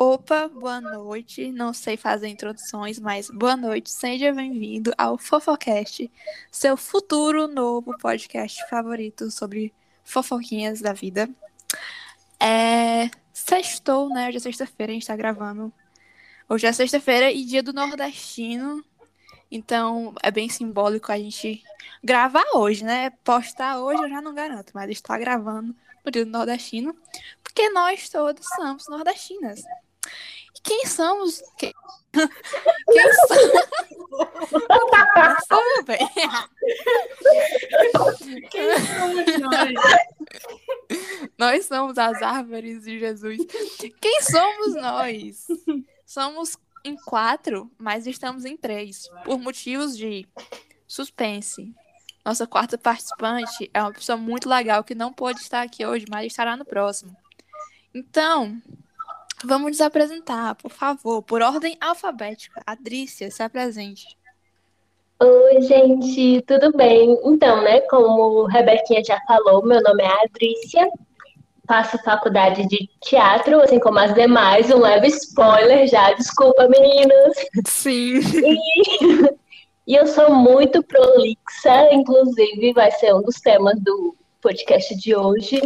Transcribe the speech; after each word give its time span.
Opa, 0.00 0.46
boa 0.46 0.80
noite. 0.80 1.50
Não 1.50 1.74
sei 1.74 1.96
fazer 1.96 2.28
introduções, 2.28 3.00
mas 3.00 3.28
boa 3.28 3.56
noite. 3.56 3.90
Seja 3.90 4.32
bem-vindo 4.32 4.92
ao 4.96 5.18
Fofocast, 5.18 6.08
seu 6.52 6.76
futuro 6.76 7.48
novo 7.48 7.98
podcast 7.98 8.64
favorito 8.70 9.28
sobre 9.28 9.74
fofoquinhas 10.04 10.80
da 10.80 10.92
vida. 10.92 11.28
É. 12.38 13.10
Sextou, 13.32 14.08
né? 14.08 14.28
Hoje 14.28 14.36
é 14.36 14.40
sexta-feira, 14.40 14.92
a 14.92 14.94
gente 14.94 15.06
tá 15.08 15.16
gravando. 15.16 15.72
Hoje 16.48 16.68
é 16.68 16.72
sexta-feira 16.72 17.32
e 17.32 17.44
dia 17.44 17.60
do 17.60 17.72
nordestino. 17.72 18.84
Então 19.50 20.14
é 20.22 20.30
bem 20.30 20.48
simbólico 20.48 21.10
a 21.10 21.18
gente 21.18 21.60
gravar 22.04 22.44
hoje, 22.54 22.84
né? 22.84 23.10
Postar 23.24 23.80
hoje 23.80 24.00
eu 24.04 24.08
já 24.08 24.22
não 24.22 24.32
garanto, 24.32 24.70
mas 24.72 24.88
estar 24.90 25.18
gravando 25.18 25.74
no 26.04 26.12
dia 26.12 26.24
do 26.24 26.30
nordestino, 26.30 26.96
porque 27.42 27.68
nós 27.70 28.08
todos 28.08 28.46
somos 28.54 28.84
nordestinas. 28.88 29.60
E 30.56 30.60
quem 30.62 30.86
somos? 30.86 31.42
Quem, 31.58 31.72
quem 32.12 33.12
somos? 33.26 33.68
Bem. 35.84 35.98
Quem 38.50 38.70
somos 38.78 39.38
nós? 39.40 39.74
Nós 41.38 41.66
somos 41.66 41.98
as 41.98 42.22
árvores 42.22 42.82
de 42.82 42.98
Jesus. 42.98 43.38
Quem 44.00 44.22
somos 44.22 44.74
nós? 44.74 45.46
Somos 46.04 46.56
em 46.84 46.96
quatro, 46.96 47.70
mas 47.78 48.06
estamos 48.06 48.44
em 48.44 48.56
três, 48.56 49.08
por 49.24 49.38
motivos 49.38 49.96
de 49.96 50.26
suspense. 50.86 51.74
Nossa 52.24 52.46
quarta 52.46 52.76
participante 52.76 53.70
é 53.72 53.80
uma 53.80 53.92
pessoa 53.92 54.16
muito 54.16 54.48
legal 54.48 54.84
que 54.84 54.94
não 54.94 55.12
pôde 55.12 55.40
estar 55.40 55.62
aqui 55.62 55.86
hoje, 55.86 56.06
mas 56.10 56.26
estará 56.26 56.56
no 56.56 56.64
próximo. 56.64 57.16
Então, 57.94 58.60
vamos 59.44 59.72
nos 59.72 59.80
apresentar, 59.80 60.54
por 60.54 60.70
favor, 60.70 61.22
por 61.22 61.42
ordem 61.42 61.76
alfabética. 61.80 62.62
Adrícia, 62.66 63.30
se 63.30 63.42
apresente. 63.42 64.06
Oi, 65.20 65.62
gente, 65.62 66.42
tudo 66.46 66.70
bem? 66.76 67.18
Então, 67.24 67.62
né, 67.62 67.80
como 67.82 68.44
Rebequinha 68.44 69.02
já 69.04 69.20
falou, 69.26 69.64
meu 69.64 69.82
nome 69.82 70.04
é 70.04 70.24
Adrícia, 70.24 70.88
faço 71.66 71.98
faculdade 72.04 72.66
de 72.68 72.88
teatro, 73.00 73.60
assim 73.60 73.80
como 73.80 73.98
as 73.98 74.14
demais, 74.14 74.70
um 74.70 74.78
leve 74.78 75.08
spoiler 75.08 75.88
já, 75.88 76.12
desculpa, 76.12 76.68
meninas. 76.68 77.36
Sim. 77.66 78.20
E, 78.20 79.92
e 79.92 79.96
eu 79.96 80.06
sou 80.06 80.32
muito 80.32 80.82
prolixa, 80.84 81.92
inclusive 81.92 82.72
vai 82.72 82.90
ser 82.92 83.12
um 83.12 83.22
dos 83.22 83.40
temas 83.40 83.78
do 83.80 84.14
podcast 84.40 84.94
de 84.96 85.16
hoje. 85.16 85.60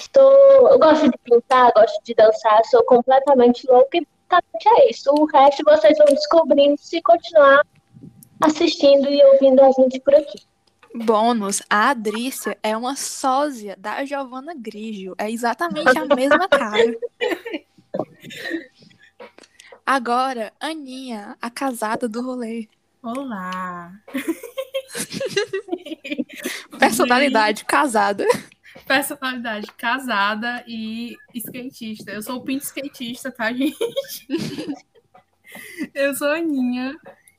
Estou, 0.00 0.70
eu 0.70 0.78
gosto 0.78 1.10
de 1.10 1.18
pintar, 1.18 1.70
gosto 1.76 2.02
de 2.02 2.14
dançar, 2.14 2.64
sou 2.64 2.82
completamente 2.84 3.70
louca 3.70 3.98
e 3.98 4.06
basicamente 4.30 4.68
é 4.68 4.90
isso. 4.90 5.10
O 5.10 5.26
resto 5.26 5.62
vocês 5.62 5.98
vão 5.98 6.06
descobrindo 6.06 6.80
se 6.80 7.02
continuar 7.02 7.66
assistindo 8.40 9.10
e 9.10 9.22
ouvindo 9.22 9.62
a 9.62 9.70
gente 9.72 10.00
por 10.00 10.14
aqui. 10.14 10.40
Bônus, 10.94 11.62
a 11.68 11.90
Adrícia 11.90 12.56
é 12.62 12.74
uma 12.74 12.96
sósia 12.96 13.76
da 13.78 14.02
Giovanna 14.06 14.54
Grigio. 14.56 15.14
É 15.18 15.30
exatamente 15.30 15.96
a 15.96 16.06
mesma 16.16 16.48
cara. 16.48 16.96
Agora, 19.84 20.50
Aninha, 20.58 21.36
a 21.42 21.50
casada 21.50 22.08
do 22.08 22.22
rolê. 22.22 22.66
Olá. 23.02 23.92
Personalidade 26.78 27.66
casada. 27.66 28.24
Personalidade 28.90 29.68
casada 29.78 30.64
e 30.66 31.16
skatista. 31.32 32.10
Eu 32.10 32.20
sou 32.22 32.38
o 32.38 32.42
pinto 32.42 32.64
skatista, 32.64 33.30
tá, 33.30 33.52
gente? 33.52 33.78
Eu 35.94 36.12
sou 36.12 36.26
a 36.26 36.38
Aninha 36.38 36.96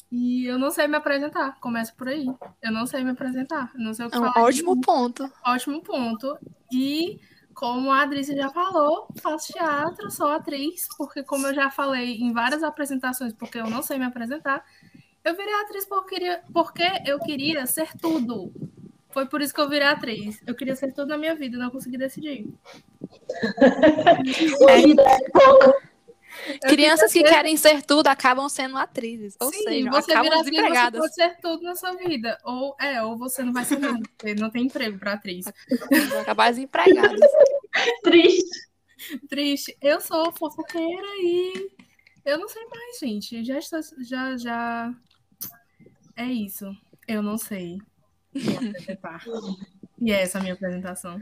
e 0.09 0.45
eu 0.45 0.57
não 0.57 0.71
sei 0.71 0.87
me 0.87 0.95
apresentar. 0.95 1.59
Começa 1.59 1.93
por 1.97 2.07
aí. 2.07 2.25
Eu 2.61 2.71
não 2.71 2.85
sei 2.85 3.03
me 3.03 3.11
apresentar. 3.11 3.71
Não 3.75 3.93
sei 3.93 4.05
o 4.05 4.09
que 4.09 4.15
É 4.15 4.19
um 4.19 4.31
falar. 4.31 4.45
ótimo 4.45 4.79
ponto. 4.79 5.29
Ótimo 5.45 5.81
ponto. 5.81 6.37
E 6.71 7.19
como 7.53 7.91
a 7.91 8.01
Adrícia 8.01 8.35
já 8.35 8.49
falou, 8.49 9.07
faço 9.21 9.51
teatro, 9.51 10.09
sou 10.09 10.29
atriz, 10.29 10.87
porque 10.97 11.21
como 11.21 11.47
eu 11.47 11.53
já 11.53 11.69
falei 11.69 12.15
em 12.15 12.31
várias 12.31 12.63
apresentações, 12.63 13.33
porque 13.33 13.59
eu 13.59 13.69
não 13.69 13.81
sei 13.81 13.97
me 13.97 14.05
apresentar, 14.05 14.63
eu 15.21 15.35
virei 15.35 15.53
atriz 15.55 15.85
porque 15.85 16.15
eu 16.15 16.19
queria, 16.19 16.43
porque 16.53 16.83
eu 17.05 17.19
queria 17.19 17.65
ser 17.65 17.93
tudo. 17.97 18.53
Foi 19.13 19.25
por 19.25 19.41
isso 19.41 19.53
que 19.53 19.61
eu 19.61 19.69
virei 19.69 19.87
atriz. 19.87 20.41
Eu 20.45 20.55
queria 20.55 20.75
ser 20.75 20.93
tudo 20.93 21.09
na 21.09 21.17
minha 21.17 21.35
vida, 21.35 21.57
não 21.57 21.69
consegui 21.69 21.97
decidir. 21.97 22.47
É 26.63 26.69
Crianças 26.69 27.11
que 27.11 27.23
querem 27.23 27.57
ser 27.57 27.83
tudo 27.83 28.07
acabam 28.07 28.47
sendo 28.47 28.77
atrizes. 28.77 29.35
Ou 29.39 29.51
Sim, 29.51 29.63
seja, 29.63 29.89
você 29.89 30.11
acabam 30.11 30.31
atriz, 30.31 30.45
você 30.45 30.51
desempregadas. 30.51 31.01
pode 31.01 31.13
ser 31.13 31.37
tudo 31.41 31.63
na 31.63 31.75
sua 31.75 31.93
vida. 31.93 32.37
Ou 32.43 32.75
é, 32.79 33.03
ou 33.03 33.17
você 33.17 33.43
não 33.43 33.53
vai 33.53 33.65
ser 33.65 33.79
nada, 33.79 33.99
porque 34.17 34.33
não 34.35 34.49
tem 34.49 34.65
emprego 34.65 34.97
para 34.97 35.13
atriz. 35.13 35.45
Vão 36.09 36.21
acabar 36.21 36.49
desempregadas. 36.49 37.19
Triste. 38.03 38.69
Triste. 39.27 39.77
Eu 39.81 39.99
sou 39.99 40.31
fofoqueira 40.31 41.07
e 41.21 41.69
eu 42.25 42.39
não 42.39 42.47
sei 42.47 42.63
mais, 42.65 42.99
gente. 42.99 43.43
Já 43.43 43.57
estou, 43.57 43.79
já, 43.99 44.37
já. 44.37 44.93
É 46.15 46.25
isso. 46.25 46.65
Eu 47.07 47.21
não 47.21 47.37
sei. 47.37 47.77
Me 48.33 48.55
apresentar. 48.55 49.23
E 49.99 50.11
é 50.11 50.21
essa 50.21 50.37
a 50.37 50.41
minha 50.41 50.53
apresentação. 50.53 51.21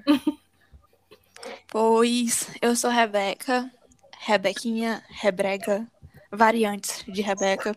Pois 1.68 2.50
eu 2.62 2.76
sou 2.76 2.90
Rebeca, 2.90 3.72
Rebequinha, 4.20 5.04
Rebrega, 5.10 5.88
variantes 6.32 7.04
de 7.08 7.22
Rebeca. 7.22 7.76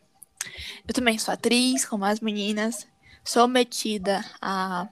Eu 0.87 0.95
também 0.95 1.19
sou 1.19 1.33
atriz, 1.33 1.85
como 1.85 2.05
as 2.05 2.21
meninas. 2.21 2.87
Sou 3.25 3.47
metida 3.47 4.25
a 4.41 4.89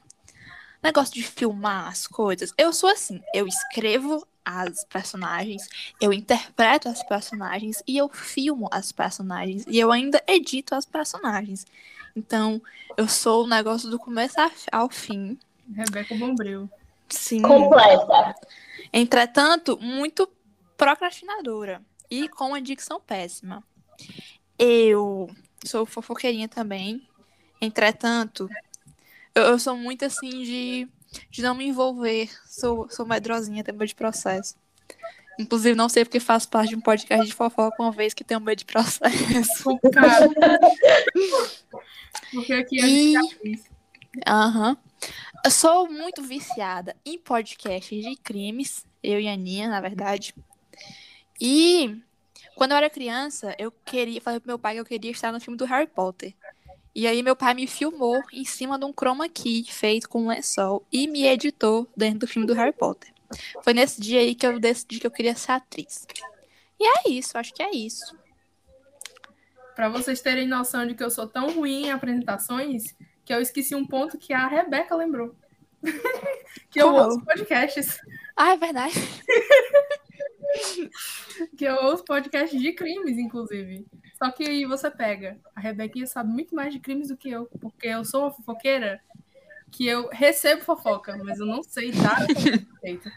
negócio 0.82 1.14
de 1.14 1.22
filmar 1.22 1.88
as 1.88 2.06
coisas. 2.06 2.52
Eu 2.56 2.72
sou 2.72 2.88
assim, 2.88 3.20
eu 3.34 3.46
escrevo 3.46 4.26
as 4.44 4.84
personagens, 4.84 5.68
eu 6.00 6.12
interpreto 6.12 6.88
as 6.88 7.02
personagens 7.02 7.82
e 7.86 7.96
eu 7.98 8.08
filmo 8.08 8.68
as 8.70 8.90
personagens 8.90 9.64
e 9.68 9.78
eu 9.78 9.92
ainda 9.92 10.22
edito 10.26 10.74
as 10.74 10.86
personagens. 10.86 11.66
Então, 12.14 12.60
eu 12.96 13.08
sou 13.08 13.44
o 13.44 13.48
negócio 13.48 13.90
do 13.90 13.98
começo 13.98 14.36
ao 14.70 14.88
fim. 14.88 15.38
Rebeca 15.74 16.14
Bombril. 16.14 16.68
Sim. 17.08 17.42
Completa. 17.42 18.34
Entretanto, 18.92 19.78
muito 19.80 20.28
procrastinadora 20.76 21.82
e 22.10 22.28
com 22.28 22.48
uma 22.48 22.60
dicção 22.60 23.00
péssima. 23.00 23.62
Eu 24.58 25.28
sou 25.64 25.86
fofoqueirinha 25.86 26.48
também. 26.48 27.06
Entretanto, 27.60 28.48
eu, 29.34 29.42
eu 29.44 29.58
sou 29.58 29.76
muito 29.76 30.04
assim 30.04 30.30
de, 30.42 30.88
de 31.30 31.42
não 31.42 31.54
me 31.54 31.66
envolver. 31.66 32.30
Sou, 32.46 32.88
sou 32.90 33.06
medrosinha, 33.06 33.64
medo 33.66 33.86
de 33.86 33.94
processo. 33.94 34.54
Inclusive, 35.40 35.74
não 35.74 35.88
sei 35.88 36.04
porque 36.04 36.20
faço 36.20 36.48
parte 36.48 36.70
de 36.70 36.76
um 36.76 36.80
podcast 36.80 37.26
de 37.26 37.34
fofoca 37.34 37.82
uma 37.82 37.90
vez 37.90 38.12
que 38.12 38.22
tenho 38.22 38.40
medo 38.40 38.58
de 38.58 38.64
processo. 38.64 39.10
Complicado. 39.64 40.34
Porque 42.32 42.52
aqui 42.52 42.78
a 42.80 42.86
E-. 42.86 43.60
Aham. 44.26 44.76
Eu 45.42 45.50
sou 45.50 45.90
muito 45.90 46.22
viciada 46.22 46.94
em 47.04 47.18
podcasts 47.18 48.04
de 48.04 48.14
crimes, 48.16 48.84
eu 49.02 49.18
e 49.18 49.26
a 49.26 49.32
Aninha, 49.32 49.68
na 49.68 49.80
verdade. 49.80 50.34
E 51.40 51.96
quando 52.54 52.72
eu 52.72 52.76
era 52.76 52.90
criança, 52.90 53.54
eu 53.58 53.72
queria, 53.72 54.20
falei 54.20 54.38
pro 54.38 54.48
meu 54.48 54.58
pai 54.58 54.74
que 54.74 54.80
eu 54.80 54.84
queria 54.84 55.10
estar 55.10 55.32
no 55.32 55.40
filme 55.40 55.56
do 55.56 55.64
Harry 55.64 55.86
Potter. 55.86 56.34
E 56.94 57.06
aí 57.06 57.22
meu 57.22 57.34
pai 57.34 57.54
me 57.54 57.66
filmou 57.66 58.20
em 58.32 58.44
cima 58.44 58.78
de 58.78 58.84
um 58.84 58.92
chroma 58.92 59.28
key 59.28 59.64
feito 59.64 60.08
com 60.08 60.24
um 60.24 60.28
lençol 60.28 60.84
e 60.92 61.06
me 61.06 61.24
editou 61.24 61.88
dentro 61.96 62.20
do 62.20 62.26
filme 62.26 62.46
do 62.46 62.52
Harry 62.52 62.72
Potter. 62.72 63.10
Foi 63.62 63.72
nesse 63.72 64.00
dia 64.00 64.20
aí 64.20 64.34
que 64.34 64.46
eu 64.46 64.58
decidi 64.58 65.00
que 65.00 65.06
eu 65.06 65.10
queria 65.10 65.34
ser 65.34 65.52
atriz. 65.52 66.06
E 66.78 66.84
é 66.84 67.10
isso, 67.10 67.36
acho 67.36 67.52
que 67.52 67.62
é 67.62 67.70
isso. 67.70 68.18
Pra 69.74 69.88
vocês 69.88 70.20
terem 70.20 70.48
noção 70.48 70.86
de 70.86 70.94
que 70.94 71.02
eu 71.02 71.10
sou 71.10 71.26
tão 71.26 71.50
ruim 71.52 71.86
em 71.86 71.90
apresentações, 71.90 72.94
que 73.24 73.32
eu 73.32 73.40
esqueci 73.40 73.74
um 73.74 73.86
ponto 73.86 74.18
que 74.18 74.32
a 74.32 74.46
Rebeca 74.46 74.94
lembrou. 74.94 75.34
que 76.70 76.80
eu 76.80 76.90
Qual? 76.90 77.06
ouço 77.06 77.24
podcasts. 77.24 77.98
Ah, 78.36 78.52
é 78.52 78.56
verdade. 78.56 78.94
Que 81.56 81.64
eu 81.64 81.76
ouço 81.76 82.04
podcasts 82.04 82.60
de 82.60 82.72
crimes, 82.72 83.16
inclusive. 83.16 83.86
Só 84.18 84.32
que 84.32 84.42
aí 84.42 84.64
você 84.64 84.90
pega. 84.90 85.38
A 85.54 85.60
Rebequinha 85.60 86.08
sabe 86.08 86.30
muito 86.32 86.54
mais 86.56 86.72
de 86.72 86.80
crimes 86.80 87.08
do 87.08 87.16
que 87.16 87.30
eu, 87.30 87.46
porque 87.60 87.86
eu 87.86 88.04
sou 88.04 88.22
uma 88.22 88.32
fofoqueira 88.32 89.00
que 89.70 89.86
eu 89.86 90.08
recebo 90.10 90.62
fofoca, 90.62 91.16
mas 91.24 91.38
eu 91.38 91.46
não 91.46 91.62
sei 91.62 91.92
feita. 92.80 93.12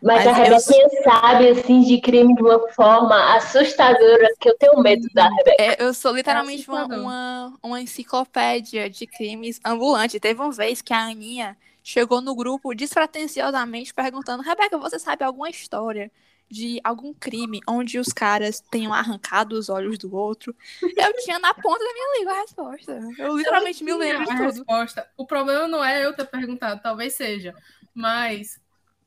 Mas, 0.00 0.24
Mas 0.24 0.26
a 0.26 0.30
eu- 0.30 0.34
Rebequinha 0.34 0.88
sabe, 1.02 1.48
assim, 1.48 1.82
de 1.82 2.00
crime 2.00 2.34
de 2.34 2.40
uma 2.42 2.68
forma 2.70 3.36
assustadora, 3.36 4.28
que 4.40 4.48
eu 4.48 4.56
tenho 4.56 4.78
medo 4.80 5.08
da 5.12 5.28
Rebeca. 5.28 5.60
É, 5.62 5.82
eu 5.82 5.92
sou 5.92 6.14
literalmente 6.14 6.68
uma, 6.68 6.78
assustador. 6.82 7.04
uma, 7.04 7.54
uma 7.62 7.80
enciclopédia 7.80 8.88
de 8.88 9.06
crimes 9.08 9.60
ambulante. 9.64 10.20
Teve 10.20 10.40
uma 10.40 10.52
vez 10.52 10.80
que 10.80 10.92
a 10.92 11.00
Aninha 11.06 11.56
chegou 11.82 12.20
no 12.20 12.34
grupo 12.36 12.74
despretensiosamente 12.74 13.92
perguntando: 13.92 14.42
Rebeca, 14.44 14.78
você 14.78 15.00
sabe 15.00 15.24
alguma 15.24 15.50
história 15.50 16.12
de 16.50 16.80
algum 16.82 17.12
crime 17.12 17.60
onde 17.68 17.98
os 17.98 18.08
caras 18.08 18.60
tenham 18.70 18.92
arrancado 18.92 19.56
os 19.58 19.68
olhos 19.68 19.98
do 19.98 20.14
outro, 20.14 20.54
eu 20.82 21.12
tinha 21.24 21.38
na 21.38 21.52
ponta 21.54 21.78
da 21.84 21.92
minha 21.92 22.18
língua 22.18 22.32
a 22.32 22.40
resposta. 22.40 23.00
Eu 23.18 23.36
literalmente 23.36 23.84
me 23.84 23.92
lembro 23.94 24.24
de 24.24 24.30
a 24.32 24.36
tudo. 24.36 24.46
resposta. 24.46 25.08
O 25.16 25.26
problema 25.26 25.68
não 25.68 25.84
é 25.84 26.04
eu 26.04 26.14
ter 26.14 26.24
perguntado, 26.26 26.80
talvez 26.82 27.14
seja, 27.14 27.54
mas 27.94 28.60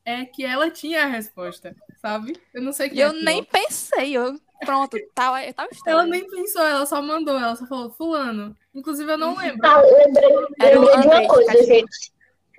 é 0.04 0.24
que 0.24 0.44
ela 0.44 0.70
tinha 0.70 1.04
a 1.04 1.06
resposta, 1.06 1.74
sabe? 2.00 2.40
Eu 2.52 2.62
não 2.62 2.72
sei 2.72 2.86
E 2.88 2.90
quem 2.90 3.02
é 3.02 3.06
eu 3.06 3.10
pior. 3.12 3.22
nem 3.24 3.44
pensei, 3.44 4.16
eu 4.16 4.38
pronto, 4.64 4.96
tal, 5.14 5.34
tal 5.54 5.68
história. 5.70 5.92
Ela 5.92 6.06
nem 6.06 6.28
pensou, 6.28 6.62
ela 6.62 6.86
só 6.86 7.02
mandou, 7.02 7.36
ela 7.38 7.56
só 7.56 7.66
falou 7.66 7.90
fulano. 7.90 8.56
Inclusive 8.74 9.10
eu 9.12 9.18
não 9.18 9.36
lembro. 9.36 9.66
Ah, 9.68 9.80
lembrei, 9.80 10.30
Era 10.60 10.80
o 10.80 10.84
lembrei 10.84 11.00
de 11.02 11.06
uma 11.08 11.28
coisa, 11.28 11.46
Catinho. 11.52 11.66
gente. 11.66 12.11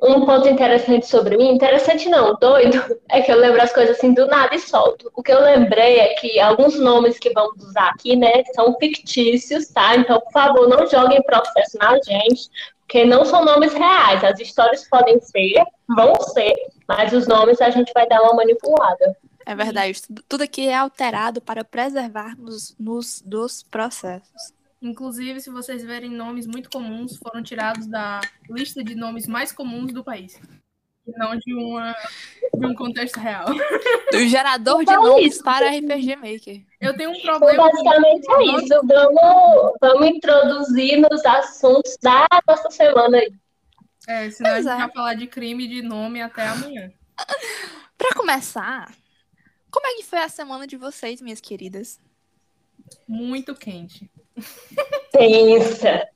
Um 0.06 0.26
ponto 0.26 0.50
interessante 0.50 1.06
sobre 1.08 1.38
mim, 1.38 1.54
interessante 1.54 2.10
não, 2.10 2.36
doido, 2.36 2.78
é 3.10 3.22
que 3.22 3.32
eu 3.32 3.38
lembro 3.38 3.62
as 3.62 3.72
coisas 3.72 3.98
assim 3.98 4.14
do 4.14 4.28
nada 4.28 4.54
e 4.54 4.60
solto. 4.60 5.10
O 5.16 5.24
que 5.24 5.32
eu 5.32 5.42
lembrei 5.42 5.98
é 5.98 6.14
que 6.16 6.42
alguns 6.42 6.78
nomes 6.78 7.18
que 7.18 7.32
vamos 7.32 7.64
usar 7.64 7.88
aqui, 7.88 8.14
né, 8.18 8.44
são 8.54 8.78
fictícios, 8.78 9.70
tá? 9.70 9.96
Então, 9.96 10.20
por 10.20 10.32
favor, 10.34 10.68
não 10.68 10.86
joguem 10.86 11.24
processo 11.24 11.78
na 11.78 11.98
gente, 12.04 12.50
porque 12.82 13.06
não 13.06 13.24
são 13.24 13.46
nomes 13.46 13.74
reais. 13.74 14.22
As 14.26 14.42
histórias 14.42 14.86
podem 14.90 15.22
ser, 15.22 15.64
vão 15.88 16.14
ser, 16.16 16.54
mas 16.86 17.14
os 17.14 17.26
nomes 17.26 17.62
a 17.62 17.70
gente 17.70 17.94
vai 17.94 18.06
dar 18.06 18.22
uma 18.24 18.34
manipulada. 18.34 19.16
É 19.46 19.56
verdade, 19.56 20.02
tudo, 20.28 20.44
aqui 20.44 20.68
é 20.68 20.76
alterado 20.76 21.40
para 21.40 21.64
preservarmos 21.64 22.76
nos 22.78 23.22
dos 23.26 23.64
processos. 23.64 24.54
Inclusive, 24.84 25.40
se 25.40 25.50
vocês 25.50 25.82
verem 25.84 26.12
nomes 26.12 26.46
muito 26.46 26.70
comuns, 26.70 27.16
foram 27.18 27.42
tirados 27.42 27.88
da 27.88 28.20
lista 28.50 28.84
de 28.84 28.96
nomes 28.96 29.26
mais 29.28 29.52
comuns 29.52 29.94
do 29.94 30.04
país. 30.04 30.40
E 31.08 31.12
não 31.18 31.36
de, 31.38 31.54
uma, 31.54 31.94
de 32.54 32.66
um 32.66 32.74
contexto 32.76 33.18
real. 33.20 33.46
Do 34.12 34.28
gerador 34.28 34.78
de 34.78 34.84
Então 34.84 35.06
é 35.06 35.10
nomes 35.10 35.36
isso. 35.36 35.44
para 35.44 35.70
RPG 35.70 36.16
Maker. 36.18 36.62
Eu 36.80 36.96
tenho 36.96 37.12
um 37.12 37.14
Então, 37.16 37.40
problema. 37.40 37.64
basicamente 37.70 38.26
é 38.32 38.44
isso. 38.58 38.82
Vamos, 38.86 39.74
vamos 39.82 40.08
introduzir 40.08 40.98
nos 41.00 41.26
assuntos 41.26 41.98
da 42.02 42.28
nossa 42.48 42.70
semana 42.70 43.18
aí. 43.18 43.34
É, 44.08 44.30
senão 44.32 44.50
a 44.52 44.54
Pois 44.56 44.66
gente 44.66 44.78
vai 44.78 44.92
falar 44.92 45.14
de 45.16 45.28
crime 45.28 45.66
de 45.68 45.82
nome 45.82 46.22
até 46.22 46.46
amanhã. 46.48 46.92
Para 47.98 48.16
começar, 48.18 48.94
como 49.72 49.88
é 49.88 49.96
que 49.96 50.04
foi 50.04 50.20
a 50.20 50.28
semana 50.30 50.68
de 50.68 50.76
vocês, 50.76 51.22
minhas 51.22 51.40
queridas? 51.40 52.00
Muito 53.08 53.56
quente. 53.56 54.10
Pensa. 55.12 56.08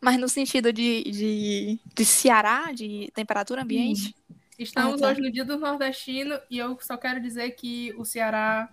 Mas 0.00 0.18
no 0.18 0.28
sentido 0.28 0.72
de, 0.72 1.02
de, 1.04 1.80
de 1.94 2.04
Ceará, 2.04 2.70
de 2.72 3.10
temperatura 3.14 3.62
ambiente? 3.62 4.14
Estamos 4.58 5.02
Ah, 5.02 5.06
tá. 5.06 5.10
hoje 5.12 5.20
no 5.20 5.30
Dia 5.30 5.44
do 5.44 5.58
Nordestino 5.58 6.38
e 6.50 6.58
eu 6.58 6.78
só 6.80 6.96
quero 6.96 7.20
dizer 7.20 7.50
que 7.52 7.92
o 7.98 8.04
Ceará 8.04 8.68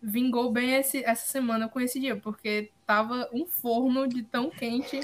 vingou 0.00 0.50
bem 0.52 0.74
esse, 0.74 1.04
essa 1.04 1.26
semana 1.26 1.68
com 1.68 1.80
esse 1.80 1.98
dia, 1.98 2.16
porque 2.16 2.70
tava 2.86 3.28
um 3.32 3.44
forno 3.46 4.06
de 4.06 4.22
tão 4.22 4.48
quente 4.48 5.00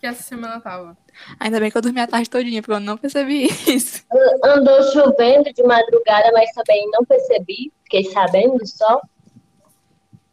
que 0.00 0.06
essa 0.06 0.22
semana 0.22 0.60
tava. 0.60 0.98
Ainda 1.38 1.60
bem 1.60 1.70
que 1.70 1.78
eu 1.78 1.82
dormi 1.82 2.00
a 2.00 2.06
tarde 2.08 2.28
todinha, 2.28 2.60
porque 2.60 2.74
eu 2.74 2.80
não 2.80 2.98
percebi 2.98 3.44
isso. 3.68 4.04
Andou 4.44 4.82
chovendo 4.92 5.52
de 5.52 5.62
madrugada, 5.62 6.32
mas 6.32 6.50
também 6.52 6.90
não 6.90 7.04
percebi. 7.04 7.72
Fiquei 7.84 8.04
sabendo 8.10 8.66
só. 8.66 9.00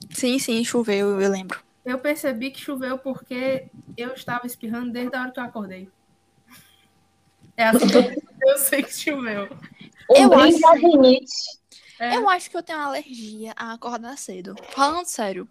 Sim, 0.10 0.40
sim, 0.40 0.64
choveu, 0.64 1.20
eu 1.22 1.30
lembro. 1.32 1.60
Eu 1.86 2.00
percebi 2.00 2.52
que 2.52 2.60
choveu 2.60 2.98
porque 2.98 3.68
eu 3.98 4.14
estava 4.14 4.46
espirrando 4.46 4.92
desde 4.92 5.16
a 5.16 5.22
hora 5.22 5.32
que 5.32 5.40
eu 5.40 5.44
acordei. 5.44 5.90
É 7.56 7.66
assim 7.66 7.88
que 7.88 8.22
eu 8.48 8.58
sei 8.58 8.84
que 8.84 8.94
choveu. 8.94 9.48
Eu 10.10 10.34
acho- 10.34 10.72
rinite. 10.74 11.60
É, 12.00 12.16
Eu 12.16 12.30
acho 12.30 12.50
que 12.50 12.56
eu 12.56 12.64
tenho 12.64 12.80
uma 12.80 12.88
alergia 12.88 13.54
a 13.58 13.74
acordar 13.74 14.18
cedo. 14.18 14.56
Falando 14.70 15.06
sério. 15.06 15.48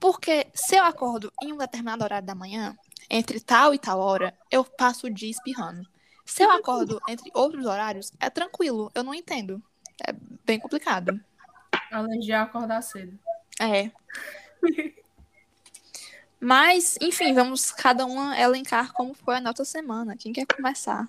Porque 0.00 0.46
se 0.54 0.76
eu 0.76 0.84
acordo 0.84 1.32
em 1.42 1.52
um 1.52 1.58
determinado 1.58 2.02
horário 2.04 2.26
da 2.26 2.34
manhã, 2.34 2.74
entre 3.10 3.40
tal 3.40 3.74
e 3.74 3.78
tal 3.78 3.98
hora, 4.00 4.34
eu 4.50 4.64
passo 4.64 5.06
o 5.06 5.10
dia 5.10 5.30
espirrando. 5.30 5.86
Se 6.24 6.42
eu 6.42 6.50
acordo 6.50 7.00
entre 7.08 7.30
outros 7.34 7.66
horários, 7.66 8.12
é 8.18 8.28
tranquilo, 8.28 8.90
eu 8.94 9.04
não 9.04 9.14
entendo. 9.14 9.62
É 10.06 10.12
bem 10.44 10.58
complicado. 10.58 11.20
alergia 11.90 12.40
a 12.40 12.42
acordar 12.42 12.82
cedo. 12.82 13.18
É. 13.60 13.90
Mas, 16.40 16.96
enfim, 17.00 17.32
vamos 17.34 17.72
cada 17.72 18.04
uma 18.04 18.38
elencar 18.38 18.92
como 18.92 19.14
foi 19.14 19.36
a 19.36 19.40
nossa 19.40 19.64
semana. 19.64 20.16
Quem 20.16 20.32
quer 20.32 20.46
começar? 20.46 21.08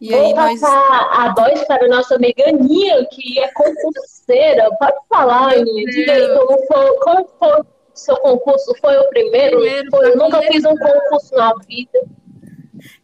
E 0.00 0.14
aí, 0.14 0.32
Vou 0.32 0.36
nós. 0.36 0.60
passar 0.60 1.10
a 1.12 1.34
voz 1.34 1.62
para 1.66 1.84
a 1.84 1.88
nossa 1.88 2.14
amiga 2.14 2.48
Aninha, 2.48 3.06
que 3.10 3.38
é 3.38 3.52
concurseira. 3.52 4.70
Pode 4.78 4.96
falar, 5.08 5.52
Aninha. 5.52 5.84
Diga 5.84 6.12
aí 6.14 6.38
como 6.38 6.66
foi, 6.66 6.98
como 7.00 7.28
foi 7.38 7.60
o 7.60 7.66
seu 7.92 8.16
concurso. 8.16 8.74
Foi 8.80 8.96
o 8.96 9.08
primeiro? 9.10 9.58
Primeiro, 9.58 9.90
Foi- 9.90 10.10
eu 10.12 10.16
nunca 10.16 10.40
fiz 10.42 10.64
um 10.64 10.74
concurso 10.76 11.34
na 11.34 11.52
vida. 11.68 12.00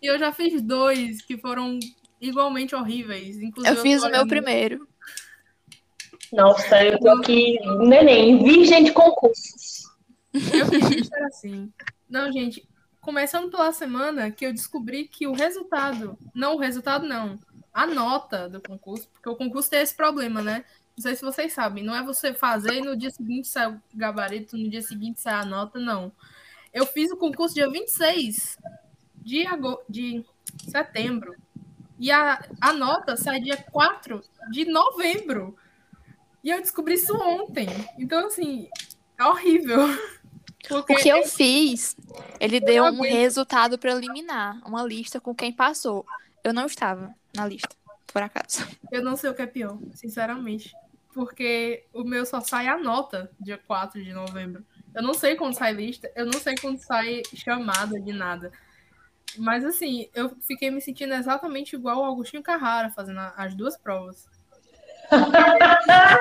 E 0.00 0.06
eu 0.06 0.18
já 0.18 0.32
fiz 0.32 0.62
dois 0.62 1.20
que 1.20 1.36
foram 1.36 1.78
igualmente 2.18 2.74
horríveis. 2.74 3.36
Inclusive, 3.42 3.76
Eu 3.76 3.82
fiz 3.82 4.02
o 4.02 4.08
meu 4.08 4.26
primeiro. 4.26 4.88
Nossa, 6.32 6.84
eu 6.84 6.98
tô 6.98 7.08
aqui, 7.10 7.58
neném, 7.78 8.42
virgem 8.42 8.84
de 8.84 8.92
concursos. 8.92 9.84
Eu 10.32 10.66
era 11.16 11.26
assim. 11.26 11.72
Não, 12.08 12.30
gente, 12.30 12.66
começando 13.00 13.50
pela 13.50 13.72
semana 13.72 14.30
que 14.30 14.44
eu 14.44 14.52
descobri 14.52 15.06
que 15.06 15.26
o 15.26 15.32
resultado, 15.32 16.18
não 16.34 16.56
o 16.56 16.58
resultado 16.58 17.06
não, 17.06 17.38
a 17.72 17.86
nota 17.86 18.48
do 18.48 18.60
concurso, 18.60 19.08
porque 19.12 19.28
o 19.28 19.36
concurso 19.36 19.70
tem 19.70 19.80
esse 19.80 19.94
problema, 19.94 20.42
né? 20.42 20.64
Não 20.96 21.02
sei 21.02 21.14
se 21.14 21.22
vocês 21.22 21.52
sabem, 21.52 21.84
não 21.84 21.94
é 21.94 22.02
você 22.02 22.32
fazer 22.32 22.74
e 22.74 22.80
no 22.80 22.96
dia 22.96 23.10
seguinte 23.10 23.48
sai 23.48 23.70
o 23.70 23.80
gabarito, 23.94 24.56
no 24.56 24.68
dia 24.68 24.80
seguinte 24.80 25.20
sai 25.20 25.34
a 25.34 25.44
nota, 25.44 25.78
não. 25.78 26.10
Eu 26.72 26.86
fiz 26.86 27.10
o 27.10 27.16
concurso 27.16 27.54
dia 27.54 27.70
26 27.70 28.58
de, 29.16 29.44
de 29.88 30.24
setembro. 30.68 31.34
E 31.98 32.10
a, 32.10 32.42
a 32.60 32.72
nota 32.72 33.16
sai 33.16 33.40
dia 33.40 33.56
4 33.56 34.22
de 34.50 34.64
novembro. 34.64 35.56
E 36.46 36.50
eu 36.50 36.60
descobri 36.60 36.94
isso 36.94 37.12
ontem. 37.16 37.66
Então, 37.98 38.28
assim, 38.28 38.68
é 39.18 39.24
horrível. 39.24 39.78
Porque 40.68 40.92
O 40.92 40.96
que 40.96 41.08
eu 41.08 41.24
fiz, 41.26 41.96
ele 42.38 42.60
deu 42.60 42.84
um 42.84 43.00
resultado 43.00 43.76
preliminar, 43.76 44.60
uma 44.64 44.84
lista 44.84 45.20
com 45.20 45.34
quem 45.34 45.52
passou. 45.52 46.06
Eu 46.44 46.52
não 46.52 46.66
estava 46.66 47.12
na 47.34 47.48
lista, 47.48 47.68
por 48.12 48.22
acaso. 48.22 48.64
eu 48.92 49.02
não 49.02 49.16
sei 49.16 49.30
o 49.30 49.34
que 49.34 49.42
é 49.42 49.46
pior, 49.46 49.76
sinceramente. 49.92 50.72
Porque 51.12 51.82
o 51.92 52.04
meu 52.04 52.24
só 52.24 52.40
sai 52.40 52.68
a 52.68 52.78
nota 52.78 53.28
dia 53.40 53.58
4 53.66 54.00
de 54.04 54.12
novembro. 54.12 54.64
Eu 54.94 55.02
não 55.02 55.14
sei 55.14 55.34
quando 55.34 55.54
sai 55.54 55.72
lista, 55.72 56.08
eu 56.14 56.26
não 56.26 56.38
sei 56.38 56.54
quando 56.54 56.78
sai 56.78 57.22
chamada 57.34 58.00
de 58.00 58.12
nada. 58.12 58.52
Mas 59.36 59.64
assim, 59.64 60.08
eu 60.14 60.30
fiquei 60.42 60.70
me 60.70 60.80
sentindo 60.80 61.12
exatamente 61.14 61.74
igual 61.74 62.04
ao 62.04 62.12
Agostinho 62.12 62.42
Carrara 62.42 62.88
fazendo 62.90 63.18
as 63.36 63.52
duas 63.52 63.76
provas. 63.76 64.28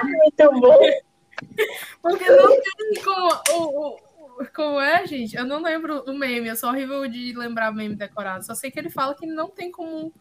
Muito 0.04 0.60
bom. 0.60 0.80
Porque 2.02 2.30
não 2.30 2.48
tem 2.62 3.04
como. 3.04 3.42
O, 3.52 3.90
o- 3.92 3.98
como 4.54 4.80
é, 4.82 5.06
gente? 5.08 5.36
Eu 5.36 5.46
não 5.46 5.62
lembro 5.62 6.04
o 6.06 6.14
meme, 6.14 6.50
eu 6.50 6.56
sou 6.58 6.70
horrível 6.70 7.08
de 7.08 7.34
lembrar 7.38 7.72
meme 7.72 7.96
decorado. 7.96 8.46
Só 8.46 8.54
sei 8.54 8.70
que 8.70 8.78
ele 8.78 8.90
fala 8.90 9.16
que 9.16 9.26
não 9.26 9.50
tem 9.50 9.72
como 9.72 10.12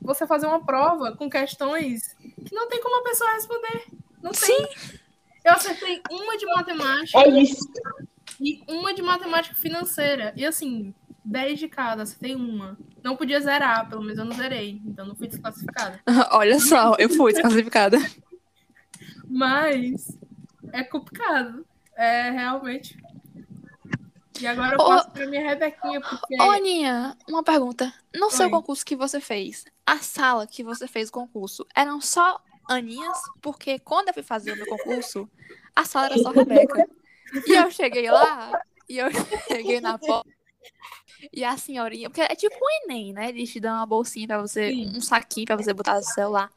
você 0.00 0.26
fazer 0.26 0.46
uma 0.46 0.64
prova 0.64 1.12
com 1.16 1.30
questões 1.30 2.14
que 2.44 2.52
não 2.54 2.68
tem 2.68 2.80
como 2.82 3.00
a 3.00 3.04
pessoa 3.04 3.32
responder. 3.32 3.84
Não 4.20 4.32
tem. 4.32 4.68
Eu 5.44 5.52
acertei 5.52 6.02
uma 6.10 6.36
de 6.36 6.46
matemática 6.46 7.18
É 7.20 7.28
isso. 7.28 7.68
e 8.40 8.62
uma 8.68 8.92
de 8.92 9.02
matemática 9.02 9.54
financeira. 9.54 10.32
E 10.36 10.44
assim, 10.44 10.92
10 11.24 11.58
de 11.60 11.68
cada, 11.68 12.02
acertei 12.02 12.34
uma. 12.34 12.76
Não 13.04 13.16
podia 13.16 13.38
zerar, 13.38 13.86
pelo 13.86 14.00
menos 14.02 14.18
eu 14.18 14.24
não 14.24 14.34
zerei. 14.34 14.80
Então 14.86 15.04
não 15.04 15.14
fui 15.14 15.28
desclassificada. 15.28 16.00
Olha 16.32 16.58
só, 16.58 16.96
eu 16.98 17.10
fui 17.10 17.34
desclassificada. 17.34 17.98
Mas 19.28 20.18
é 20.72 20.82
complicado. 20.82 21.66
É 21.94 22.30
realmente. 22.30 22.98
E 24.40 24.46
agora 24.46 24.74
eu 24.74 24.80
Ô- 24.80 24.88
passo 24.88 25.10
pra 25.10 25.26
minha 25.26 25.46
Rebequinha, 25.46 26.00
porque. 26.00 26.40
Ô, 26.40 26.50
Aninha, 26.50 27.16
uma 27.28 27.42
pergunta. 27.42 27.92
No 28.16 28.30
seu 28.30 28.46
Oi. 28.46 28.50
concurso 28.50 28.84
que 28.84 28.96
você 28.96 29.20
fez, 29.20 29.64
a 29.86 29.98
sala 29.98 30.46
que 30.46 30.64
você 30.64 30.88
fez 30.88 31.10
o 31.10 31.12
concurso, 31.12 31.66
eram 31.74 32.00
só 32.00 32.40
Aninhas? 32.68 33.18
Porque 33.42 33.78
quando 33.78 34.08
eu 34.08 34.14
fui 34.14 34.22
fazer 34.22 34.52
o 34.52 34.56
meu 34.56 34.66
concurso, 34.66 35.28
a 35.76 35.84
sala 35.84 36.06
era 36.06 36.18
só 36.18 36.30
Rebeca. 36.30 36.88
E 37.46 37.52
eu 37.52 37.70
cheguei 37.70 38.10
lá, 38.10 38.58
e 38.88 38.98
eu 38.98 39.08
cheguei 39.46 39.80
na 39.80 39.98
porta, 39.98 40.30
e 41.32 41.44
a 41.44 41.56
senhorinha, 41.56 42.08
porque 42.08 42.20
é 42.22 42.34
tipo 42.34 42.54
um 42.54 42.84
Enem, 42.84 43.12
né? 43.12 43.28
Eles 43.28 43.50
te 43.52 43.60
dão 43.60 43.74
uma 43.76 43.86
bolsinha 43.86 44.26
pra 44.26 44.40
você, 44.40 44.70
Sim. 44.70 44.92
um 44.96 45.00
saquinho 45.00 45.46
pra 45.46 45.56
você 45.56 45.72
botar 45.72 45.96
no 45.96 46.02
celular. 46.02 46.50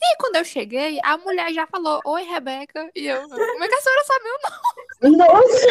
E 0.00 0.16
quando 0.16 0.36
eu 0.36 0.44
cheguei, 0.44 0.98
a 1.02 1.16
mulher 1.16 1.52
já 1.52 1.66
falou, 1.66 2.00
oi, 2.04 2.22
Rebeca. 2.22 2.90
E 2.94 3.06
eu, 3.06 3.28
como 3.28 3.64
é 3.64 3.68
que 3.68 3.74
a 3.74 3.80
senhora 3.80 4.04
sabe 4.04 4.24
meu 4.24 4.38
nome? 4.42 5.16
Nossa, 5.18 5.66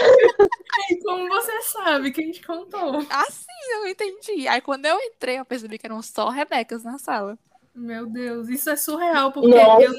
E 0.90 1.04
como 1.04 1.28
você 1.30 1.62
sabe, 1.64 2.12
quem 2.12 2.32
te 2.32 2.46
contou? 2.46 2.98
Assim, 3.10 3.72
eu 3.74 3.88
entendi. 3.88 4.48
Aí 4.48 4.62
quando 4.62 4.86
eu 4.86 5.00
entrei, 5.00 5.40
eu 5.40 5.46
percebi 5.46 5.78
que 5.78 5.86
eram 5.86 6.02
só 6.02 6.30
Rebecas 6.30 6.84
na 6.84 6.98
sala. 6.98 7.38
Meu 7.74 8.06
Deus, 8.06 8.50
isso 8.50 8.70
é 8.70 8.76
surreal, 8.76 9.32
porque 9.32 9.48
Nossa. 9.48 9.84
eu 9.84 9.94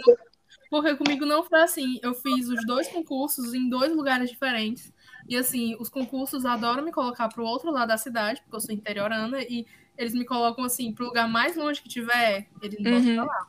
porque 0.72 0.96
comigo 0.96 1.26
não 1.26 1.44
foi 1.44 1.60
assim. 1.60 2.00
Eu 2.02 2.14
fiz 2.14 2.48
os 2.48 2.64
dois 2.64 2.88
concursos 2.88 3.52
em 3.52 3.68
dois 3.68 3.94
lugares 3.94 4.30
diferentes. 4.30 4.90
E 5.28 5.36
assim, 5.36 5.76
os 5.78 5.88
concursos 5.88 6.44
adoram 6.44 6.82
me 6.82 6.92
colocar 6.92 7.28
pro 7.28 7.44
outro 7.44 7.70
lado 7.70 7.88
da 7.88 7.96
cidade, 7.98 8.40
porque 8.42 8.56
eu 8.56 8.60
sou 8.60 8.74
interiorana, 8.74 9.40
e 9.42 9.66
eles 9.96 10.14
me 10.14 10.24
colocam 10.24 10.64
assim, 10.64 10.92
pro 10.92 11.06
lugar 11.06 11.28
mais 11.28 11.56
longe 11.56 11.80
que 11.82 11.88
tiver, 11.88 12.46
eles 12.60 12.78
me 12.78 12.90
botam 12.90 13.08
Uhum. 13.08 13.14
pra 13.16 13.24
lá. 13.24 13.46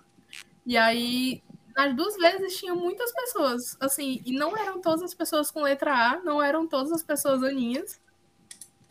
E 0.65 0.77
aí, 0.77 1.41
nas 1.75 1.95
duas 1.95 2.15
vezes 2.15 2.57
tinha 2.57 2.73
muitas 2.75 3.11
pessoas, 3.11 3.75
assim, 3.79 4.21
e 4.25 4.31
não 4.37 4.55
eram 4.57 4.79
todas 4.81 5.01
as 5.03 5.13
pessoas 5.13 5.49
com 5.51 5.61
letra 5.61 5.93
A, 5.93 6.19
não 6.23 6.41
eram 6.41 6.67
todas 6.67 6.91
as 6.91 7.03
pessoas 7.03 7.41
aninhas. 7.43 7.99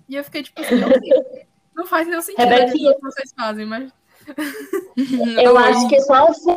E 0.09 0.17
eu 0.17 0.25
fiquei 0.25 0.43
tipo 0.43 0.61
assim, 0.61 0.75
não 1.75 1.87
faz 1.87 2.07
nenhum 2.07 2.21
sentido 2.21 2.45
Rebequinha. 2.47 2.91
aquilo 2.91 2.95
que 2.97 3.01
vocês 3.03 3.33
fazem, 3.35 3.65
mas 3.65 3.93
Eu 5.43 5.57
acho 5.57 5.89
que 5.89 6.01
só 6.03 6.27
você 6.27 6.55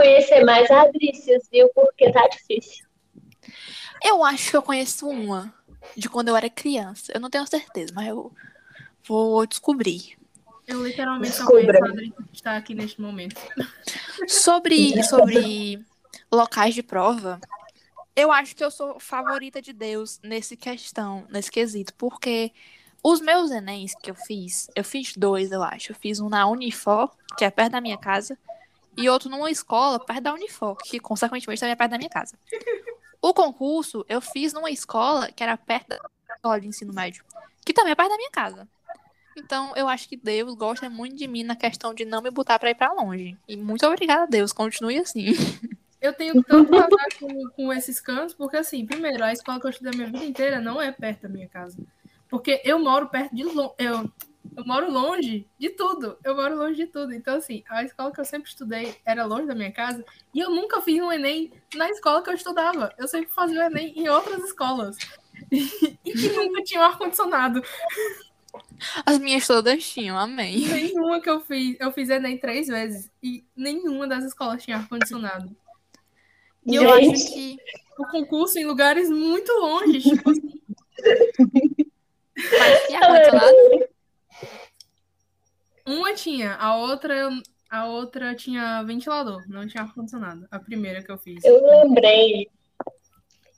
conhecer 0.00 0.44
mais 0.44 0.70
a 0.70 0.82
Adrícias, 0.82 1.48
viu? 1.52 1.68
Porque 1.74 2.10
tá 2.10 2.26
difícil. 2.28 2.84
Eu 4.04 4.24
acho 4.24 4.50
que 4.50 4.56
eu 4.56 4.62
conheço 4.62 5.08
uma 5.08 5.52
de 5.96 6.08
quando 6.08 6.28
eu 6.28 6.36
era 6.36 6.48
criança. 6.48 7.12
Eu 7.14 7.20
não 7.20 7.30
tenho 7.30 7.46
certeza, 7.46 7.92
mas 7.94 8.08
eu 8.08 8.32
vou 9.06 9.46
descobrir. 9.46 10.18
Eu 10.66 10.86
literalmente 10.86 11.34
só 11.34 11.44
Descubra. 11.44 11.80
conheço 11.80 12.14
a 12.18 12.24
está 12.32 12.56
aqui 12.56 12.74
neste 12.74 13.00
momento. 13.00 13.40
Sobre, 14.28 15.02
sobre 15.02 15.84
locais 16.30 16.74
de 16.74 16.82
prova, 16.82 17.40
eu 18.14 18.30
acho 18.30 18.54
que 18.54 18.62
eu 18.62 18.70
sou 18.70 19.00
favorita 19.00 19.60
de 19.60 19.72
Deus 19.72 20.20
nesse 20.22 20.56
questão, 20.56 21.26
nesse 21.30 21.50
quesito, 21.50 21.94
porque 21.94 22.52
os 23.02 23.20
meus 23.20 23.50
Enems 23.50 23.94
que 23.94 24.10
eu 24.10 24.14
fiz, 24.14 24.68
eu 24.76 24.84
fiz 24.84 25.16
dois, 25.16 25.50
eu 25.50 25.62
acho. 25.62 25.92
Eu 25.92 25.96
fiz 25.96 26.20
um 26.20 26.28
na 26.28 26.46
Unifor, 26.46 27.10
que 27.36 27.44
é 27.44 27.50
perto 27.50 27.72
da 27.72 27.80
minha 27.80 27.96
casa, 27.96 28.38
e 28.96 29.08
outro 29.08 29.30
numa 29.30 29.50
escola 29.50 29.98
perto 29.98 30.22
da 30.22 30.34
Unifor, 30.34 30.76
que 30.76 31.00
consequentemente 31.00 31.60
também 31.60 31.72
é 31.72 31.76
perto 31.76 31.90
da 31.90 31.98
minha 31.98 32.10
casa. 32.10 32.38
O 33.22 33.34
concurso 33.34 34.04
eu 34.08 34.20
fiz 34.20 34.52
numa 34.52 34.70
escola 34.70 35.30
que 35.30 35.42
era 35.42 35.56
perto 35.56 35.88
da 35.88 36.34
escola 36.34 36.60
de 36.60 36.66
ensino 36.66 36.92
médio, 36.92 37.24
que 37.64 37.72
também 37.72 37.92
é 37.92 37.94
perto 37.94 38.10
da 38.10 38.16
minha 38.16 38.30
casa. 38.30 38.68
Então, 39.36 39.72
eu 39.76 39.88
acho 39.88 40.08
que 40.08 40.16
Deus 40.16 40.54
gosta 40.54 40.90
muito 40.90 41.16
de 41.16 41.26
mim 41.28 41.42
na 41.42 41.56
questão 41.56 41.94
de 41.94 42.04
não 42.04 42.20
me 42.20 42.30
botar 42.30 42.58
pra 42.58 42.70
ir 42.70 42.74
pra 42.74 42.92
longe. 42.92 43.36
E 43.48 43.56
muito 43.56 43.86
obrigada, 43.86 44.26
Deus. 44.26 44.52
Continue 44.52 44.98
assim. 44.98 45.26
Eu 46.00 46.14
tenho 46.14 46.42
tanto 46.42 46.74
azar 46.74 47.06
com, 47.18 47.50
com 47.50 47.72
esses 47.72 48.00
cantos, 48.00 48.34
porque 48.34 48.56
assim, 48.56 48.86
primeiro, 48.86 49.22
a 49.22 49.34
escola 49.34 49.60
que 49.60 49.66
eu 49.66 49.70
estudei 49.70 49.92
a 49.92 49.96
minha 49.96 50.10
vida 50.10 50.24
inteira 50.24 50.58
não 50.58 50.80
é 50.80 50.90
perto 50.90 51.24
da 51.24 51.28
minha 51.28 51.46
casa. 51.46 51.76
Porque 52.26 52.62
eu 52.64 52.78
moro 52.78 53.10
perto 53.10 53.34
de 53.34 53.44
longe. 53.44 53.74
Eu, 53.76 54.10
eu 54.56 54.64
moro 54.64 54.90
longe 54.90 55.46
de 55.58 55.70
tudo. 55.70 56.18
Eu 56.24 56.34
moro 56.34 56.56
longe 56.56 56.76
de 56.76 56.86
tudo. 56.86 57.12
Então, 57.14 57.36
assim, 57.36 57.62
a 57.68 57.84
escola 57.84 58.12
que 58.12 58.20
eu 58.20 58.24
sempre 58.24 58.48
estudei 58.48 58.96
era 59.04 59.24
longe 59.24 59.46
da 59.46 59.54
minha 59.54 59.72
casa. 59.72 60.04
E 60.34 60.40
eu 60.40 60.50
nunca 60.50 60.80
fiz 60.80 61.00
um 61.00 61.12
Enem 61.12 61.52
na 61.74 61.88
escola 61.90 62.22
que 62.22 62.30
eu 62.30 62.34
estudava. 62.34 62.92
Eu 62.98 63.06
sempre 63.06 63.30
fazia 63.32 63.60
o 63.60 63.62
Enem 63.62 63.98
em 63.98 64.08
outras 64.08 64.42
escolas. 64.44 64.96
e 65.50 66.12
que 66.12 66.28
nunca 66.32 66.62
tinha 66.62 66.80
um 66.80 66.84
ar-condicionado. 66.84 67.62
As 69.06 69.18
minhas 69.18 69.46
todas 69.46 69.84
tinham, 69.84 70.18
amém. 70.18 70.66
Nenhuma 70.66 71.20
que 71.20 71.30
eu 71.30 71.40
fiz. 71.40 71.76
Eu 71.78 71.92
fiz 71.92 72.08
Enem 72.10 72.38
três 72.38 72.66
vezes. 72.66 73.10
E 73.22 73.44
nenhuma 73.54 74.06
das 74.06 74.24
escolas 74.24 74.62
tinha 74.62 74.78
ar-condicionado. 74.78 75.54
E 76.66 76.74
eu 76.74 76.92
acho 76.92 77.32
que. 77.32 77.56
O 77.98 78.06
concurso 78.06 78.58
em 78.58 78.64
lugares 78.64 79.10
muito 79.10 79.52
longe. 79.52 80.00
Tipo 80.00 80.30
assim, 80.30 80.60
Mas 82.58 82.86
que 82.86 82.94
ar-condicionado? 82.94 83.89
uma 85.86 86.14
tinha, 86.14 86.54
a 86.54 86.76
outra, 86.76 87.30
a 87.70 87.86
outra 87.86 88.34
tinha 88.34 88.82
ventilador, 88.82 89.42
não 89.48 89.66
tinha 89.66 89.82
ar-condicionado. 89.82 90.46
A 90.50 90.58
primeira 90.58 91.02
que 91.02 91.10
eu 91.10 91.18
fiz. 91.18 91.44
eu 91.44 91.64
lembrei 91.64 92.48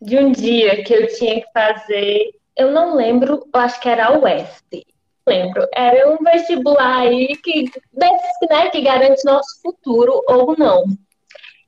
de 0.01 0.19
um 0.19 0.33
dia 0.33 0.83
que 0.85 0.93
eu 0.93 1.07
tinha 1.15 1.41
que 1.41 1.53
fazer. 1.53 2.31
Eu 2.57 2.71
não 2.71 2.95
lembro, 2.95 3.49
eu 3.53 3.61
acho 3.61 3.81
que 3.81 3.89
era 3.89 4.09
a. 4.09 4.85
Não 5.27 5.35
lembro. 5.35 5.67
Era 5.75 6.11
um 6.11 6.19
vestibular 6.19 6.99
aí 6.99 7.37
que, 7.37 7.71
desses, 7.93 8.51
né, 8.51 8.69
que 8.71 8.81
garante 8.81 9.25
nosso 9.25 9.61
futuro 9.63 10.23
ou 10.27 10.57
não. 10.59 10.85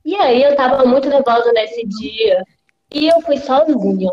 E 0.04 0.14
aí 0.16 0.42
eu 0.42 0.54
tava 0.56 0.84
muito 0.84 1.08
nervosa 1.08 1.52
nesse 1.52 1.86
dia 1.86 2.42
e 2.92 3.08
eu 3.08 3.20
fui 3.22 3.38
sozinha. 3.38 4.10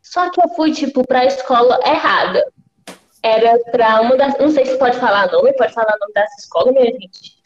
Só 0.00 0.30
que 0.30 0.40
eu 0.44 0.48
fui, 0.50 0.72
tipo, 0.72 1.06
pra 1.06 1.24
escola 1.24 1.80
errada. 1.86 2.44
Era 3.22 3.58
pra 3.70 4.00
uma 4.00 4.16
das. 4.16 4.36
Não 4.38 4.50
sei 4.50 4.64
se 4.66 4.76
pode 4.78 4.98
falar 4.98 5.30
nome, 5.30 5.52
pode 5.54 5.72
falar 5.72 5.96
nome 6.00 6.12
dessa 6.12 6.34
escola, 6.40 6.72
minha 6.72 6.86
gente. 6.86 7.40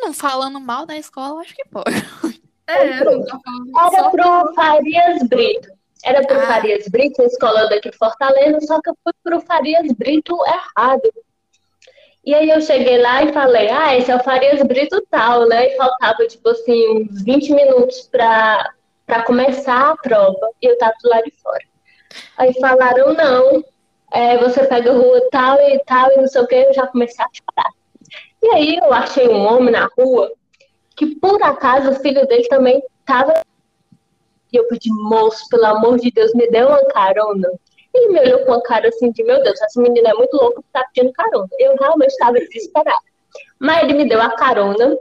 Não 0.00 0.12
falando 0.12 0.60
mal 0.60 0.86
da 0.86 0.96
escola, 0.96 1.40
acho 1.40 1.54
que 1.54 1.64
pode. 1.68 1.90
É, 2.66 2.98
Era 2.98 3.10
só 3.90 4.10
pro 4.10 4.54
Farias 4.54 5.22
Brito. 5.28 5.68
Era 6.04 6.26
pro 6.26 6.38
Ah. 6.38 6.46
Farias 6.46 6.88
Brito, 6.88 7.22
a 7.22 7.26
escola 7.26 7.68
daqui 7.68 7.90
de 7.90 7.96
Fortaleza, 7.96 8.58
só 8.62 8.80
que 8.80 8.90
eu 8.90 8.96
fui 9.02 9.12
pro 9.22 9.40
Farias 9.40 9.90
Brito 9.92 10.36
errado. 10.46 11.02
E 12.24 12.34
aí 12.34 12.48
eu 12.48 12.60
cheguei 12.62 13.00
lá 13.02 13.22
e 13.22 13.32
falei, 13.32 13.68
ah, 13.70 13.96
esse 13.96 14.10
é 14.10 14.16
o 14.16 14.22
Farias 14.24 14.62
Brito 14.62 15.00
tal, 15.10 15.46
né? 15.46 15.68
E 15.68 15.76
faltava, 15.76 16.26
tipo 16.26 16.48
assim, 16.48 17.02
uns 17.10 17.22
20 17.22 17.52
minutos 17.52 18.08
pra, 18.10 18.72
pra 19.06 19.22
começar 19.24 19.90
a 19.90 19.96
prova. 19.96 20.50
E 20.62 20.66
eu 20.66 20.78
tava 20.78 20.94
do 21.02 21.08
lado 21.10 21.24
de 21.24 21.34
fora. 21.42 21.64
Aí 22.38 22.52
falaram, 22.60 23.12
não, 23.12 23.62
é, 24.14 24.38
você 24.38 24.64
pega 24.64 24.90
a 24.90 24.94
rua 24.94 25.28
tal 25.30 25.60
e 25.60 25.78
tal 25.84 26.12
e 26.12 26.16
não 26.16 26.28
sei 26.28 26.40
o 26.40 26.46
que, 26.46 26.54
eu 26.54 26.72
já 26.72 26.86
comecei 26.86 27.24
a 27.24 27.28
chorar. 27.32 27.70
E 28.42 28.48
aí 28.48 28.76
eu 28.76 28.92
achei 28.92 29.28
um 29.28 29.44
homem 29.46 29.72
na 29.72 29.88
rua 29.98 30.32
que 30.96 31.16
por 31.16 31.42
acaso 31.42 31.90
o 31.90 31.94
filho 31.96 32.26
dele 32.26 32.46
também 32.48 32.82
tava 33.04 33.34
e 34.52 34.56
eu 34.56 34.68
pedi, 34.68 34.88
moço, 34.92 35.48
pelo 35.50 35.66
amor 35.66 35.98
de 35.98 36.12
Deus, 36.12 36.32
me 36.32 36.48
dê 36.48 36.62
uma 36.62 36.84
carona. 36.84 37.50
Ele 37.92 38.12
me 38.12 38.20
olhou 38.20 38.44
com 38.44 38.52
uma 38.52 38.62
cara 38.62 38.88
assim 38.88 39.10
de, 39.10 39.24
meu 39.24 39.42
Deus, 39.42 39.60
essa 39.60 39.82
menina 39.82 40.10
é 40.10 40.14
muito 40.14 40.32
louca 40.36 40.62
tá 40.72 40.84
pedindo 40.94 41.12
carona. 41.12 41.48
Eu 41.58 41.74
realmente 41.74 42.10
estava 42.10 42.34
desesperada. 42.34 42.96
Mas 43.58 43.82
ele 43.82 43.94
me 43.94 44.08
deu 44.08 44.22
a 44.22 44.30
carona. 44.30 44.96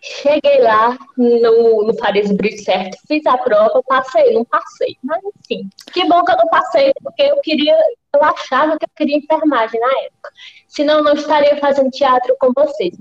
Cheguei 0.00 0.60
lá 0.60 0.96
no, 1.16 1.84
no 1.86 1.98
Farias 1.98 2.30
Brito 2.32 2.62
certo, 2.62 2.96
fiz 3.06 3.24
a 3.26 3.36
prova, 3.38 3.82
passei, 3.82 4.32
não 4.32 4.44
passei. 4.44 4.96
Mas 5.02 5.20
enfim, 5.24 5.68
que 5.92 6.04
bom 6.06 6.24
que 6.24 6.32
eu 6.32 6.36
não 6.36 6.48
passei, 6.48 6.92
porque 7.02 7.22
eu 7.22 7.40
queria, 7.40 7.76
eu 8.14 8.22
achava 8.24 8.78
que 8.78 8.84
eu 8.84 8.90
queria 8.96 9.16
enfermagem 9.18 9.80
na 9.80 9.90
época. 10.04 10.30
Senão 10.68 10.98
eu 10.98 11.04
não 11.04 11.14
estaria 11.14 11.56
fazendo 11.58 11.90
teatro 11.90 12.36
com 12.38 12.52
vocês. 12.54 12.96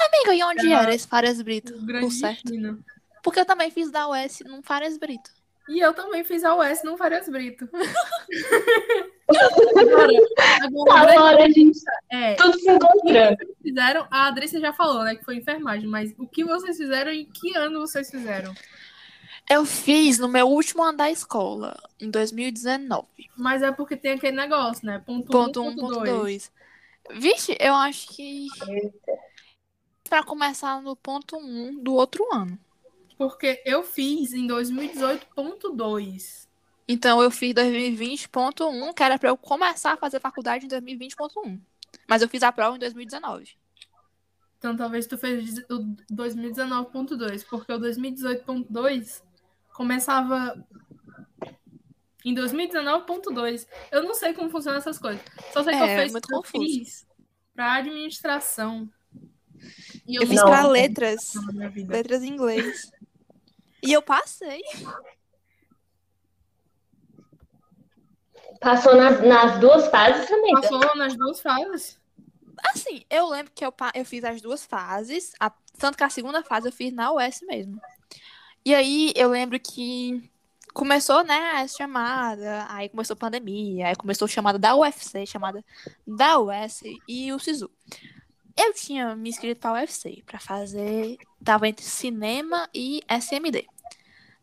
Amiga, 0.00 0.34
e 0.34 0.42
onde 0.44 0.72
Ah, 0.72 0.82
era 0.82 0.94
esse 0.94 1.08
Farias 1.08 1.42
Brito? 1.42 1.76
grande 1.84 2.10
certo. 2.12 2.52
Porque 3.22 3.40
eu 3.40 3.44
também 3.46 3.70
fiz 3.70 3.90
da 3.90 4.08
UES 4.08 4.40
num 4.46 4.62
Farias 4.62 4.96
Brito. 4.96 5.30
E 5.68 5.80
eu 5.80 5.92
também 5.92 6.24
fiz 6.24 6.44
a 6.44 6.54
UES 6.56 6.82
no 6.82 6.96
Farias 6.96 7.28
Brito. 7.28 7.68
agora, 9.76 10.12
agora, 10.62 11.12
Agora 11.12 11.44
a 11.44 11.50
gente 11.50 11.78
é, 12.10 12.34
tudo 12.34 12.58
se 12.58 12.70
encontrando. 12.70 13.36
fizeram, 13.62 14.06
a 14.10 14.28
Adrícia 14.28 14.58
já 14.58 14.72
falou, 14.72 15.04
né, 15.04 15.14
que 15.16 15.24
foi 15.24 15.36
enfermagem, 15.36 15.86
mas 15.86 16.14
o 16.18 16.26
que 16.26 16.42
vocês 16.44 16.76
fizeram 16.76 17.12
e 17.12 17.22
em 17.22 17.26
que 17.26 17.54
ano 17.56 17.80
vocês 17.80 18.10
fizeram? 18.10 18.54
Eu 19.50 19.64
fiz 19.64 20.18
no 20.18 20.28
meu 20.28 20.46
último 20.46 20.82
ano 20.82 20.98
da 20.98 21.10
escola, 21.10 21.76
em 22.00 22.10
2019. 22.10 23.06
Mas 23.36 23.62
é 23.62 23.70
porque 23.72 23.96
tem 23.96 24.12
aquele 24.12 24.36
negócio, 24.36 24.86
né? 24.86 25.02
Ponto, 25.04 25.26
Ponto 25.28 25.62
1, 25.62 25.68
1, 25.68 25.76
ponto 25.76 25.94
ponto 25.94 26.04
2. 26.04 26.50
2. 27.10 27.20
Vixe, 27.20 27.56
eu 27.58 27.74
acho 27.74 28.08
que. 28.08 28.46
Pra 30.08 30.22
começar 30.22 30.82
no 30.82 30.94
ponto 30.96 31.36
1 31.36 31.82
do 31.82 31.94
outro 31.94 32.26
ano. 32.32 32.58
Porque 33.18 33.60
eu 33.66 33.82
fiz 33.82 34.32
em 34.32 34.46
2018.2. 34.46 36.46
Então 36.86 37.20
eu 37.22 37.30
fiz 37.30 37.52
2020.1, 37.52 38.94
que 38.94 39.02
era 39.02 39.18
pra 39.18 39.28
eu 39.28 39.36
começar 39.36 39.92
a 39.92 39.96
fazer 39.96 40.20
faculdade 40.20 40.64
em 40.64 40.68
2020.1. 40.68 41.60
Mas 42.08 42.22
eu 42.22 42.28
fiz 42.28 42.42
a 42.42 42.52
prova 42.52 42.76
em 42.76 42.78
2019. 42.78 43.56
Então 44.58 44.76
talvez 44.76 45.06
tu 45.06 45.18
fez 45.18 45.58
o 45.68 45.78
2019.2, 46.12 47.44
porque 47.48 47.72
o 47.72 47.78
2018.2 47.78 49.22
começava 49.74 50.64
em 52.24 52.34
2019.2. 52.34 53.66
Eu 53.92 54.02
não 54.02 54.14
sei 54.14 54.32
como 54.32 54.50
funcionam 54.50 54.78
essas 54.78 54.98
coisas. 54.98 55.20
Só 55.52 55.62
sei 55.62 55.74
que 55.74 55.78
É, 55.82 55.98
eu, 55.98 56.02
fiz, 56.04 56.12
muito 56.12 56.32
eu 56.32 56.36
confuso. 56.38 56.64
fiz 56.64 57.06
pra 57.54 57.74
administração. 57.74 58.88
E 60.06 60.16
eu 60.16 60.22
Eu 60.22 60.28
fiz 60.28 60.40
pra 60.40 60.66
letras. 60.66 61.32
Letras 61.88 62.22
em 62.22 62.28
inglês. 62.28 62.90
E 63.82 63.92
eu 63.92 64.02
passei. 64.02 64.62
Passou 68.60 68.96
nas, 68.96 69.20
nas 69.22 69.60
duas 69.60 69.86
fases, 69.88 70.30
amiga. 70.32 70.60
Passou 70.60 70.96
nas 70.96 71.16
duas 71.16 71.40
fases. 71.40 71.98
Assim, 72.74 73.04
eu 73.08 73.28
lembro 73.28 73.52
que 73.54 73.64
eu, 73.64 73.72
eu 73.94 74.04
fiz 74.04 74.24
as 74.24 74.40
duas 74.40 74.66
fases, 74.66 75.32
a- 75.38 75.52
tanto 75.78 75.96
que 75.96 76.02
a 76.02 76.10
segunda 76.10 76.42
fase 76.42 76.68
eu 76.68 76.72
fiz 76.72 76.92
na 76.92 77.12
US 77.12 77.40
mesmo. 77.42 77.80
E 78.64 78.74
aí 78.74 79.12
eu 79.14 79.28
lembro 79.30 79.58
que 79.60 80.28
começou, 80.74 81.22
né, 81.24 81.60
essa 81.62 81.76
chamada, 81.76 82.66
aí 82.68 82.88
começou 82.88 83.14
a 83.14 83.16
pandemia, 83.16 83.88
aí 83.88 83.96
começou 83.96 84.26
a 84.26 84.28
chamada 84.28 84.58
da 84.58 84.74
UFC, 84.74 85.24
chamada 85.24 85.64
da 86.06 86.38
US 86.40 86.82
e 87.06 87.32
o 87.32 87.38
SISU. 87.38 87.70
Eu 88.58 88.74
tinha 88.74 89.14
me 89.14 89.28
inscrito 89.28 89.60
para 89.60 89.74
UFC 89.74 90.20
para 90.26 90.40
fazer, 90.40 91.16
tava 91.44 91.68
entre 91.68 91.84
cinema 91.84 92.68
e 92.74 93.00
SMD. 93.08 93.64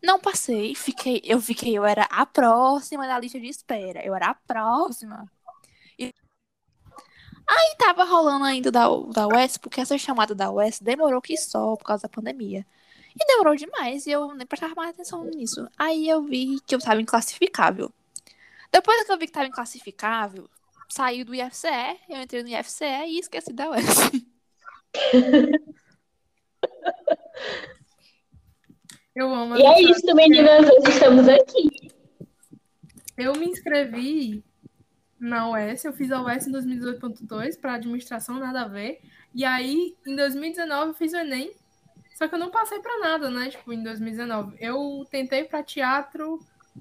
Não 0.01 0.19
passei, 0.19 0.73
fiquei, 0.73 1.21
eu 1.25 1.41
fiquei, 1.41 1.77
eu 1.77 1.83
era 1.83 2.03
a 2.03 2.25
próxima 2.25 3.05
da 3.07 3.19
lista 3.19 3.37
de 3.39 3.47
espera. 3.47 4.05
Eu 4.05 4.15
era 4.15 4.27
a 4.27 4.33
próxima. 4.33 5.29
E 5.99 6.13
aí 7.45 7.75
tava 7.77 8.05
rolando 8.05 8.45
ainda 8.45 8.71
da, 8.71 8.87
da 8.87 9.27
UES, 9.27 9.57
porque 9.57 9.81
essa 9.81 9.97
chamada 9.97 10.33
da 10.33 10.49
UES 10.49 10.79
demorou 10.79 11.21
que 11.21 11.35
só 11.35 11.75
por 11.75 11.83
causa 11.83 12.03
da 12.03 12.09
pandemia. 12.09 12.65
E 13.19 13.25
demorou 13.27 13.55
demais 13.55 14.05
e 14.07 14.11
eu 14.11 14.33
nem 14.33 14.47
prestava 14.47 14.75
mais 14.75 14.91
atenção 14.91 15.25
nisso. 15.25 15.67
Aí 15.77 16.07
eu 16.07 16.23
vi 16.23 16.59
que 16.65 16.73
eu 16.73 16.79
tava 16.79 17.01
inclassificável. 17.01 17.91
Depois 18.71 19.03
que 19.05 19.11
eu 19.11 19.17
vi 19.17 19.27
que 19.27 19.33
tava 19.33 19.47
inclassificável, 19.47 20.49
saiu 20.89 21.25
do 21.25 21.35
IFCE, 21.35 21.99
eu 22.09 22.21
entrei 22.21 22.43
no 22.43 22.49
IFCE 22.49 22.85
e 23.07 23.19
esqueci 23.19 23.53
da 23.53 23.69
UES. 23.69 24.11
Eu 29.15 29.33
amo. 29.33 29.55
E 29.55 29.61
é 29.61 29.81
isso, 29.81 30.13
meninas, 30.13 30.65
hoje 30.69 30.89
estamos 30.89 31.25
aqui. 31.29 31.89
Eu 33.17 33.31
me 33.33 33.45
inscrevi 33.45 34.43
na 35.17 35.49
UES, 35.51 35.85
eu 35.85 35.93
fiz 35.93 36.11
a 36.11 36.21
UES 36.21 36.47
em 36.47 36.51
2018.2 36.51 37.57
para 37.57 37.75
administração, 37.75 38.37
nada 38.39 38.63
a 38.63 38.67
ver. 38.67 38.99
E 39.33 39.45
aí, 39.45 39.95
em 40.05 40.15
2019, 40.17 40.89
eu 40.89 40.93
fiz 40.93 41.13
o 41.13 41.17
Enem. 41.17 41.53
Só 42.15 42.27
que 42.27 42.35
eu 42.35 42.39
não 42.39 42.51
passei 42.51 42.79
para 42.79 42.99
nada, 42.99 43.29
né? 43.29 43.49
Tipo, 43.49 43.71
em 43.71 43.81
2019. 43.83 44.57
Eu 44.59 45.05
tentei 45.09 45.45
para 45.45 45.63
teatro 45.63 46.39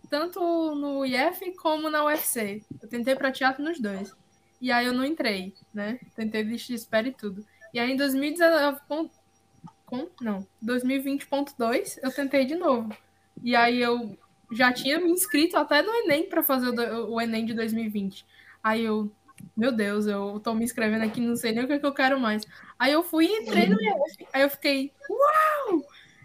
tanto 0.09 0.41
no 0.75 1.05
IF 1.05 1.53
como 1.57 1.91
na 1.91 2.05
UFC. 2.05 2.63
Eu 2.83 2.89
tentei 2.89 3.15
para 3.15 3.33
teatro 3.33 3.63
nos 3.63 3.81
dois. 3.81 4.15
E 4.61 4.73
aí 4.73 4.87
eu 4.87 4.93
não 4.93 5.05
entrei, 5.05 5.55
né? 5.73 5.99
Tentei 6.15 6.43
lista 6.43 6.69
de 6.69 6.75
espera 6.75 7.09
e 7.09 7.13
tudo. 7.13 7.45
E 7.73 7.79
aí 7.79 7.93
em 7.93 7.97
2019, 7.97 8.81
com, 8.87 10.09
não, 10.21 10.47
2020.2, 10.65 11.99
eu 12.03 12.13
tentei 12.13 12.45
de 12.45 12.55
novo. 12.55 12.97
E 13.43 13.55
aí 13.55 13.81
eu 13.81 14.17
já 14.53 14.73
tinha 14.73 14.99
me 14.99 15.11
inscrito 15.11 15.57
até 15.57 15.83
no 15.83 15.93
Enem 15.93 16.29
para 16.29 16.43
fazer 16.43 16.69
o, 16.69 17.15
o, 17.15 17.21
Enem 17.21 17.45
de 17.45 17.55
2020. 17.55 18.25
Aí 18.63 18.85
eu, 18.85 19.13
meu 19.57 19.73
Deus, 19.73 20.07
eu 20.07 20.41
tô 20.41 20.55
me 20.55 20.65
inscrevendo 20.65 21.05
aqui, 21.05 21.21
não 21.21 21.37
sei 21.37 21.53
nem 21.53 21.65
o 21.65 21.67
que, 21.67 21.75
é 21.75 21.79
que 21.79 21.87
eu 21.87 21.93
quero 21.93 22.19
mais. 22.19 22.47
Aí 22.79 22.93
eu 22.93 23.03
fui 23.03 23.27
e 23.27 23.43
entrei 23.43 23.67
no 23.67 23.81
IF. 23.81 24.27
Aí 24.33 24.43
eu 24.43 24.51
fiquei, 24.51 24.93
uau! 25.11 25.83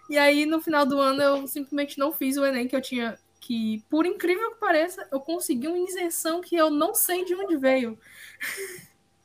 E 0.10 0.18
aí 0.18 0.46
no 0.46 0.62
final 0.62 0.86
do 0.86 1.00
ano 1.00 1.22
eu 1.22 1.48
simplesmente 1.48 1.98
não 1.98 2.12
fiz 2.12 2.38
o 2.38 2.46
Enem 2.46 2.68
que 2.68 2.76
eu 2.76 2.82
tinha 2.82 3.18
que, 3.50 3.84
por 3.90 4.06
incrível 4.06 4.52
que 4.52 4.60
pareça, 4.60 5.08
eu 5.12 5.20
consegui 5.20 5.68
uma 5.68 5.80
isenção 5.80 6.40
que 6.40 6.56
eu 6.56 6.70
não 6.70 6.94
sei 6.94 7.26
de 7.26 7.34
onde 7.34 7.58
veio. 7.58 7.98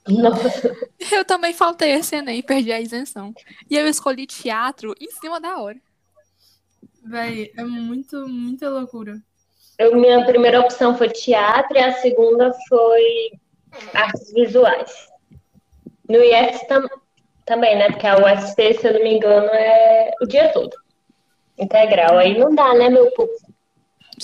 Nossa. 0.09 0.75
Eu 1.13 1.27
também 1.27 1.53
faltei 1.53 1.91
esse 1.91 2.17
Enem 2.17 2.39
e 2.39 2.43
perdi 2.43 2.73
a 2.73 2.81
isenção. 2.81 3.35
E 3.69 3.77
eu 3.77 3.87
escolhi 3.87 4.27
teatro 4.27 4.95
em 4.99 5.11
cima 5.11 5.39
da 5.39 5.59
hora. 5.59 5.79
Véi, 7.05 7.53
é 7.55 7.65
muito, 7.65 8.27
muita 8.27 8.71
loucura. 8.71 9.21
Eu, 9.79 9.95
minha 9.95 10.25
primeira 10.25 10.59
opção 10.61 10.97
foi 10.97 11.11
teatro 11.11 11.77
e 11.77 11.81
a 11.81 11.93
segunda 11.93 12.51
foi 12.67 13.31
artes 13.93 14.33
visuais. 14.33 15.07
No 16.09 16.17
IF 16.17 16.67
tam, 16.67 16.89
também, 17.45 17.77
né? 17.77 17.91
Porque 17.91 18.07
a 18.07 18.17
UFC, 18.17 18.73
se 18.73 18.89
eu 18.89 18.95
não 18.95 19.03
me 19.03 19.17
engano, 19.17 19.49
é 19.53 20.13
o 20.23 20.27
dia 20.27 20.51
todo. 20.51 20.75
Integral. 21.59 22.17
Aí 22.17 22.39
não 22.39 22.55
dá, 22.55 22.73
né, 22.73 22.89
meu 22.89 23.11
povo? 23.11 23.54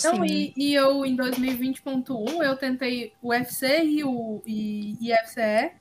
Não, 0.05 0.25
e, 0.25 0.53
e, 0.57 0.75
eu, 0.75 1.05
em 1.05 1.17
2020.1, 1.17 2.43
eu 2.43 2.57
tentei 2.57 3.13
o 3.21 3.29
UFC 3.29 3.83
e 3.85 4.05
o 4.05 4.43
e, 4.47 4.97
IFCE 5.01 5.73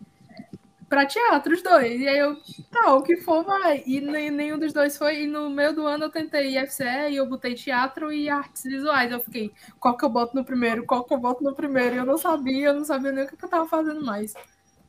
pra 0.87 1.05
teatro, 1.05 1.53
os 1.53 1.61
dois. 1.61 2.01
E 2.01 2.07
aí 2.07 2.17
eu, 2.17 2.35
tá, 2.71 2.93
o 2.95 3.03
que 3.03 3.17
for, 3.17 3.43
vai. 3.43 3.83
E 3.85 4.01
nem, 4.01 4.31
nenhum 4.31 4.57
dos 4.57 4.73
dois 4.73 4.97
foi. 4.97 5.23
E 5.23 5.27
no 5.27 5.49
meio 5.49 5.73
do 5.73 5.85
ano 5.85 6.05
eu 6.05 6.09
tentei 6.09 6.57
IFCE 6.57 7.11
e 7.11 7.15
eu 7.17 7.27
botei 7.27 7.53
teatro 7.53 8.11
e 8.11 8.29
artes 8.29 8.63
visuais. 8.63 9.11
Eu 9.11 9.19
fiquei, 9.19 9.51
qual 9.79 9.95
que 9.95 10.03
eu 10.03 10.09
boto 10.09 10.35
no 10.35 10.43
primeiro? 10.43 10.85
Qual 10.85 11.03
que 11.03 11.13
eu 11.13 11.19
boto 11.19 11.43
no 11.43 11.53
primeiro? 11.53 11.95
E 11.95 11.97
eu 11.99 12.05
não 12.05 12.17
sabia, 12.17 12.67
eu 12.67 12.73
não 12.73 12.83
sabia 12.83 13.11
nem 13.11 13.25
o 13.25 13.27
que 13.27 13.43
eu 13.43 13.49
tava 13.49 13.67
fazendo 13.67 14.03
mais. 14.03 14.33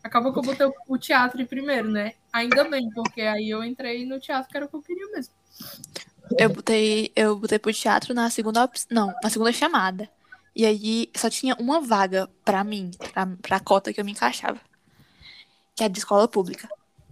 Acabou 0.02 0.32
que 0.32 0.38
eu 0.38 0.42
botei 0.42 0.66
o, 0.66 0.72
o 0.88 0.98
teatro 0.98 1.42
em 1.42 1.46
primeiro, 1.46 1.90
né? 1.90 2.14
Ainda 2.32 2.64
bem, 2.64 2.88
porque 2.90 3.20
aí 3.20 3.50
eu 3.50 3.62
entrei 3.62 4.06
no 4.06 4.18
teatro 4.18 4.50
que 4.50 4.56
era 4.56 4.64
o 4.64 4.68
que 4.68 4.76
eu 4.76 4.82
queria 4.82 5.06
mesmo. 5.08 5.34
Eu 6.38 6.50
botei, 6.50 7.12
eu 7.16 7.36
botei 7.36 7.58
pro 7.58 7.72
teatro 7.72 8.14
na 8.14 8.30
segunda. 8.30 8.70
Não, 8.90 9.12
na 9.22 9.30
segunda 9.30 9.52
chamada. 9.52 10.08
E 10.54 10.66
aí 10.66 11.10
só 11.16 11.30
tinha 11.30 11.54
uma 11.58 11.80
vaga 11.80 12.28
pra 12.44 12.64
mim, 12.64 12.90
pra, 13.12 13.26
pra 13.40 13.60
cota 13.60 13.92
que 13.92 14.00
eu 14.00 14.04
me 14.04 14.12
encaixava. 14.12 14.60
Que 15.74 15.84
é 15.84 15.88
de 15.88 15.98
escola 15.98 16.28
pública. 16.28 16.68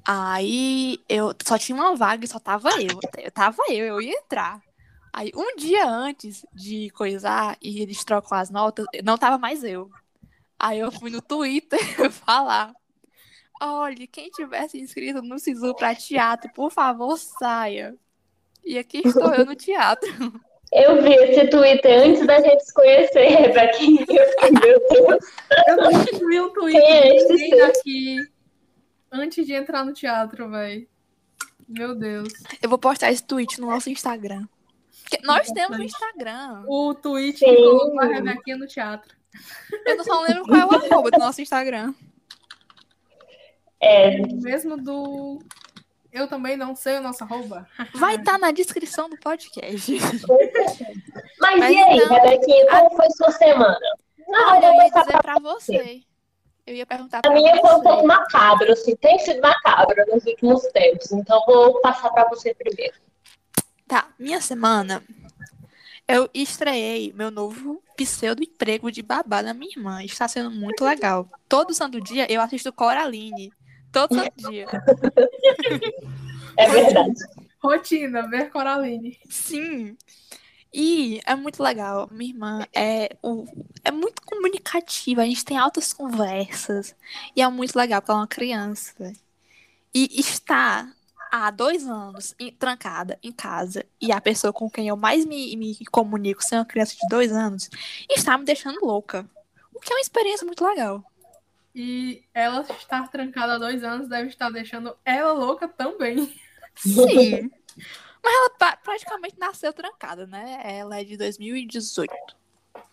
Aí 0.07 0.99
eu 1.09 1.35
só 1.45 1.59
tinha 1.59 1.77
uma 1.77 1.95
vaga 1.95 2.25
e 2.25 2.29
só 2.29 2.39
tava 2.39 2.71
eu. 2.81 2.99
Eu 3.19 3.31
tava 3.31 3.59
eu, 3.69 3.85
eu 3.85 4.01
ia 4.01 4.19
entrar. 4.19 4.61
Aí 5.13 5.33
um 5.35 5.57
dia 5.57 5.87
antes 5.89 6.45
de 6.53 6.91
coisar 6.91 7.57
e 7.61 7.81
eles 7.81 8.05
trocam 8.05 8.39
as 8.39 8.51
notas, 8.51 8.87
não 9.05 9.19
tava 9.19 9.39
mais 9.39 9.65
eu. 9.65 9.91
Aí 10.59 10.79
eu 10.79 10.91
fui 10.91 11.11
no 11.11 11.23
Twitter 11.23 11.79
falar. 12.11 12.73
Olha, 13.61 14.07
quem 14.07 14.31
tivesse 14.31 14.79
inscrito 14.79 15.21
no 15.23 15.39
Sisu 15.39 15.75
pra 15.75 15.95
teatro, 15.95 16.51
por 16.53 16.71
favor, 16.71 17.17
saia. 17.19 17.97
E 18.65 18.79
aqui 18.79 19.03
estou 19.05 19.35
eu 19.35 19.47
no 19.47 19.55
teatro. 19.55 20.09
Eu 20.71 21.03
vi 21.03 21.15
esse 21.15 21.47
Twitter 21.49 22.07
antes 22.07 22.27
da 22.27 22.43
gente 22.43 22.63
se 22.63 22.75
conhecer, 22.75 23.53
quem 23.79 23.99
eu 24.01 24.61
meu 24.61 24.89
Deus. 24.91 25.25
Eu 25.67 25.77
não 25.77 26.29
vi 26.29 26.41
um 26.41 26.53
Twitter 26.53 26.83
é 26.85 27.57
daqui 27.57 28.17
antes 29.11 29.47
de 29.47 29.55
entrar 29.55 29.83
no 29.83 29.95
teatro, 29.95 30.51
velho. 30.51 30.87
Meu 31.67 31.95
Deus. 31.95 32.29
Eu 32.63 32.69
vou 32.69 32.79
postar 32.79 33.11
esse 33.11 33.23
tweet 33.25 33.59
no 33.59 33.69
nosso 33.69 33.89
Instagram. 33.89 34.47
Porque 35.03 35.27
nós 35.27 35.49
temos 35.49 35.79
um 35.79 35.83
Instagram. 35.83 36.65
O 36.67 36.95
tweet 36.95 37.43
com 37.43 38.01
a 38.01 38.05
Rebequinha 38.05 38.59
no 38.59 38.67
teatro. 38.67 39.17
Eu 39.87 40.05
só 40.05 40.17
não 40.17 40.23
lembro 40.23 40.45
qual 40.45 40.61
é 40.61 40.67
o 40.67 40.93
arroba 40.93 41.11
do 41.11 41.19
nosso 41.19 41.41
Instagram. 41.41 41.95
É. 43.81 44.19
Mesmo 44.19 44.77
do 44.77 45.39
eu 46.13 46.27
também 46.27 46.57
não 46.57 46.75
sei 46.75 46.99
o 46.99 47.03
nosso 47.03 47.25
arroba. 47.25 47.69
Vai 47.95 48.17
estar 48.17 48.33
tá 48.33 48.39
na 48.39 48.51
descrição 48.51 49.09
do 49.09 49.19
podcast. 49.19 49.93
Mas, 51.41 51.61
Mas 51.61 51.75
e 51.75 51.79
aí, 51.79 51.97
então, 51.99 52.09
Rebequinha, 52.09 52.67
como 52.67 52.87
a... 52.87 52.97
foi 52.97 53.11
sua 53.11 53.31
semana? 53.33 53.79
Não, 54.27 54.63
eu 54.63 54.75
ia 54.75 54.91
dizer 54.91 55.23
pra 55.23 55.39
você. 55.39 56.03
Eu 56.67 56.75
ia 56.75 56.85
perguntar 56.85 57.23
pra 57.23 57.31
A 57.31 57.35
minha 57.35 57.57
foi 57.57 57.75
um 57.75 57.81
pouco 57.81 58.07
macabro, 58.07 58.71
assim, 58.73 58.95
tem 58.97 59.19
sido 59.21 59.41
macabro 59.41 60.05
nos 60.13 60.27
últimos 60.27 60.63
tempos. 60.65 61.11
Então 61.13 61.43
vou 61.47 61.81
passar 61.81 62.11
pra 62.11 62.29
você 62.29 62.55
primeiro. 62.55 62.95
Tá, 63.87 64.09
minha 64.19 64.39
semana, 64.39 65.03
eu 66.07 66.29
estreiei 66.35 67.11
meu 67.15 67.31
novo 67.31 67.83
pseudo 67.97 68.43
emprego 68.43 68.93
de 68.93 69.03
babá 69.03 69.41
da 69.41 69.55
minha 69.55 69.71
irmã. 69.71 70.05
Está 70.05 70.29
sendo 70.29 70.51
muito 70.51 70.85
legal. 70.85 71.27
Todo 71.49 71.73
santo 71.73 72.01
dia 72.01 72.31
eu 72.31 72.41
assisto 72.41 72.73
Coraline. 72.73 73.51
Todo 73.93 74.15
santo 74.15 74.51
dia. 74.51 74.67
É 76.57 76.69
verdade. 76.69 77.15
Rotina, 77.63 78.29
ver 78.29 78.51
Coraline. 78.51 79.19
Sim. 79.29 79.97
E 80.73 81.21
é 81.25 81.35
muito 81.35 81.63
legal. 81.63 82.09
Minha 82.11 82.31
irmã 82.31 82.67
é, 82.75 83.17
o, 83.23 83.47
é 83.85 83.91
muito 83.91 84.23
comunicativa. 84.23 85.23
A 85.23 85.25
gente 85.25 85.45
tem 85.45 85.57
altas 85.57 85.93
conversas. 85.93 86.95
E 87.35 87.43
é 87.43 87.49
muito 87.49 87.77
legal 87.77 88.01
porque 88.01 88.11
ela 88.11 88.21
é 88.21 88.23
uma 88.23 88.29
criança. 88.29 89.13
E 89.95 90.21
está 90.21 90.93
há 91.31 91.51
dois 91.51 91.87
anos 91.87 92.35
em, 92.39 92.51
trancada 92.53 93.19
em 93.23 93.33
casa 93.33 93.85
e 94.01 94.11
a 94.11 94.21
pessoa 94.21 94.53
com 94.53 94.71
quem 94.71 94.89
eu 94.89 94.97
mais 94.97 95.25
me, 95.25 95.55
me 95.57 95.77
comunico 95.87 96.43
ser 96.43 96.57
uma 96.57 96.65
criança 96.65 96.95
de 96.95 97.07
dois 97.09 97.31
anos 97.33 97.69
está 98.11 98.37
me 98.39 98.45
deixando 98.45 98.85
louca. 98.85 99.29
O 99.75 99.81
que 99.81 99.93
é 99.93 99.97
uma 99.97 100.01
experiência 100.01 100.47
muito 100.47 100.65
legal. 100.65 101.05
E 101.75 102.25
ela 102.35 102.63
estar 102.63 103.09
trancada 103.09 103.55
há 103.55 103.59
dois 103.59 103.85
anos 103.85 104.09
deve 104.09 104.29
estar 104.29 104.51
deixando 104.51 104.97
ela 105.05 105.33
louca 105.33 105.69
também. 105.69 106.33
Sim. 106.75 107.51
Mas 108.23 108.35
ela 108.35 108.77
praticamente 108.83 109.39
nasceu 109.39 109.73
trancada, 109.73 110.27
né? 110.27 110.61
Ela 110.65 111.01
é 111.01 111.05
de 111.05 111.17
2018. 111.17 112.13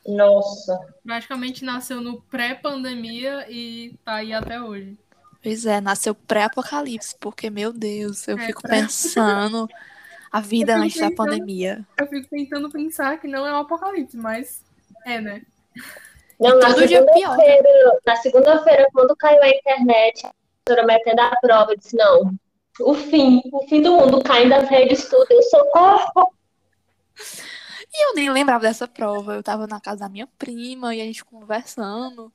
Nossa. 0.07 0.79
Praticamente 1.03 1.65
nasceu 1.65 1.99
no 1.99 2.21
pré-pandemia 2.21 3.45
e 3.49 3.97
tá 4.05 4.15
aí 4.15 4.33
até 4.33 4.61
hoje. 4.61 4.97
Pois 5.41 5.65
é, 5.65 5.79
nasceu 5.81 6.15
pré-apocalipse, 6.15 7.15
porque, 7.19 7.49
meu 7.49 7.71
Deus, 7.71 8.27
eu 8.27 8.37
é, 8.37 8.47
fico 8.47 8.61
pré... 8.61 8.81
pensando 8.81 9.67
a 10.31 10.39
vida 10.39 10.75
antes 10.75 10.95
pensando, 10.95 11.09
da 11.11 11.15
pandemia. 11.15 11.87
Eu 11.99 12.07
fico 12.07 12.27
tentando 12.27 12.69
pensar 12.69 13.19
que 13.19 13.27
não 13.27 13.45
é 13.45 13.53
um 13.53 13.57
apocalipse, 13.57 14.17
mas 14.17 14.63
é, 15.05 15.21
né? 15.21 15.43
Não, 16.39 16.59
na 16.59 16.73
segunda-feira, 16.73 17.99
na 18.05 18.15
segunda-feira, 18.17 18.87
quando 18.93 19.15
caiu 19.15 19.41
a 19.41 19.49
internet, 19.49 20.25
a 20.25 20.33
professora 20.65 20.85
metendo 20.85 21.21
a 21.21 21.35
prova, 21.41 21.71
eu 21.71 21.77
disse, 21.77 21.95
não, 21.95 22.33
o 22.81 22.93
fim, 22.93 23.41
o 23.51 23.67
fim 23.67 23.81
do 23.81 23.93
mundo 23.93 24.21
caindo 24.21 24.49
das 24.49 24.69
redes 24.69 25.07
tudo, 25.07 25.27
eu 25.29 25.41
socorro. 25.43 26.33
E 27.97 28.09
eu 28.09 28.15
nem 28.15 28.29
lembrava 28.29 28.63
dessa 28.63 28.87
prova. 28.87 29.35
Eu 29.35 29.43
tava 29.43 29.65
na 29.67 29.79
casa 29.79 30.01
da 30.01 30.09
minha 30.09 30.27
prima 30.37 30.93
e 30.93 31.01
a 31.01 31.05
gente 31.05 31.23
conversando. 31.23 32.31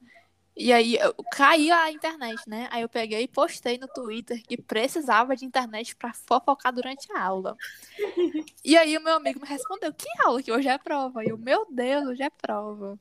E 0.57 0.73
aí 0.73 0.97
eu, 0.97 1.15
caiu 1.33 1.75
a 1.75 1.91
internet, 1.91 2.39
né? 2.47 2.69
Aí 2.71 2.83
eu 2.83 2.89
peguei 2.89 3.23
e 3.23 3.29
postei 3.29 3.79
no 3.79 3.87
Twitter 3.89 4.43
que 4.43 4.61
precisava 4.61 5.37
de 5.37 5.45
internet 5.45 5.95
para 5.95 6.13
fofocar 6.13 6.73
durante 6.73 7.11
a 7.13 7.23
aula. 7.23 7.57
E 8.65 8.77
aí 8.77 8.97
o 8.97 9.03
meu 9.03 9.15
amigo 9.15 9.41
me 9.41 9.47
respondeu: 9.47 9.93
"Que 9.93 10.09
aula 10.25 10.43
que 10.43 10.53
hoje 10.53 10.69
é 10.69 10.79
prova?" 10.79 11.25
E 11.25 11.29
eu: 11.29 11.39
"Meu 11.39 11.67
Deus, 11.71 12.07
hoje 12.07 12.23
é 12.23 12.31
prova." 12.31 12.99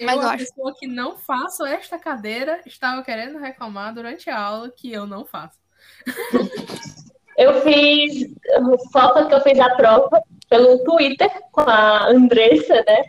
Eu, 0.00 0.06
Mas 0.06 0.16
eu 0.16 0.22
a 0.22 0.32
acho- 0.32 0.38
pessoa 0.46 0.74
que 0.74 0.86
não 0.86 1.16
faço 1.18 1.64
esta 1.66 1.98
cadeira, 1.98 2.60
estava 2.64 3.02
querendo 3.04 3.38
reclamar 3.38 3.92
durante 3.94 4.30
a 4.30 4.40
aula 4.40 4.70
que 4.70 4.90
eu 4.90 5.06
não 5.06 5.24
faço. 5.26 5.58
Eu 7.38 7.62
fiz 7.62 8.34
foto 8.92 9.26
que 9.26 9.34
eu 9.34 9.40
fiz 9.40 9.58
a 9.58 9.74
prova 9.74 10.22
pelo 10.50 10.84
Twitter 10.84 11.30
com 11.50 11.62
a 11.62 12.06
Andressa, 12.10 12.74
né? 12.86 13.02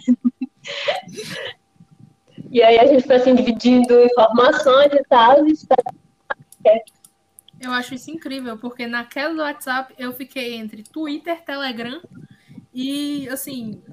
E 2.49 2.61
aí 2.63 2.79
a 2.79 2.85
gente 2.85 3.05
foi 3.05 3.15
assim 3.17 3.35
dividindo 3.35 4.01
informações 4.05 4.93
e 4.93 5.03
tal. 5.09 5.45
e 5.45 5.53
Eu 7.59 7.73
acho 7.73 7.93
isso 7.93 8.09
incrível, 8.09 8.57
porque 8.57 8.87
naquela 8.87 9.33
do 9.33 9.41
WhatsApp 9.41 9.93
eu 9.97 10.13
fiquei 10.13 10.55
entre 10.55 10.83
Twitter, 10.83 11.41
Telegram 11.43 12.01
e, 12.73 13.27
assim, 13.29 13.83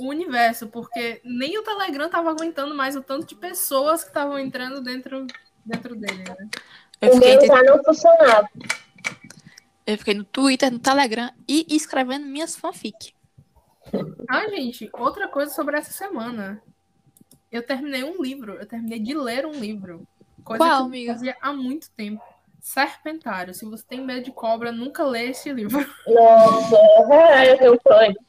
o 0.00 0.08
universo, 0.08 0.68
porque 0.68 1.20
nem 1.24 1.58
o 1.58 1.62
Telegram 1.62 2.08
tava 2.08 2.30
aguentando 2.30 2.74
mais 2.74 2.96
o 2.96 3.02
tanto 3.02 3.26
de 3.26 3.34
pessoas 3.34 4.02
que 4.02 4.10
estavam 4.10 4.38
entrando 4.38 4.80
dentro, 4.82 5.26
dentro 5.64 5.96
dele, 5.96 6.24
né? 6.24 6.48
Eu 7.00 7.10
O 7.10 7.14
fiquei, 7.14 7.36
meu 7.36 7.46
já 7.46 7.62
não 7.62 7.84
funcionava. 7.84 8.48
eu 9.86 9.98
fiquei 9.98 10.14
no 10.14 10.24
Twitter, 10.24 10.70
no 10.72 10.78
Telegram 10.78 11.30
e 11.48 11.66
escrevendo 11.70 12.26
minhas 12.26 12.56
fanfic. 12.56 13.14
Ah, 14.28 14.48
gente, 14.48 14.90
outra 14.92 15.28
coisa 15.28 15.52
sobre 15.52 15.76
essa 15.78 15.92
semana. 15.92 16.62
Eu 17.50 17.62
terminei 17.62 18.04
um 18.04 18.20
livro, 18.22 18.54
eu 18.54 18.66
terminei 18.66 18.98
de 18.98 19.14
ler 19.14 19.46
um 19.46 19.52
livro. 19.52 20.06
Coisa 20.44 20.62
Qual, 20.62 20.70
que 20.76 20.82
eu 20.82 20.86
amiga? 20.86 21.12
fazia 21.14 21.36
há 21.40 21.52
muito 21.52 21.90
tempo. 21.92 22.22
Serpentário. 22.60 23.54
Se 23.54 23.64
você 23.64 23.84
tem 23.86 24.04
medo 24.04 24.24
de 24.24 24.32
cobra, 24.32 24.70
nunca 24.70 25.02
lê 25.04 25.30
esse 25.30 25.50
livro. 25.52 25.78
Nossa, 26.06 26.76
eu 27.46 27.58
tenho 27.58 27.80
pânico. 27.80 28.22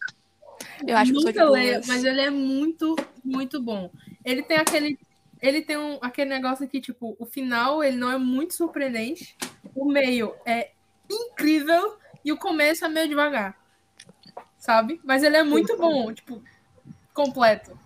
Eu 0.86 0.98
acho 0.98 1.14
que 1.14 1.26
Nunca 1.26 1.50
leia, 1.50 1.74
duas. 1.76 1.88
mas 1.88 2.04
ele 2.04 2.22
é 2.22 2.30
muito, 2.30 2.96
muito 3.24 3.62
bom. 3.62 3.92
Ele 4.24 4.42
tem 4.42 4.58
aquele. 4.58 5.00
Ele 5.42 5.62
tem 5.62 5.78
um, 5.78 5.98
aquele 6.02 6.30
negócio 6.30 6.68
que, 6.68 6.82
tipo, 6.82 7.16
o 7.18 7.26
final 7.26 7.84
ele 7.84 7.96
não 7.96 8.12
é 8.12 8.18
muito 8.18 8.54
surpreendente. 8.54 9.38
O 9.74 9.86
meio 9.90 10.36
é 10.46 10.72
incrível 11.10 11.98
e 12.24 12.32
o 12.32 12.38
começo 12.38 12.84
é 12.84 12.90
meio 12.90 13.08
devagar. 13.08 13.58
Sabe? 14.58 15.00
Mas 15.04 15.24
ele 15.24 15.38
é 15.38 15.44
muito 15.44 15.78
bom, 15.78 16.14
tipo, 16.14 16.44
completo. 17.14 17.78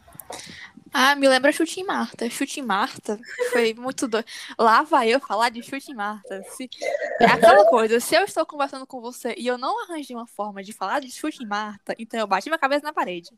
Ah, 0.94 1.16
me 1.16 1.28
lembra 1.28 1.52
Chute 1.52 1.80
em 1.80 1.84
Marta. 1.84 2.30
Chute 2.30 2.60
em 2.60 2.64
Marta 2.64 3.20
foi 3.52 3.74
muito 3.74 4.08
doido. 4.08 4.26
Lá 4.60 4.84
vai 4.84 5.10
eu 5.10 5.20
falar 5.20 5.50
de 5.50 5.62
Chute 5.64 5.92
em 5.92 5.96
Marta. 5.96 6.44
Se... 6.44 6.70
É 7.20 7.26
aquela 7.26 7.66
coisa, 7.66 8.00
se 8.00 8.16
eu 8.16 8.24
estou 8.24 8.46
conversando 8.46 8.86
com 8.88 9.02
você 9.02 9.34
e 9.38 9.48
eu 9.48 9.58
não 9.58 9.84
arranjei 9.84 10.16
uma 10.16 10.28
forma 10.28 10.64
de 10.64 10.74
falar 10.74 11.00
de 11.00 11.12
Chute 11.12 11.44
em 11.44 11.48
Marta, 11.48 11.96
então 11.98 12.20
eu 12.20 12.28
bati 12.28 12.50
minha 12.50 12.60
cabeça 12.60 12.84
na 12.86 12.94
parede. 12.94 13.32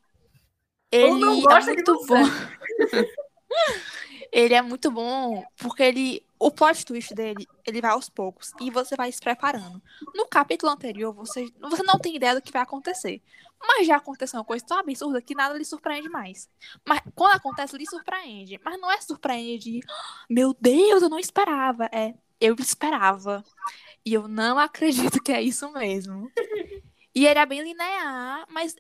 Ou 1.00 1.18
não 1.18 1.38
Ele 1.38 1.48
é 1.48 1.48
gosta 1.48 1.74
de 1.76 1.84
muito 1.84 1.94
você. 1.94 2.06
bom. 2.06 2.34
ele 4.32 4.54
é 4.54 4.62
muito 4.62 4.92
bom 4.92 5.44
porque 5.58 5.84
ele. 5.84 6.25
O 6.38 6.52
plot 6.52 6.86
twist 6.86 7.14
dele, 7.14 7.48
ele 7.66 7.82
vai 7.82 7.92
aos 7.92 8.10
poucos 8.10 8.52
e 8.60 8.70
você 8.70 8.96
vai 8.96 9.12
se 9.12 9.20
preparando. 9.20 9.82
No 10.14 10.28
capítulo 10.28 10.72
anterior, 10.72 11.14
você, 11.14 11.50
você 11.60 11.82
não 11.84 11.98
tem 11.98 12.16
ideia 12.16 12.36
do 12.36 12.42
que 12.42 12.52
vai 12.52 12.62
acontecer. 12.62 13.22
Mas 13.66 13.88
já 13.88 13.96
aconteceu 13.96 14.40
uma 14.40 14.46
coisa 14.46 14.66
tão 14.66 14.78
absurda 14.78 15.22
que 15.22 15.34
nada 15.34 15.58
lhe 15.58 15.66
surpreende 15.66 16.10
mais. 16.10 16.50
Mas 16.88 17.00
quando 17.16 17.36
acontece, 17.36 17.78
lhe 17.78 17.86
surpreende. 17.88 18.60
Mas 18.64 18.80
não 18.80 18.92
é 18.92 19.00
surpreende 19.02 19.64
de, 19.64 19.80
"Ah, 19.90 20.26
meu 20.30 20.54
Deus, 20.60 21.02
eu 21.02 21.10
não 21.10 21.20
esperava. 21.20 21.86
É, 21.92 22.14
eu 22.40 22.56
esperava. 22.60 23.44
E 24.06 24.14
eu 24.14 24.28
não 24.28 24.60
acredito 24.60 25.22
que 25.24 25.32
é 25.32 25.42
isso 25.42 25.72
mesmo. 25.72 26.30
E 27.16 27.26
ele 27.26 27.40
é 27.40 27.46
bem 27.46 27.64
linear, 27.64 28.46
mas, 28.50 28.76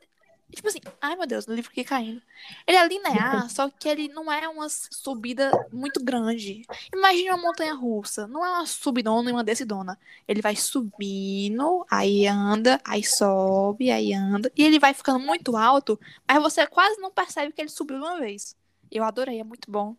tipo 0.55 0.67
assim, 0.67 0.79
ai 1.01 1.15
meu 1.15 1.27
Deus, 1.27 1.45
no 1.45 1.53
livro 1.53 1.71
que 1.71 1.83
caindo. 1.83 2.21
Ele 2.65 2.77
é 2.77 2.87
linear, 2.87 3.47
só 3.49 3.69
que 3.69 3.87
ele 3.87 4.07
não 4.07 4.31
é 4.31 4.47
uma 4.47 4.67
subida 4.69 5.51
muito 5.71 6.03
grande. 6.03 6.63
Imagina 6.93 7.35
uma 7.35 7.43
montanha 7.43 7.73
russa. 7.73 8.27
Não 8.27 8.45
é 8.45 8.49
uma 8.49 8.65
subidona 8.65 9.29
e 9.29 9.33
uma 9.33 9.43
descidona. 9.43 9.99
Ele 10.27 10.41
vai 10.41 10.55
subindo, 10.55 11.85
aí 11.89 12.27
anda, 12.27 12.79
aí 12.83 13.03
sobe, 13.03 13.91
aí 13.91 14.13
anda. 14.13 14.51
E 14.55 14.63
ele 14.63 14.79
vai 14.79 14.93
ficando 14.93 15.19
muito 15.19 15.55
alto, 15.55 15.99
mas 16.27 16.41
você 16.41 16.65
quase 16.65 16.99
não 16.99 17.11
percebe 17.11 17.53
que 17.53 17.61
ele 17.61 17.69
subiu 17.69 17.99
de 17.99 18.03
uma 18.03 18.19
vez. 18.19 18.55
Eu 18.91 19.03
adorei, 19.03 19.39
é 19.39 19.43
muito 19.43 19.69
bom. 19.69 19.95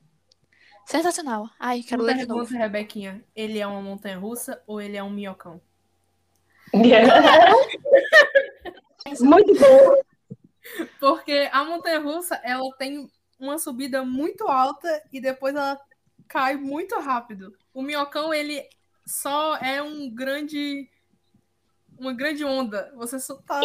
Sensacional. 0.86 1.48
Ai, 1.58 1.82
quero 1.82 2.02
ler 2.02 2.16
de 2.16 2.26
novo. 2.26 2.42
pergunta, 2.42 2.58
Rebequinha. 2.58 3.24
Ele 3.34 3.58
é 3.58 3.66
uma 3.66 3.82
montanha 3.82 4.18
russa 4.18 4.62
ou 4.66 4.80
ele 4.80 4.96
é 4.96 5.02
um 5.02 5.10
minhocão? 5.10 5.60
Muito 9.20 9.54
bom. 9.54 9.94
Porque 11.00 11.48
a 11.52 11.64
montanha 11.64 12.00
russa, 12.00 12.40
ela 12.44 12.70
tem 12.78 13.10
uma 13.38 13.58
subida 13.58 14.04
muito 14.04 14.48
alta 14.48 15.02
e 15.12 15.20
depois 15.20 15.54
ela 15.54 15.80
cai 16.28 16.56
muito 16.56 16.98
rápido. 16.98 17.56
O 17.72 17.82
minhocão, 17.82 18.32
ele 18.32 18.68
só 19.06 19.56
é 19.56 19.82
um 19.82 20.10
grande 20.12 20.88
uma 21.98 22.12
grande 22.12 22.44
onda. 22.44 22.92
Você 22.96 23.18
só 23.18 23.36
tá 23.36 23.60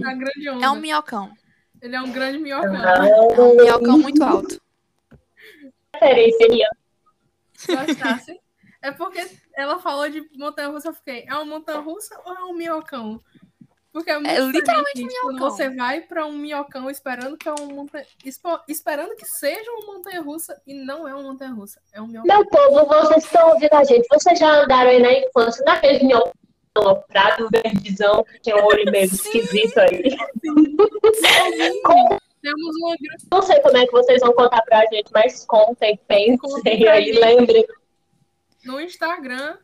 na 0.00 0.14
grande 0.14 0.48
onda. 0.48 0.64
É 0.64 0.70
um 0.70 0.76
minhocão. 0.76 1.32
Ele 1.80 1.94
é 1.96 2.00
um 2.00 2.12
grande 2.12 2.38
minhocão. 2.38 2.74
É 2.76 3.40
um 3.40 3.56
minhocão 3.56 3.98
muito 3.98 4.22
alto. 4.22 4.60
Gostasse? 7.66 8.40
É 8.82 8.92
porque 8.92 9.26
ela 9.54 9.78
falou 9.80 10.08
de 10.08 10.20
montanha 10.36 10.68
russa, 10.68 10.88
eu 10.88 10.94
fiquei, 10.94 11.24
é 11.26 11.34
uma 11.34 11.44
montanha 11.44 11.80
russa 11.80 12.20
ou 12.24 12.34
é 12.34 12.44
um 12.44 12.54
minhocão? 12.54 13.20
Porque 13.96 14.10
é 14.10 14.18
muito 14.18 14.28
literalmente 14.58 14.92
diferente 14.92 15.20
quando 15.22 15.36
minhocão. 15.36 15.50
você 15.56 15.70
vai 15.70 16.00
pra 16.02 16.26
um 16.26 16.32
minhocão 16.36 16.90
esperando 16.90 17.34
que 17.38 17.48
é 17.48 17.54
um 17.58 17.66
montanha... 17.68 18.04
espo- 18.26 18.60
esperando 18.68 19.16
que 19.16 19.24
seja 19.24 19.70
uma 19.72 19.94
montanha 19.94 20.20
russa 20.20 20.60
e 20.66 20.74
não 20.74 21.08
é 21.08 21.14
uma 21.14 21.22
montanha 21.22 21.50
russa, 21.52 21.80
é 21.94 22.02
um 22.02 22.06
minhocão. 22.06 22.36
Meu 22.36 22.46
povo, 22.46 22.84
vocês 22.84 23.24
estão 23.24 23.48
ouvindo 23.54 23.72
a 23.72 23.84
gente. 23.84 24.06
Vocês 24.12 24.38
já 24.38 24.50
andaram 24.50 24.90
aí 24.90 25.00
na 25.00 25.12
infância, 25.14 25.64
naquele 25.64 26.04
minhocão 26.04 26.30
prado 27.08 27.48
verdezão, 27.50 28.22
que 28.22 28.40
tem 28.40 28.54
um 28.54 28.66
olho 28.66 28.84
meio 28.92 29.06
esquisito 29.06 29.78
aí. 29.78 30.02
Temos 32.42 32.76
uma 32.76 32.96
grande 33.00 33.26
Não 33.32 33.40
sei 33.40 33.60
como 33.60 33.78
é 33.78 33.86
que 33.86 33.92
vocês 33.92 34.20
vão 34.20 34.34
contar 34.34 34.60
pra 34.60 34.84
gente, 34.92 35.10
mas 35.10 35.46
contem, 35.46 35.98
pensem 36.06 36.36
Contem 36.36 36.82
e 36.82 36.86
aí 36.86 37.12
lembrem. 37.12 37.66
no 38.62 38.78
Instagram. 38.78 39.56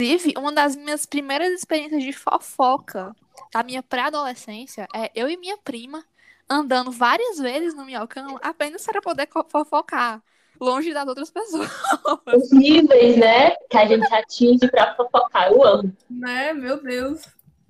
Inclusive, 0.00 0.32
uma 0.38 0.50
das 0.50 0.74
minhas 0.74 1.04
primeiras 1.04 1.52
experiências 1.52 2.02
de 2.02 2.12
fofoca 2.12 3.14
da 3.52 3.62
minha 3.62 3.82
pré-adolescência 3.82 4.88
é 4.94 5.10
eu 5.14 5.28
e 5.28 5.36
minha 5.36 5.58
prima 5.58 6.02
andando 6.48 6.90
várias 6.90 7.38
vezes 7.38 7.74
no 7.74 7.84
minhocão 7.84 8.38
apenas 8.42 8.82
para 8.86 9.02
poder 9.02 9.28
fofocar, 9.50 10.22
longe 10.58 10.94
das 10.94 11.06
outras 11.06 11.30
pessoas. 11.30 11.68
Os 12.34 12.50
níveis, 12.50 13.18
né, 13.18 13.50
que 13.68 13.76
a 13.76 13.86
gente 13.86 14.10
atinge 14.14 14.70
pra 14.70 14.94
fofocar. 14.94 15.52
Eu 15.52 15.62
amo. 15.62 15.94
Né, 16.08 16.54
meu 16.54 16.82
Deus. 16.82 17.22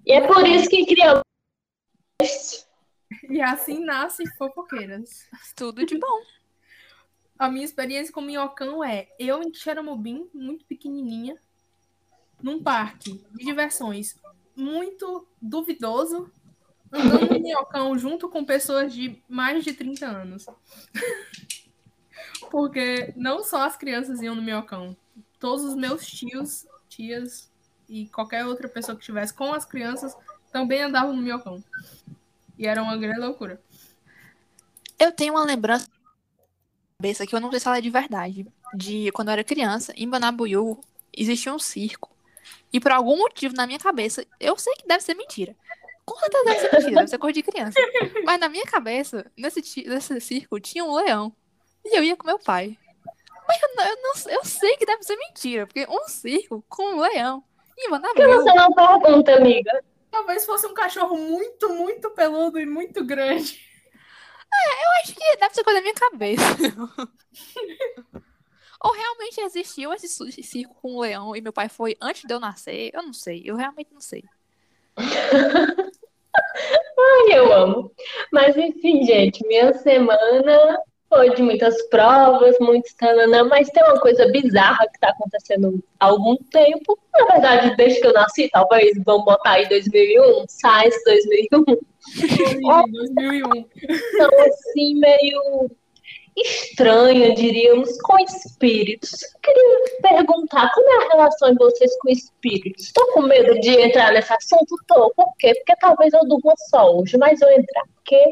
E 0.07 0.13
é 0.13 0.25
por 0.25 0.47
isso 0.47 0.71
que 0.71 0.87
criamos. 0.87 1.23
E 3.29 3.43
assim 3.43 3.85
nascem 3.85 4.27
fofoqueiras. 4.39 5.29
Tudo 5.57 5.85
de 5.85 5.99
bom. 5.99 6.23
A 7.37 7.51
minha 7.51 7.65
experiência 7.65 8.15
com 8.15 8.21
minhocão 8.21 8.85
é 8.85 9.09
eu 9.19 9.43
em 9.43 9.53
Xeramobim, 9.53 10.31
muito 10.33 10.65
pequenininha, 10.67 11.37
num 12.43 12.63
parque 12.63 13.25
de 13.33 13.45
diversões 13.45 14.17
muito 14.57 15.27
duvidoso, 15.41 16.31
andando 16.93 17.35
no 17.35 17.41
minhocão 17.41 17.97
junto 17.99 18.29
com 18.29 18.45
pessoas 18.45 18.93
de 18.93 19.23
mais 19.29 19.65
de 19.65 19.73
30 19.73 20.07
anos. 20.07 20.47
Porque 22.51 23.13
não 23.17 23.45
só 23.45 23.65
as 23.65 23.77
crianças 23.77 24.21
iam 24.21 24.35
no 24.35 24.43
minhocão, 24.43 24.97
todos 25.39 25.65
os 25.65 25.75
meus 25.75 26.07
tios, 26.07 26.67
tias 26.89 27.51
e 27.89 28.07
qualquer 28.09 28.45
outra 28.45 28.69
pessoa 28.69 28.97
que 28.97 29.03
estivesse 29.03 29.33
com 29.33 29.53
as 29.53 29.65
crianças 29.65 30.17
também 30.53 30.83
andavam 30.83 31.15
no 31.15 31.23
minhocão. 31.23 31.63
E 32.59 32.67
era 32.67 32.83
uma 32.83 32.97
grande 32.97 33.21
loucura. 33.21 33.61
Eu 34.99 35.13
tenho 35.13 35.35
uma 35.35 35.45
lembrança 35.45 35.89
cabeça 37.01 37.27
que 37.27 37.35
eu 37.35 37.41
não 37.41 37.51
sei 37.51 37.59
se 37.59 37.67
ela 37.67 37.79
é 37.79 37.81
de 37.81 37.89
verdade. 37.89 38.47
De 38.75 39.11
quando 39.13 39.29
eu 39.29 39.33
era 39.33 39.43
criança, 39.43 39.95
em 39.97 40.07
Banabuiú, 40.07 40.79
existia 41.17 41.53
um 41.53 41.59
circo. 41.59 42.11
E 42.73 42.79
por 42.81 42.93
algum 42.93 43.17
motivo 43.17 43.55
na 43.55 43.67
minha 43.67 43.79
cabeça, 43.79 44.25
eu 44.39 44.57
sei 44.57 44.75
que 44.75 44.87
deve 44.87 45.03
ser 45.03 45.15
mentira. 45.15 45.57
Com 46.05 46.17
certeza 46.19 46.45
deve 46.45 46.61
ser 46.61 46.73
mentira, 46.73 46.95
deve 46.97 47.09
ser 47.09 47.19
coisa 47.19 47.35
de 47.35 47.43
criança. 47.43 47.79
Mas 48.25 48.41
na 48.41 48.49
minha 48.49 48.65
cabeça, 48.65 49.31
nesse, 49.37 49.61
nesse 49.87 50.21
circo, 50.21 50.59
tinha 50.61 50.85
um 50.85 50.95
leão. 50.95 51.35
E 51.85 51.97
eu 51.99 52.03
ia 52.03 52.17
com 52.17 52.27
meu 52.27 52.39
pai. 52.39 52.77
Mas 53.49 53.63
eu, 53.63 53.69
não, 53.75 53.85
eu, 53.85 53.97
não- 54.03 54.33
eu 54.33 54.45
sei 54.45 54.77
que 54.77 54.87
deve 54.87 55.03
ser 55.03 55.17
mentira, 55.17 55.67
porque 55.67 55.87
um 55.89 56.09
circo 56.09 56.65
com 56.69 56.95
um 56.95 57.01
leão. 57.01 57.43
Em 57.79 57.89
Por 57.89 58.01
que 58.01 58.09
Banabuiú. 58.09 58.43
você 58.43 58.55
não 58.55 58.73
pergunta, 58.73 59.35
amiga? 59.37 59.85
Talvez 60.11 60.45
fosse 60.45 60.67
um 60.67 60.75
cachorro 60.75 61.17
muito, 61.17 61.69
muito 61.71 62.11
peludo 62.11 62.59
e 62.61 62.67
muito 62.67 63.05
grande. 63.05 63.59
Eu 64.83 64.91
acho 65.03 65.15
que 65.15 65.37
deve 65.39 65.55
ser 65.55 65.63
coisa 65.65 65.79
da 65.79 65.83
minha 65.83 65.95
cabeça. 65.95 66.43
Ou 68.83 68.93
realmente 68.93 69.41
existiu 69.41 69.93
esse 69.93 70.09
circo 70.43 70.75
com 70.81 70.97
o 70.97 71.01
leão 71.01 71.37
e 71.37 71.41
meu 71.41 71.53
pai 71.53 71.69
foi 71.69 71.97
antes 72.01 72.23
de 72.25 72.33
eu 72.33 72.41
nascer? 72.41 72.91
Eu 72.95 73.03
não 73.03 73.13
sei. 73.13 73.43
Eu 73.45 73.57
realmente 73.57 73.93
não 73.93 74.01
sei. 74.01 74.25
Ai, 76.99 77.39
eu 77.39 77.53
amo. 77.53 77.93
Mas 78.33 78.57
enfim, 78.57 79.05
gente, 79.05 79.47
minha 79.47 79.73
semana 79.75 80.81
foi 81.11 81.35
de 81.35 81.43
muitas 81.43 81.83
provas, 81.89 82.57
muitos 82.61 82.95
tananã, 82.95 83.45
mas 83.45 83.69
tem 83.71 83.83
uma 83.83 84.01
coisa 84.01 84.31
bizarra 84.31 84.87
que 84.87 85.01
tá 85.01 85.09
acontecendo 85.09 85.83
há 85.99 86.07
algum 86.07 86.37
tempo. 86.37 86.99
Na 87.13 87.25
verdade, 87.27 87.77
desde 87.77 88.01
que 88.01 88.07
eu 88.07 88.13
nasci, 88.13 88.49
talvez, 88.51 88.93
vamos 89.05 89.25
botar 89.25 89.53
aí 89.53 89.69
2001, 89.69 90.45
Science 90.49 91.05
2001. 91.05 91.65
Em 92.17 92.93
2001. 92.93 93.67
Então, 94.15 94.31
assim, 94.47 94.95
meio 94.95 95.71
estranha, 96.43 97.35
diríamos, 97.35 98.01
com 98.03 98.19
espíritos. 98.19 99.23
Eu 99.23 99.41
queria 99.41 99.99
perguntar 100.03 100.71
como 100.73 100.91
é 100.91 101.05
a 101.05 101.09
relação 101.09 101.53
de 101.53 101.59
vocês 101.59 101.91
com 101.99 102.11
espíritos? 102.11 102.85
Estou 102.87 103.07
com 103.13 103.23
medo 103.23 103.59
de 103.61 103.71
entrar 103.71 104.13
nesse 104.13 104.33
assunto? 104.33 104.77
Tô. 104.87 105.11
Por 105.11 105.33
quê? 105.39 105.55
Porque 105.55 105.77
talvez 105.81 106.13
eu 106.13 106.27
durma 106.27 106.53
só 106.71 106.97
hoje, 106.97 107.17
mas 107.17 107.41
eu 107.41 107.51
entrar. 107.51 107.85
Porque, 107.95 108.25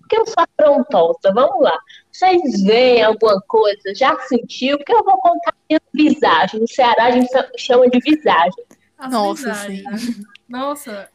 porque 0.00 0.18
eu 0.18 0.26
sou 0.26 0.44
afrontosa. 0.58 1.32
Vamos 1.34 1.62
lá. 1.62 1.78
Vocês 2.12 2.62
veem 2.62 3.02
alguma 3.02 3.40
coisa? 3.42 3.94
Já 3.94 4.18
sentiu? 4.20 4.78
Porque 4.78 4.94
eu 4.94 5.04
vou 5.04 5.18
contar 5.18 5.54
minha 5.68 5.80
visagem. 5.92 6.60
No 6.60 6.68
Ceará 6.68 7.04
a 7.04 7.10
gente 7.10 7.28
chama 7.58 7.88
de 7.88 7.98
visagem. 8.00 8.64
As 8.98 9.12
Nossa, 9.12 9.48
né? 9.68 9.82
Nossa, 10.48 11.10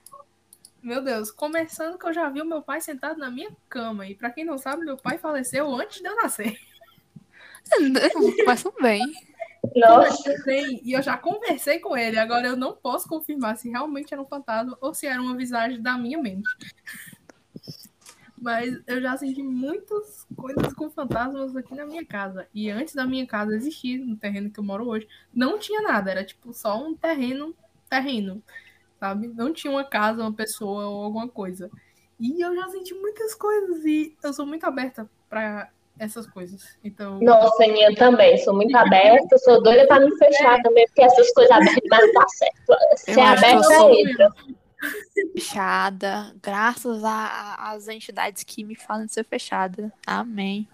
meu 0.81 1.01
Deus, 1.03 1.31
começando 1.31 1.97
que 1.97 2.05
eu 2.05 2.13
já 2.13 2.29
vi 2.29 2.41
o 2.41 2.45
meu 2.45 2.61
pai 2.61 2.81
sentado 2.81 3.19
na 3.19 3.29
minha 3.29 3.51
cama. 3.69 4.07
E 4.07 4.15
pra 4.15 4.31
quem 4.31 4.43
não 4.43 4.57
sabe, 4.57 4.83
meu 4.83 4.97
pai 4.97 5.17
faleceu 5.17 5.73
antes 5.73 6.01
de 6.01 6.07
eu 6.07 6.15
nascer. 6.15 6.57
Mas 8.45 8.63
tudo 8.63 8.75
bem. 8.81 9.01
Nossa. 9.75 10.33
E 10.83 10.91
eu 10.91 11.01
já 11.01 11.17
conversei 11.17 11.79
com 11.79 11.95
ele. 11.95 12.17
Agora 12.17 12.47
eu 12.47 12.57
não 12.57 12.75
posso 12.75 13.07
confirmar 13.07 13.57
se 13.57 13.69
realmente 13.69 14.13
era 14.13 14.21
um 14.21 14.25
fantasma 14.25 14.77
ou 14.81 14.93
se 14.93 15.05
era 15.05 15.21
uma 15.21 15.37
visagem 15.37 15.81
da 15.81 15.97
minha 15.97 16.17
mente. 16.17 16.49
Mas 18.37 18.81
eu 18.87 18.99
já 18.99 19.15
senti 19.17 19.43
muitas 19.43 20.25
coisas 20.35 20.73
com 20.73 20.89
fantasmas 20.89 21.55
aqui 21.55 21.75
na 21.75 21.85
minha 21.85 22.03
casa. 22.03 22.47
E 22.53 22.71
antes 22.71 22.95
da 22.95 23.05
minha 23.05 23.27
casa 23.27 23.55
existir, 23.55 23.99
no 23.99 24.17
terreno 24.17 24.49
que 24.49 24.59
eu 24.59 24.63
moro 24.63 24.87
hoje, 24.87 25.07
não 25.31 25.59
tinha 25.59 25.81
nada. 25.81 26.09
Era 26.09 26.25
tipo 26.25 26.51
só 26.51 26.83
um 26.83 26.95
terreno, 26.95 27.55
terreno, 27.87 28.43
sabe? 29.01 29.27
Não 29.29 29.51
tinha 29.51 29.71
uma 29.73 29.83
casa, 29.83 30.21
uma 30.21 30.31
pessoa 30.31 30.85
ou 30.87 31.03
alguma 31.03 31.27
coisa. 31.27 31.71
E 32.19 32.39
eu 32.39 32.55
já 32.55 32.69
senti 32.69 32.93
muitas 32.93 33.33
coisas 33.33 33.83
e 33.83 34.15
eu 34.23 34.31
sou 34.31 34.45
muito 34.45 34.63
aberta 34.63 35.09
pra 35.27 35.69
essas 35.97 36.27
coisas. 36.27 36.77
Então, 36.83 37.19
Nossa, 37.19 37.67
minha 37.67 37.95
também. 37.95 38.37
Sou 38.37 38.53
muito 38.55 38.75
aberta, 38.77 39.37
sou 39.39 39.61
doida 39.61 39.87
pra 39.87 39.99
me 39.99 40.15
fechar 40.17 40.61
também, 40.61 40.85
porque 40.85 41.01
essas 41.01 41.31
coisas 41.33 41.51
abertas 41.51 41.81
não 41.89 42.13
dá 42.13 42.27
certo. 42.29 42.73
Se 42.97 43.11
Eu 43.11 43.19
é 43.19 43.25
aberta, 43.27 43.63
sou- 43.63 43.93
entra. 43.95 44.29
Fechada. 45.33 46.35
Graças 46.41 47.01
às 47.03 47.87
entidades 47.87 48.43
que 48.43 48.63
me 48.63 48.75
falam 48.75 49.05
de 49.07 49.13
ser 49.13 49.23
fechada. 49.25 49.91
Amém. 50.05 50.67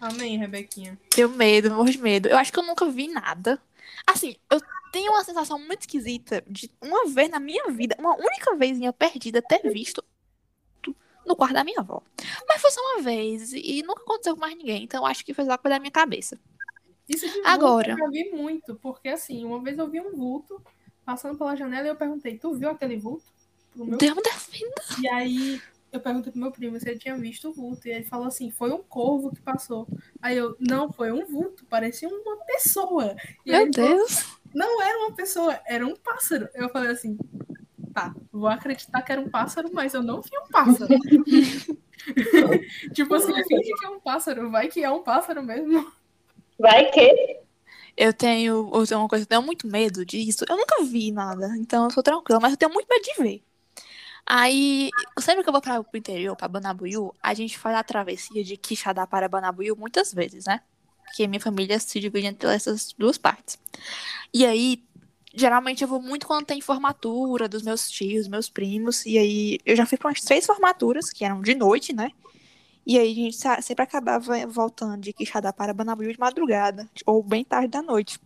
amém, 0.00 0.38
Rebequinha. 0.38 0.98
Tenho 1.10 1.28
medo, 1.28 1.70
morro 1.70 1.90
de 1.90 1.98
medo. 1.98 2.28
Eu 2.28 2.36
acho 2.38 2.50
que 2.52 2.58
eu 2.58 2.62
nunca 2.66 2.86
vi 2.86 3.08
nada. 3.08 3.58
Assim, 4.06 4.36
eu 4.50 4.58
tenho 4.96 5.12
uma 5.12 5.22
sensação 5.22 5.58
muito 5.58 5.82
esquisita 5.82 6.42
de 6.46 6.70
uma 6.80 7.06
vez 7.06 7.28
na 7.28 7.38
minha 7.38 7.70
vida, 7.70 7.94
uma 7.98 8.16
única 8.16 8.56
vezinha 8.56 8.94
perdida, 8.94 9.42
ter 9.42 9.60
visto 9.70 10.02
no 11.26 11.36
quarto 11.36 11.52
da 11.52 11.62
minha 11.62 11.80
avó. 11.80 12.02
Mas 12.48 12.62
foi 12.62 12.70
só 12.70 12.80
uma 12.80 13.02
vez 13.02 13.52
e 13.52 13.82
nunca 13.82 14.02
aconteceu 14.02 14.34
com 14.34 14.40
mais 14.40 14.56
ninguém. 14.56 14.84
Então 14.84 15.04
acho 15.04 15.22
que 15.22 15.34
foi 15.34 15.44
só 15.44 15.58
coisa 15.58 15.76
da 15.76 15.80
minha 15.80 15.90
cabeça. 15.90 16.40
Isso 17.06 17.28
de 17.28 17.42
Agora. 17.44 17.94
eu 17.98 18.10
vi 18.10 18.30
muito, 18.30 18.74
porque 18.76 19.10
assim, 19.10 19.44
uma 19.44 19.62
vez 19.62 19.78
eu 19.78 19.86
vi 19.86 20.00
um 20.00 20.16
vulto 20.16 20.62
passando 21.04 21.36
pela 21.36 21.54
janela 21.54 21.86
e 21.86 21.90
eu 21.90 21.96
perguntei, 21.96 22.38
tu 22.38 22.54
viu 22.54 22.70
aquele 22.70 22.96
vulto? 22.96 23.26
Pro 23.74 23.84
meu... 23.84 23.98
Deus 23.98 24.16
me 24.16 24.22
defenda. 24.22 24.82
E 25.02 25.08
aí 25.08 25.62
eu 25.92 26.00
perguntei 26.00 26.32
pro 26.32 26.40
meu 26.40 26.50
primo 26.50 26.80
se 26.80 26.88
ele 26.88 26.98
tinha 26.98 27.18
visto 27.18 27.50
o 27.50 27.52
vulto. 27.52 27.86
E 27.86 27.90
ele 27.90 28.04
falou 28.04 28.28
assim, 28.28 28.50
foi 28.50 28.72
um 28.72 28.82
corvo 28.82 29.30
que 29.30 29.42
passou. 29.42 29.86
Aí 30.22 30.38
eu, 30.38 30.56
não, 30.58 30.90
foi 30.90 31.12
um 31.12 31.26
vulto, 31.26 31.66
parecia 31.66 32.08
uma 32.08 32.38
pessoa. 32.46 33.14
E 33.44 33.50
Meu 33.52 33.60
ele 33.60 33.72
falou, 33.74 33.96
Deus. 33.98 34.36
Não 34.56 34.80
era 34.80 34.98
uma 35.00 35.12
pessoa, 35.12 35.60
era 35.66 35.86
um 35.86 35.94
pássaro. 35.94 36.48
Eu 36.54 36.70
falei 36.70 36.90
assim, 36.90 37.18
tá, 37.92 38.14
vou 38.32 38.48
acreditar 38.48 39.02
que 39.02 39.12
era 39.12 39.20
um 39.20 39.28
pássaro, 39.28 39.68
mas 39.70 39.92
eu 39.92 40.02
não 40.02 40.22
vi 40.22 40.30
um 40.32 40.48
pássaro. 40.50 40.88
tipo 42.94 43.14
assim, 43.14 43.34
finge 43.44 43.72
que 43.74 43.84
é 43.84 43.88
um 43.90 44.00
pássaro, 44.00 44.50
vai 44.50 44.68
que 44.68 44.82
é 44.82 44.90
um 44.90 45.02
pássaro 45.02 45.42
mesmo. 45.42 45.92
Vai 46.58 46.90
que. 46.90 47.38
Eu 47.94 48.14
tenho, 48.14 48.70
eu 48.72 48.86
tenho 48.86 49.00
uma 49.00 49.08
coisa, 49.08 49.24
eu 49.24 49.28
tenho 49.28 49.42
muito 49.42 49.66
medo 49.66 50.06
disso. 50.06 50.46
Eu 50.48 50.56
nunca 50.56 50.82
vi 50.84 51.12
nada, 51.12 51.54
então 51.58 51.84
eu 51.84 51.90
sou 51.90 52.02
tranquila, 52.02 52.40
mas 52.40 52.52
eu 52.52 52.56
tenho 52.56 52.72
muito 52.72 52.88
medo 52.88 53.02
de 53.02 53.22
ver. 53.22 53.42
Aí, 54.24 54.88
sempre 55.20 55.42
que 55.42 55.50
eu 55.50 55.52
vou 55.52 55.60
para 55.60 55.80
o 55.80 55.86
interior, 55.94 56.34
para 56.34 56.48
Banabuiú, 56.48 57.12
a 57.22 57.34
gente 57.34 57.58
faz 57.58 57.76
a 57.76 57.84
travessia 57.84 58.42
de 58.42 58.56
Quixadá 58.56 59.06
para 59.06 59.28
Banabuiú 59.28 59.76
muitas 59.76 60.14
vezes, 60.14 60.46
né? 60.46 60.62
Porque 61.06 61.26
minha 61.26 61.40
família 61.40 61.80
se 61.80 61.98
divide 61.98 62.26
entre 62.26 62.48
essas 62.48 62.94
duas 62.98 63.16
partes. 63.16 63.58
E 64.34 64.44
aí, 64.44 64.82
geralmente 65.34 65.82
eu 65.82 65.88
vou 65.88 66.00
muito 66.00 66.26
quando 66.26 66.44
tem 66.44 66.60
formatura 66.60 67.48
dos 67.48 67.62
meus 67.62 67.90
tios, 67.90 68.28
meus 68.28 68.50
primos. 68.50 69.06
E 69.06 69.16
aí, 69.16 69.58
eu 69.64 69.74
já 69.74 69.86
fui 69.86 69.96
para 69.96 70.08
umas 70.08 70.20
três 70.20 70.44
formaturas, 70.44 71.10
que 71.10 71.24
eram 71.24 71.40
de 71.40 71.54
noite, 71.54 71.94
né? 71.94 72.10
E 72.86 72.96
aí 72.96 73.10
a 73.10 73.14
gente 73.14 73.36
sempre 73.64 73.82
acabava 73.82 74.46
voltando 74.46 75.00
de 75.00 75.12
Quixadá 75.12 75.52
para 75.52 75.74
Banabuiú 75.74 76.12
de 76.12 76.20
madrugada, 76.20 76.88
ou 77.04 77.20
bem 77.20 77.42
tarde 77.42 77.66
da 77.66 77.82
noite. 77.82 78.20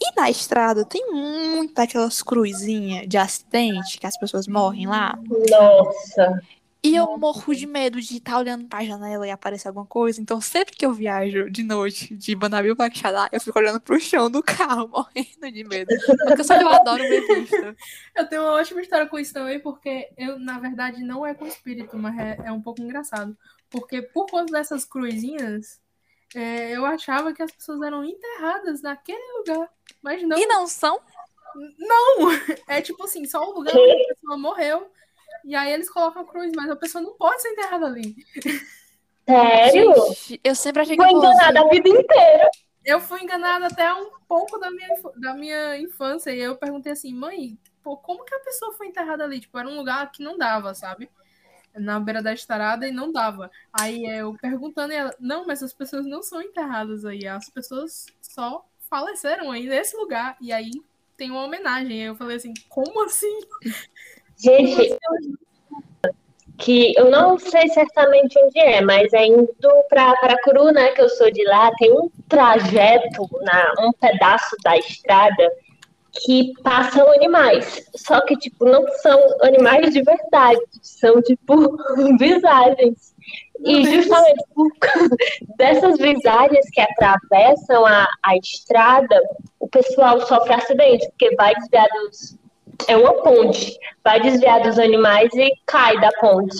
E 0.00 0.14
na 0.14 0.30
estrada 0.30 0.84
tem 0.84 1.12
muita 1.12 1.82
aquelas 1.82 2.22
cruzinhas 2.22 3.08
de 3.08 3.18
acidente 3.18 3.98
que 3.98 4.06
as 4.06 4.16
pessoas 4.16 4.46
morrem 4.46 4.86
lá. 4.86 5.18
Nossa. 5.50 6.40
E 6.84 6.96
eu 6.96 7.16
morro 7.16 7.54
de 7.54 7.64
medo 7.64 8.00
de 8.00 8.16
estar 8.16 8.36
olhando 8.38 8.66
pra 8.66 8.84
janela 8.84 9.24
e 9.24 9.30
aparecer 9.30 9.68
alguma 9.68 9.86
coisa. 9.86 10.20
Então 10.20 10.40
sempre 10.40 10.74
que 10.74 10.84
eu 10.84 10.92
viajo 10.92 11.48
de 11.48 11.62
noite 11.62 12.16
de 12.16 12.34
Banabuiú 12.34 12.74
para 12.74 12.90
Quixadá, 12.90 13.28
eu 13.30 13.40
fico 13.40 13.56
olhando 13.56 13.80
pro 13.80 14.00
chão 14.00 14.28
do 14.28 14.42
carro, 14.42 14.88
morrendo 14.90 15.52
de 15.52 15.62
medo. 15.62 15.94
Porque 16.26 16.42
só 16.42 16.54
eu 16.60 16.68
adoro 16.68 17.02
ver 17.04 17.20
vista. 17.28 17.76
Eu 18.16 18.28
tenho 18.28 18.42
uma 18.42 18.54
ótima 18.54 18.80
história 18.82 19.06
com 19.06 19.16
isso 19.16 19.32
também, 19.32 19.60
porque 19.60 20.10
eu, 20.18 20.40
na 20.40 20.58
verdade, 20.58 21.04
não 21.04 21.24
é 21.24 21.34
com 21.34 21.46
espírito, 21.46 21.96
mas 21.96 22.18
é, 22.18 22.38
é 22.46 22.52
um 22.52 22.60
pouco 22.60 22.82
engraçado. 22.82 23.36
Porque 23.70 24.02
por 24.02 24.26
conta 24.26 24.52
dessas 24.52 24.84
cruzinhas, 24.84 25.80
é, 26.34 26.72
eu 26.72 26.84
achava 26.84 27.32
que 27.32 27.42
as 27.42 27.52
pessoas 27.52 27.80
eram 27.82 28.04
enterradas 28.04 28.82
naquele 28.82 29.38
lugar. 29.38 29.68
Mas 30.02 30.20
não, 30.24 30.36
E 30.36 30.46
não 30.46 30.66
são? 30.66 31.00
não! 31.78 32.28
É 32.66 32.82
tipo 32.82 33.04
assim, 33.04 33.24
só 33.24 33.40
o 33.48 33.54
lugar 33.54 33.76
onde 33.76 34.02
a 34.02 34.14
pessoa 34.14 34.36
morreu. 34.36 34.90
E 35.44 35.54
aí 35.54 35.72
eles 35.72 35.90
colocam 35.90 36.22
a 36.22 36.26
cruz, 36.26 36.52
mas 36.54 36.70
a 36.70 36.76
pessoa 36.76 37.02
não 37.02 37.14
pode 37.14 37.42
ser 37.42 37.48
enterrada 37.50 37.86
ali. 37.86 38.14
Sério? 39.28 39.94
Gente, 39.94 40.40
eu 40.42 40.54
sempre 40.54 40.82
achei 40.82 40.96
que 40.96 41.02
Fui 41.02 41.12
enganada 41.12 41.60
a 41.60 41.68
vida 41.68 41.88
inteira. 41.88 42.50
Eu 42.84 43.00
fui 43.00 43.22
enganada 43.22 43.66
até 43.66 43.92
um 43.94 44.10
pouco 44.26 44.58
da 44.58 44.70
minha, 44.70 44.88
da 45.16 45.34
minha 45.34 45.78
infância. 45.78 46.30
E 46.30 46.40
eu 46.40 46.56
perguntei 46.56 46.92
assim, 46.92 47.14
mãe, 47.14 47.56
pô, 47.82 47.96
como 47.96 48.24
que 48.24 48.34
a 48.34 48.40
pessoa 48.40 48.72
foi 48.72 48.88
enterrada 48.88 49.24
ali? 49.24 49.40
Tipo, 49.40 49.58
era 49.58 49.68
um 49.68 49.76
lugar 49.76 50.10
que 50.10 50.22
não 50.22 50.36
dava, 50.36 50.74
sabe? 50.74 51.08
Na 51.74 52.00
beira 52.00 52.20
da 52.20 52.32
estrada 52.32 52.86
e 52.86 52.90
não 52.90 53.12
dava. 53.12 53.50
Aí 53.72 54.04
eu 54.04 54.36
perguntando 54.40 54.92
e 54.92 54.96
ela, 54.96 55.14
não, 55.20 55.46
mas 55.46 55.62
as 55.62 55.72
pessoas 55.72 56.04
não 56.04 56.22
são 56.22 56.42
enterradas 56.42 57.04
aí. 57.04 57.26
As 57.26 57.48
pessoas 57.48 58.06
só 58.20 58.66
faleceram 58.90 59.52
aí 59.52 59.66
nesse 59.66 59.96
lugar. 59.96 60.36
E 60.40 60.52
aí 60.52 60.70
tem 61.16 61.30
uma 61.30 61.44
homenagem. 61.44 62.02
Aí 62.02 62.08
eu 62.08 62.16
falei 62.16 62.36
assim, 62.36 62.52
como 62.68 63.04
assim? 63.04 63.38
Gente, 64.42 64.96
que 66.58 66.92
eu 66.96 67.10
não 67.10 67.38
sei 67.38 67.68
certamente 67.68 68.38
onde 68.38 68.58
é, 68.58 68.80
mas 68.80 69.12
é 69.12 69.26
indo 69.26 69.48
para 69.88 70.14
Paracuru, 70.16 70.72
né, 70.72 70.88
que 70.92 71.02
eu 71.02 71.08
sou 71.08 71.30
de 71.30 71.44
lá, 71.44 71.70
tem 71.78 71.92
um 71.92 72.08
trajeto, 72.28 73.28
na, 73.42 73.74
um 73.80 73.92
pedaço 73.92 74.54
da 74.62 74.76
estrada 74.76 75.52
que 76.12 76.52
passam 76.62 77.10
animais. 77.12 77.84
Só 77.96 78.20
que, 78.22 78.36
tipo, 78.36 78.64
não 78.64 78.86
são 78.98 79.18
animais 79.42 79.92
de 79.92 80.02
verdade, 80.02 80.60
são, 80.82 81.20
tipo, 81.22 81.76
visagens. 82.18 83.12
E 83.64 83.84
justamente 83.84 84.44
por 84.54 84.68
dessas 85.56 85.96
visagens 85.96 86.68
que 86.72 86.80
atravessam 86.80 87.86
a, 87.86 88.08
a 88.24 88.36
estrada, 88.36 89.22
o 89.60 89.68
pessoal 89.68 90.20
sofre 90.26 90.54
acidente, 90.54 91.08
porque 91.10 91.34
vai 91.36 91.54
desviar 91.54 91.86
dos. 91.88 92.36
É 92.88 92.96
uma 92.96 93.14
ponte, 93.22 93.78
vai 94.02 94.20
desviar 94.20 94.62
dos 94.62 94.78
animais 94.78 95.32
e 95.34 95.52
cai 95.66 96.00
da 96.00 96.10
ponte. 96.20 96.56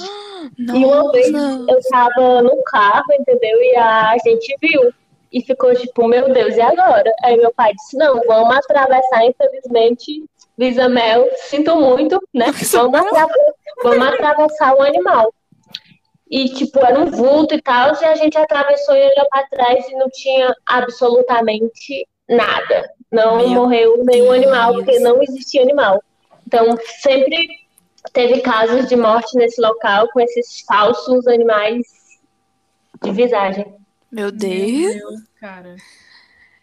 E 0.58 0.84
uma 0.84 1.10
vez 1.12 1.30
Nossa. 1.30 1.72
eu 1.72 1.80
tava 1.90 2.42
no 2.42 2.62
carro, 2.64 3.12
entendeu? 3.18 3.62
E 3.62 3.76
a 3.76 4.16
gente 4.24 4.54
viu. 4.60 4.92
E 5.32 5.40
ficou 5.42 5.74
tipo, 5.74 6.06
meu 6.06 6.32
Deus, 6.32 6.54
e 6.56 6.60
agora? 6.60 7.10
Aí 7.24 7.36
meu 7.38 7.52
pai 7.54 7.72
disse, 7.74 7.96
não, 7.96 8.20
vamos 8.26 8.54
atravessar, 8.56 9.24
infelizmente, 9.24 10.24
Visa 10.58 10.88
Mel, 10.90 11.26
sinto 11.36 11.74
muito, 11.76 12.20
né? 12.34 12.52
Vamos, 12.90 13.10
vamos 13.82 14.06
atravessar 14.08 14.74
o 14.74 14.82
animal. 14.82 15.32
e, 16.32 16.48
tipo, 16.48 16.78
era 16.78 16.98
um 16.98 17.10
vulto 17.10 17.54
e 17.54 17.60
tal, 17.60 17.92
e 18.00 18.04
a 18.06 18.14
gente 18.14 18.38
atravessou 18.38 18.96
e 18.96 19.00
olhou 19.02 19.26
para 19.30 19.46
trás 19.48 19.86
e 19.86 19.94
não 19.96 20.08
tinha 20.08 20.54
absolutamente 20.66 22.08
nada. 22.26 22.90
Não 23.12 23.36
Meu 23.36 23.48
morreu 23.50 24.02
nenhum 24.04 24.30
Deus. 24.32 24.42
animal, 24.42 24.74
porque 24.74 24.98
não 24.98 25.22
existia 25.22 25.62
animal. 25.62 26.02
Então, 26.46 26.76
sempre 27.00 27.46
teve 28.12 28.40
casos 28.40 28.88
de 28.88 28.96
morte 28.96 29.36
nesse 29.36 29.60
local 29.60 30.08
com 30.12 30.20
esses 30.20 30.62
falsos 30.62 31.26
animais 31.26 31.82
de 33.02 33.12
visagem. 33.12 33.64
Meu 34.10 34.30
Meu 34.30 34.32
Deus. 34.32 34.94
Deus, 34.94 35.20
cara. 35.40 35.76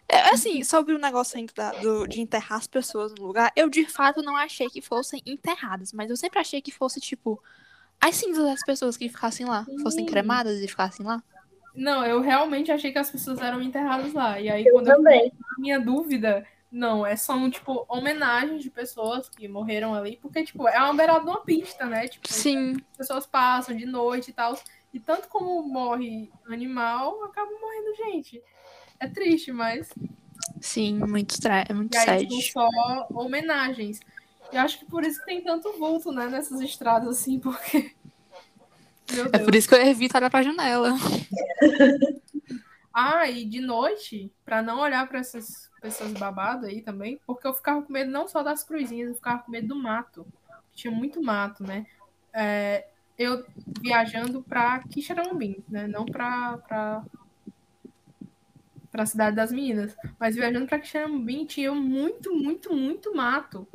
É, 0.08 0.30
Assim, 0.30 0.62
sobre 0.64 0.92
o 0.92 0.98
negócio 0.98 1.38
ainda 1.38 1.52
da- 1.54 1.70
do- 1.72 2.06
de 2.06 2.20
enterrar 2.20 2.58
as 2.58 2.66
pessoas 2.66 3.14
no 3.16 3.26
lugar, 3.26 3.52
eu 3.54 3.68
de 3.70 3.86
fato 3.86 4.20
não 4.22 4.36
achei 4.36 4.68
que 4.68 4.82
fossem 4.82 5.22
enterradas, 5.24 5.92
mas 5.92 6.10
eu 6.10 6.16
sempre 6.16 6.40
achei 6.40 6.60
que 6.60 6.72
fosse, 6.72 7.00
tipo, 7.00 7.40
as 8.00 8.16
cinzas 8.16 8.44
das 8.44 8.60
pessoas 8.64 8.96
que 8.96 9.08
ficassem 9.08 9.46
lá, 9.46 9.64
fossem 9.82 10.04
Sim. 10.04 10.10
cremadas 10.10 10.58
e 10.60 10.66
ficassem 10.66 11.06
lá. 11.06 11.22
Não, 11.74 12.04
eu 12.04 12.20
realmente 12.20 12.70
achei 12.72 12.92
que 12.92 12.98
as 12.98 13.10
pessoas 13.10 13.40
eram 13.40 13.62
enterradas 13.62 14.12
lá. 14.12 14.40
E 14.40 14.48
aí, 14.50 14.64
Eu 14.66 14.74
quando 14.74 14.88
eu 14.88 14.96
também. 14.96 15.32
minha 15.58 15.80
dúvida, 15.80 16.44
não, 16.70 17.04
é 17.06 17.16
são, 17.16 17.48
tipo, 17.50 17.84
homenagens 17.88 18.62
de 18.62 18.70
pessoas 18.70 19.28
que 19.28 19.46
morreram 19.48 19.94
ali, 19.94 20.18
porque, 20.20 20.42
tipo, 20.44 20.68
é 20.68 20.78
uma 20.78 20.94
beirada 20.94 21.24
de 21.24 21.30
uma 21.30 21.40
pista, 21.44 21.86
né? 21.86 22.08
Tipo, 22.08 22.26
Sim, 22.32 22.72
as 22.92 22.96
pessoas 22.98 23.26
passam 23.26 23.76
de 23.76 23.86
noite 23.86 24.30
e 24.30 24.32
tal. 24.32 24.58
E 24.92 24.98
tanto 24.98 25.28
como 25.28 25.62
morre 25.62 26.30
animal, 26.48 27.22
acaba 27.24 27.50
morrendo 27.50 27.94
gente. 27.96 28.42
É 28.98 29.06
triste, 29.08 29.52
mas. 29.52 29.88
sim, 30.60 30.98
muito, 30.98 31.40
tra... 31.40 31.64
é 31.68 31.72
muito 31.72 31.94
E 31.94 31.98
aí 31.98 32.04
sad. 32.28 32.42
são 32.52 32.68
só 32.70 33.06
homenagens. 33.14 34.00
E 34.52 34.56
acho 34.56 34.80
que 34.80 34.84
por 34.86 35.04
isso 35.04 35.20
que 35.20 35.26
tem 35.26 35.42
tanto 35.42 35.72
vulto, 35.78 36.10
né, 36.10 36.26
nessas 36.26 36.60
estradas, 36.60 37.08
assim, 37.08 37.38
porque. 37.40 37.94
É 39.32 39.38
por 39.38 39.54
isso 39.54 39.68
que 39.68 39.74
eu 39.74 39.86
evito 39.86 40.16
olhar 40.16 40.30
pra 40.30 40.42
janela. 40.42 40.94
Ah, 42.92 43.28
e 43.30 43.44
de 43.44 43.60
noite, 43.60 44.32
pra 44.44 44.62
não 44.62 44.80
olhar 44.80 45.08
pra 45.08 45.20
essas 45.20 45.70
pessoas 45.80 46.12
babadas 46.12 46.64
aí 46.64 46.82
também, 46.82 47.20
porque 47.24 47.46
eu 47.46 47.54
ficava 47.54 47.82
com 47.82 47.92
medo 47.92 48.10
não 48.10 48.26
só 48.26 48.42
das 48.42 48.64
cruzinhas, 48.64 49.10
eu 49.10 49.14
ficava 49.14 49.38
com 49.38 49.50
medo 49.50 49.68
do 49.68 49.76
mato. 49.76 50.26
Tinha 50.74 50.92
muito 50.92 51.22
mato, 51.22 51.62
né? 51.62 51.86
É, 52.32 52.88
eu 53.16 53.44
viajando 53.80 54.42
pra 54.42 54.80
Quixeramobim, 54.80 55.62
né? 55.68 55.86
Não 55.86 56.04
pra, 56.04 56.58
pra, 56.58 57.04
pra 58.90 59.06
cidade 59.06 59.36
das 59.36 59.52
meninas, 59.52 59.96
mas 60.18 60.34
viajando 60.34 60.66
pra 60.66 60.80
Quixeramobim 60.80 61.46
tinha 61.46 61.72
muito, 61.72 62.34
muito, 62.34 62.74
muito 62.74 63.14
mato. 63.14 63.68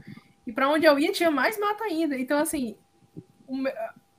E 0.46 0.52
pra 0.52 0.70
onde 0.70 0.86
eu 0.86 1.00
ia 1.00 1.12
tinha 1.12 1.32
mais 1.32 1.58
mato 1.58 1.84
ainda. 1.84 2.18
Então, 2.18 2.38
assim, 2.38 2.76
meu, 3.50 3.74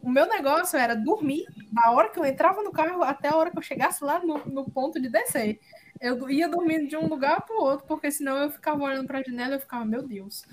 o 0.06 0.08
meu 0.08 0.24
negócio 0.28 0.78
era 0.78 0.94
dormir 0.94 1.44
da 1.72 1.90
hora 1.90 2.08
que 2.08 2.16
eu 2.16 2.24
entrava 2.24 2.62
no 2.62 2.70
carro 2.70 3.02
até 3.02 3.28
a 3.28 3.34
hora 3.34 3.50
que 3.50 3.58
eu 3.58 3.62
chegasse 3.62 4.04
lá 4.04 4.20
no, 4.20 4.38
no 4.46 4.64
ponto 4.70 5.00
de 5.02 5.08
descer. 5.08 5.58
Eu 6.00 6.30
ia 6.30 6.48
dormindo 6.48 6.86
de 6.86 6.96
um 6.96 7.08
lugar 7.08 7.40
pro 7.44 7.60
outro, 7.60 7.84
porque 7.88 8.08
senão 8.12 8.36
eu 8.36 8.48
ficava 8.48 8.84
olhando 8.84 9.08
pra 9.08 9.20
janela 9.20 9.54
e 9.54 9.56
eu 9.56 9.60
ficava, 9.60 9.84
meu 9.84 10.06
Deus. 10.06 10.44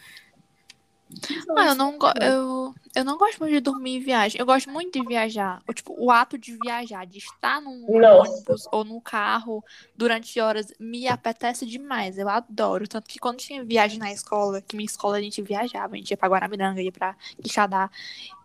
Ah, 1.55 1.67
eu 1.67 1.75
não, 1.75 1.99
eu, 2.19 2.73
eu 2.95 3.05
não 3.05 3.15
gosto 3.15 3.37
muito 3.37 3.53
de 3.53 3.59
dormir 3.59 3.97
em 3.97 3.99
viagem. 3.99 4.39
Eu 4.39 4.45
gosto 4.47 4.71
muito 4.71 4.99
de 4.99 5.05
viajar. 5.05 5.61
Ou, 5.67 5.73
tipo, 5.75 5.93
o 5.99 6.09
ato 6.09 6.35
de 6.35 6.57
viajar, 6.57 7.05
de 7.05 7.19
estar 7.19 7.61
num 7.61 7.85
Nossa. 7.99 8.31
ônibus 8.31 8.67
ou 8.71 8.83
num 8.83 8.99
carro 8.99 9.63
durante 9.95 10.39
horas, 10.39 10.73
me 10.79 11.07
apetece 11.07 11.63
demais. 11.67 12.17
Eu 12.17 12.27
adoro. 12.27 12.87
Tanto 12.87 13.07
que 13.07 13.19
quando 13.19 13.37
tinha 13.37 13.63
viagem 13.63 13.99
na 13.99 14.11
escola, 14.11 14.63
que 14.63 14.75
minha 14.75 14.87
escola 14.87 15.17
a 15.17 15.21
gente 15.21 15.43
viajava, 15.43 15.93
a 15.93 15.97
gente 15.97 16.09
ia 16.09 16.17
pra 16.17 16.27
Guaramiranga, 16.27 16.81
ia 16.81 16.91
pra 16.91 17.15
Quixadá. 17.39 17.91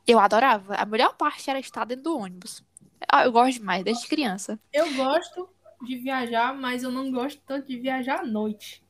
Eu 0.08 0.18
adorava. 0.18 0.74
A 0.74 0.86
melhor 0.86 1.14
parte 1.14 1.50
era 1.50 1.60
estar 1.60 1.84
dentro 1.84 2.04
do 2.04 2.18
ônibus. 2.18 2.64
Ah, 3.06 3.24
Eu 3.26 3.32
gosto 3.32 3.58
demais, 3.58 3.84
desde 3.84 4.08
criança. 4.08 4.58
Eu 4.72 4.92
gosto 4.94 5.48
de 5.86 5.96
viajar, 5.96 6.54
mas 6.54 6.82
eu 6.82 6.90
não 6.90 7.10
gosto 7.12 7.40
tanto 7.46 7.68
de 7.68 7.78
viajar 7.78 8.20
à 8.20 8.26
noite. 8.26 8.82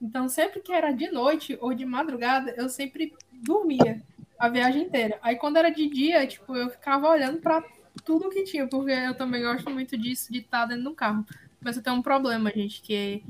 Então, 0.00 0.28
sempre 0.28 0.60
que 0.60 0.72
era 0.72 0.90
de 0.90 1.10
noite 1.10 1.56
ou 1.60 1.72
de 1.74 1.84
madrugada, 1.84 2.52
eu 2.56 2.68
sempre 2.68 3.14
dormia 3.30 4.02
a 4.38 4.48
viagem 4.48 4.84
inteira. 4.84 5.18
Aí, 5.22 5.36
quando 5.36 5.58
era 5.58 5.70
de 5.70 5.88
dia, 5.88 6.26
tipo, 6.26 6.56
eu 6.56 6.70
ficava 6.70 7.08
olhando 7.08 7.38
pra 7.38 7.62
tudo 8.04 8.30
que 8.30 8.42
tinha, 8.42 8.66
porque 8.66 8.90
eu 8.90 9.14
também 9.14 9.42
gosto 9.42 9.70
muito 9.70 9.96
disso, 9.96 10.32
de 10.32 10.38
estar 10.40 10.66
dentro 10.66 10.84
do 10.84 10.94
carro. 10.94 11.24
Mas 11.60 11.76
eu 11.76 11.82
tenho 11.82 11.96
um 11.96 12.02
problema, 12.02 12.50
gente, 12.50 12.82
que 12.82 13.22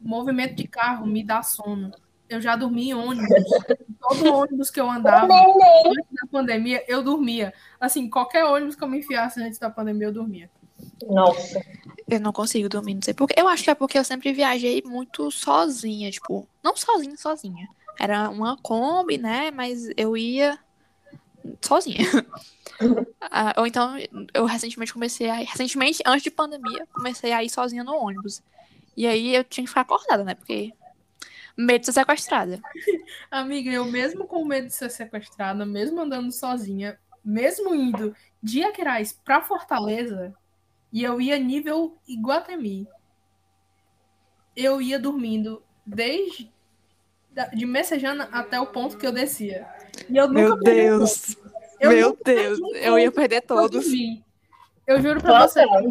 movimento 0.00 0.56
de 0.56 0.66
carro 0.68 1.06
me 1.06 1.22
dá 1.24 1.42
sono. 1.42 1.92
Eu 2.32 2.40
já 2.40 2.56
dormi 2.56 2.88
em 2.88 2.94
ônibus. 2.94 3.28
Todo 4.00 4.34
ônibus 4.34 4.70
que 4.70 4.80
eu 4.80 4.90
andava 4.90 5.32
antes 5.32 6.06
da 6.12 6.26
pandemia, 6.30 6.82
eu 6.88 7.02
dormia. 7.02 7.52
Assim, 7.78 8.08
qualquer 8.08 8.44
ônibus 8.44 8.74
que 8.74 8.82
eu 8.82 8.88
me 8.88 8.98
enfiasse 8.98 9.42
antes 9.42 9.58
da 9.58 9.68
pandemia, 9.68 10.08
eu 10.08 10.12
dormia. 10.12 10.50
Nossa. 11.06 11.60
Eu 12.08 12.20
não 12.20 12.32
consigo 12.32 12.68
dormir, 12.68 12.94
não 12.94 13.02
sei 13.02 13.12
porquê. 13.12 13.34
Eu 13.36 13.48
acho 13.48 13.64
que 13.64 13.70
é 13.70 13.74
porque 13.74 13.98
eu 13.98 14.04
sempre 14.04 14.32
viajei 14.32 14.82
muito 14.84 15.30
sozinha, 15.30 16.10
tipo, 16.10 16.48
não 16.62 16.74
sozinha, 16.74 17.16
sozinha. 17.16 17.68
Era 18.00 18.30
uma 18.30 18.56
Kombi, 18.56 19.18
né? 19.18 19.50
Mas 19.50 19.90
eu 19.96 20.16
ia 20.16 20.58
sozinha. 21.60 21.98
Ah, 23.30 23.54
ou 23.58 23.66
então, 23.66 23.94
eu 24.34 24.44
recentemente 24.44 24.92
comecei 24.92 25.30
a 25.30 25.40
ir, 25.40 25.44
recentemente, 25.44 26.02
antes 26.04 26.24
de 26.24 26.32
pandemia, 26.32 26.84
comecei 26.92 27.32
a 27.32 27.44
ir 27.44 27.48
sozinha 27.48 27.84
no 27.84 27.94
ônibus. 27.94 28.42
E 28.96 29.06
aí 29.06 29.36
eu 29.36 29.44
tinha 29.44 29.62
que 29.62 29.68
ficar 29.68 29.82
acordada, 29.82 30.24
né? 30.24 30.34
Porque 30.34 30.72
medo 31.56 31.80
de 31.80 31.86
ser 31.86 31.92
sequestrada. 31.92 32.60
Amiga, 33.30 33.70
eu 33.70 33.84
mesmo 33.84 34.26
com 34.26 34.44
medo 34.44 34.66
de 34.68 34.74
ser 34.74 34.90
sequestrada, 34.90 35.64
mesmo 35.66 36.00
andando 36.00 36.32
sozinha, 36.32 36.98
mesmo 37.24 37.74
indo 37.74 38.14
de 38.42 38.62
Aquiraz 38.62 39.12
pra 39.24 39.40
Fortaleza, 39.42 40.34
e 40.92 41.02
eu 41.02 41.20
ia 41.20 41.38
nível 41.38 41.96
Iguatemi, 42.06 42.86
eu 44.54 44.80
ia 44.82 44.98
dormindo 44.98 45.62
desde 45.86 46.52
de 47.54 47.64
Messejana 47.64 48.28
até 48.30 48.60
o 48.60 48.66
ponto 48.66 48.98
que 48.98 49.06
eu 49.06 49.12
descia. 49.12 49.66
E 50.08 50.16
eu 50.16 50.28
nunca. 50.28 50.68
Eu 51.80 51.90
Meu 51.90 52.10
nunca 52.10 52.22
Deus, 52.24 52.60
perdi 52.60 52.62
um 52.62 52.76
eu 52.76 52.98
ia 52.98 53.10
perder 53.10 53.36
eu 53.38 53.42
todos. 53.46 53.84
dormi. 53.84 54.22
Eu 54.86 55.00
juro 55.00 55.20
pra 55.20 55.46
você, 55.46 55.64
Nossa. 55.64 55.88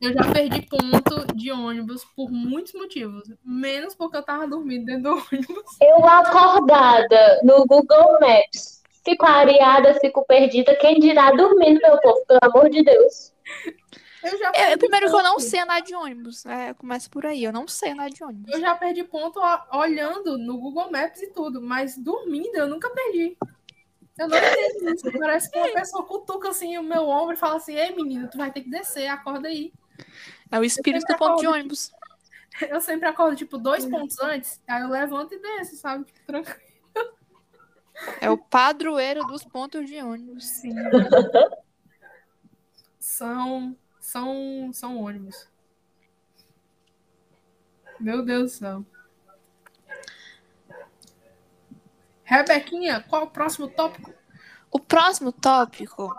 Eu 0.00 0.12
já 0.12 0.32
perdi 0.32 0.62
ponto 0.62 1.26
de 1.34 1.50
ônibus 1.50 2.04
por 2.16 2.30
muitos 2.30 2.72
motivos. 2.74 3.28
Menos 3.44 3.94
porque 3.94 4.16
eu 4.16 4.22
tava 4.22 4.46
dormindo 4.46 4.84
dentro 4.84 5.02
do 5.02 5.10
ônibus. 5.32 5.76
Eu 5.80 6.06
acordada 6.06 7.40
no 7.42 7.66
Google 7.66 8.18
Maps. 8.20 8.82
Fico 9.04 9.24
areada, 9.24 9.94
fico 10.00 10.24
perdida. 10.26 10.74
Quem 10.76 11.00
dirá 11.00 11.30
dormindo, 11.32 11.80
meu 11.80 11.98
povo, 12.00 12.24
pelo 12.26 12.40
amor 12.42 12.68
de 12.68 12.82
Deus. 12.84 13.32
Eu 14.22 14.36
já 14.38 14.52
Eu, 14.70 14.78
primeiro 14.78 15.08
que 15.08 15.14
eu 15.14 15.22
não 15.22 15.36
ponto. 15.36 15.42
sei 15.42 15.60
andar 15.60 15.80
de 15.80 15.94
ônibus. 15.94 16.44
É, 16.44 16.74
começa 16.74 17.08
por 17.08 17.24
aí, 17.24 17.42
eu 17.42 17.52
não 17.52 17.66
sei 17.66 17.92
andar 17.92 18.10
de 18.10 18.22
ônibus. 18.22 18.52
Eu 18.52 18.60
já 18.60 18.74
perdi 18.74 19.04
ponto 19.04 19.40
olhando 19.72 20.36
no 20.36 20.58
Google 20.58 20.90
Maps 20.90 21.22
e 21.22 21.28
tudo, 21.28 21.62
mas 21.62 21.96
dormindo 21.96 22.56
eu 22.56 22.66
nunca 22.66 22.90
perdi. 22.90 23.36
Eu 24.18 24.28
não 24.28 24.36
entendo 24.36 24.94
isso. 24.94 25.18
Parece 25.18 25.50
que 25.50 25.58
uma 25.58 25.68
pessoa 25.72 26.04
cutuca 26.04 26.48
assim 26.50 26.76
o 26.76 26.82
meu 26.82 27.08
ombro 27.08 27.34
e 27.34 27.38
fala 27.38 27.56
assim: 27.56 27.76
Ei, 27.76 27.94
menino, 27.94 28.28
tu 28.28 28.36
vai 28.36 28.50
ter 28.50 28.62
que 28.62 28.70
descer, 28.70 29.06
acorda 29.06 29.48
aí. 29.48 29.72
É 30.50 30.58
o 30.58 30.64
espírito 30.64 31.06
do 31.06 31.16
ponto 31.16 31.40
de 31.40 31.46
acordo, 31.46 31.60
ônibus. 31.60 31.92
Eu 32.68 32.80
sempre 32.80 33.08
acordo, 33.08 33.36
tipo, 33.36 33.56
dois 33.56 33.86
pontos 33.86 34.18
antes, 34.18 34.60
aí 34.66 34.82
eu 34.82 34.88
levanto 34.88 35.32
e 35.32 35.38
desço, 35.38 35.76
sabe? 35.76 36.04
Tipo, 36.04 36.26
tranquilo. 36.26 36.68
É 38.20 38.28
o 38.28 38.36
padroeiro 38.36 39.24
dos 39.26 39.44
pontos 39.44 39.86
de 39.86 40.02
ônibus. 40.02 40.44
Sim. 40.44 40.74
São, 42.98 43.76
são, 44.00 44.70
são 44.72 44.98
ônibus. 44.98 45.48
Meu 48.00 48.24
Deus 48.24 48.52
do 48.52 48.58
céu. 48.58 48.86
Rebequinha, 52.24 53.00
qual 53.08 53.24
o 53.24 53.30
próximo 53.30 53.68
tópico? 53.68 54.12
O 54.70 54.78
próximo 54.78 55.32
tópico, 55.32 56.14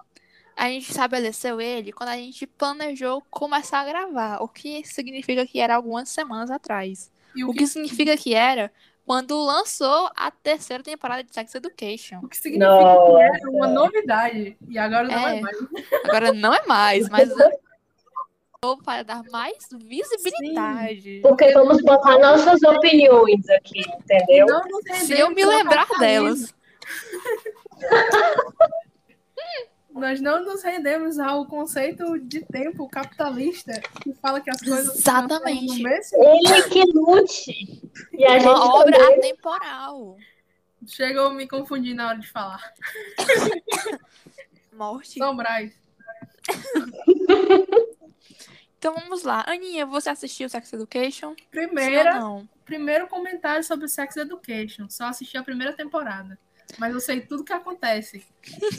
a 0.59 0.67
gente 0.67 0.89
estabeleceu 0.91 1.61
ele 1.61 1.93
quando 1.93 2.09
a 2.09 2.17
gente 2.17 2.45
planejou 2.45 3.23
começar 3.29 3.79
a 3.79 3.85
gravar, 3.85 4.43
o 4.43 4.47
que 4.49 4.83
significa 4.85 5.47
que 5.47 5.57
era 5.57 5.73
algumas 5.73 6.09
semanas 6.09 6.51
atrás. 6.51 7.09
E 7.33 7.45
O 7.45 7.53
que 7.53 7.65
significa 7.65 8.17
que 8.17 8.33
era 8.33 8.69
quando 9.05 9.41
lançou 9.41 10.11
a 10.13 10.29
terceira 10.29 10.83
temporada 10.83 11.23
de 11.23 11.33
Sex 11.33 11.55
Education. 11.55 12.19
O 12.21 12.27
que 12.27 12.35
significa 12.35 12.67
que 12.67 13.21
era 13.21 13.49
uma 13.49 13.67
novidade. 13.69 14.57
E 14.67 14.77
agora 14.77 15.07
não 15.07 15.27
é, 15.27 15.37
É. 15.37 15.41
mais. 15.41 15.57
Agora 16.03 16.33
não 16.33 16.53
é 16.53 16.65
mais, 16.65 17.07
mas 17.07 17.29
lançou 17.29 18.83
para 18.83 19.03
dar 19.03 19.23
mais 19.31 19.55
visibilidade. 19.77 21.19
Porque 21.21 21.53
vamos 21.53 21.81
botar 21.83 22.19
nossas 22.19 22.61
opiniões 22.63 23.47
aqui, 23.49 23.79
entendeu? 23.79 24.45
Não 24.45 24.61
nos 24.67 24.97
Se 24.97 25.17
eu 25.17 25.29
me 25.29 25.45
lembrar 25.45 25.87
delas. 25.99 26.53
Nós 29.91 30.21
não 30.21 30.45
nos 30.45 30.63
rendemos 30.63 31.19
ao 31.19 31.45
conceito 31.45 32.17
de 32.19 32.45
tempo 32.45 32.87
capitalista 32.87 33.73
que 34.01 34.13
fala 34.13 34.39
que 34.39 34.49
as 34.49 34.61
coisas 34.61 34.95
Exatamente. 34.97 35.81
Ele 36.13 36.63
que 36.69 36.83
lute. 36.93 37.81
E 38.13 38.23
a 38.25 38.37
gente 38.39 38.47
Uma 38.47 38.75
obra 38.75 38.97
também. 38.97 39.17
atemporal. 39.31 40.17
Chega 40.85 41.19
eu 41.19 41.31
me 41.31 41.47
confundir 41.47 41.93
na 41.95 42.09
hora 42.09 42.19
de 42.19 42.27
falar. 42.27 42.73
Morte. 44.71 45.17
São 45.17 45.35
Braz. 45.35 45.73
então 48.77 48.93
vamos 48.93 49.23
lá. 49.23 49.43
Aninha, 49.47 49.85
você 49.85 50.09
assistiu 50.09 50.47
Sex 50.47 50.71
Education? 50.71 51.35
Primeira, 51.51 52.13
Sim 52.13 52.17
ou 52.17 52.23
não? 52.23 52.49
primeiro 52.65 53.07
comentário 53.07 53.63
sobre 53.63 53.87
Sex 53.89 54.15
Education. 54.17 54.87
Só 54.89 55.05
assisti 55.05 55.37
a 55.37 55.43
primeira 55.43 55.73
temporada. 55.73 56.37
Mas 56.77 56.93
eu 56.93 56.99
sei 56.99 57.21
tudo 57.21 57.43
que 57.43 57.53
acontece. 57.53 58.23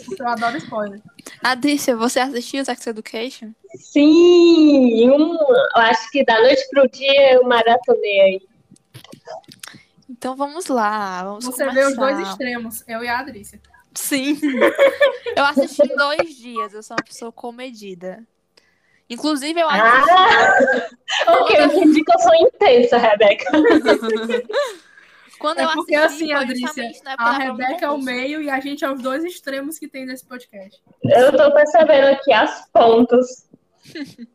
Porque 0.07 0.23
eu 0.23 0.29
adoro 0.29 0.57
spoiler. 0.57 1.01
Adrícia, 1.43 1.97
você 1.97 2.21
assistiu 2.21 2.65
Sex 2.65 2.87
Education? 2.87 3.53
Sim, 3.75 5.11
um, 5.11 5.35
eu 5.35 5.69
acho 5.75 6.11
que 6.11 6.25
da 6.25 6.41
noite 6.41 6.67
pro 6.71 6.89
dia 6.89 7.35
eu 7.35 7.45
maratonei 7.45 8.21
aí. 8.21 8.49
Então 10.09 10.37
vamos 10.37 10.67
lá. 10.67 11.25
Vamos 11.25 11.45
Você 11.45 11.65
começar. 11.65 11.81
vê 11.81 11.87
os 11.87 11.97
dois 11.97 12.29
extremos, 12.29 12.85
eu 12.87 13.03
e 13.03 13.09
a 13.09 13.19
Adrícia. 13.19 13.61
Sim. 13.95 14.39
eu 15.37 15.45
assisti 15.45 15.83
em 15.83 15.97
dois 15.97 16.37
dias. 16.37 16.75
Eu 16.75 16.83
sou 16.83 16.97
uma 16.97 17.05
pessoa 17.05 17.33
comedida. 17.33 18.27
Inclusive, 19.09 19.61
eu 19.61 19.69
assisti. 19.69 20.11
Ah, 20.11 21.37
porque 21.39 21.55
eu 21.59 21.67
entendi 21.67 22.05
que 22.05 22.13
eu 22.13 22.19
sou 22.21 22.35
intensa, 22.35 22.97
Rebeca. 22.97 23.51
Quando 25.41 25.59
É 25.59 25.65
eu 25.65 25.73
porque 25.73 25.95
assisti, 25.95 26.33
assim, 26.33 26.83
época 26.85 27.15
A 27.19 27.33
Rebeca 27.39 27.87
é 27.87 27.91
o 27.91 27.99
meio 27.99 28.43
e 28.43 28.51
a 28.51 28.61
gente 28.61 28.85
é 28.85 28.93
os 28.93 29.01
dois 29.01 29.25
extremos 29.25 29.79
que 29.79 29.89
tem 29.89 30.05
nesse 30.05 30.25
podcast. 30.25 30.81
Eu 31.03 31.35
tô 31.35 31.53
percebendo 31.53 32.09
aqui 32.09 32.33
as 32.33 32.69
pontas. 32.71 33.49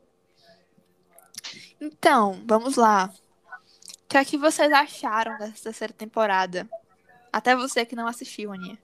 Então, 1.79 2.41
vamos 2.45 2.77
lá. 2.77 3.11
O 4.05 4.07
que 4.07 4.17
é 4.17 4.23
que 4.23 4.37
vocês 4.37 4.71
acharam 4.71 5.37
dessa 5.37 5.63
terceira 5.63 5.93
temporada? 5.93 6.67
Até 7.31 7.53
você 7.53 7.85
que 7.85 7.97
não 7.97 8.07
assistiu, 8.07 8.53
Aninha. 8.53 8.79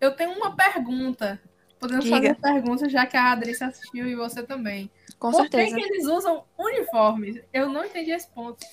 Eu 0.00 0.12
tenho 0.12 0.30
uma 0.30 0.54
pergunta. 0.54 1.42
Podemos 1.80 2.04
Diga. 2.04 2.16
fazer 2.16 2.34
perguntas, 2.36 2.92
já 2.92 3.04
que 3.04 3.16
a 3.16 3.32
Adrícia 3.32 3.66
assistiu 3.66 4.06
e 4.06 4.14
você 4.14 4.42
também. 4.42 4.88
Com 5.18 5.32
Por 5.32 5.44
que, 5.50 5.56
certeza. 5.56 5.76
que 5.76 5.82
eles 5.82 6.06
usam 6.06 6.44
uniformes? 6.56 7.42
Eu 7.52 7.68
não 7.68 7.84
entendi 7.84 8.12
esse 8.12 8.28
ponto. 8.28 8.64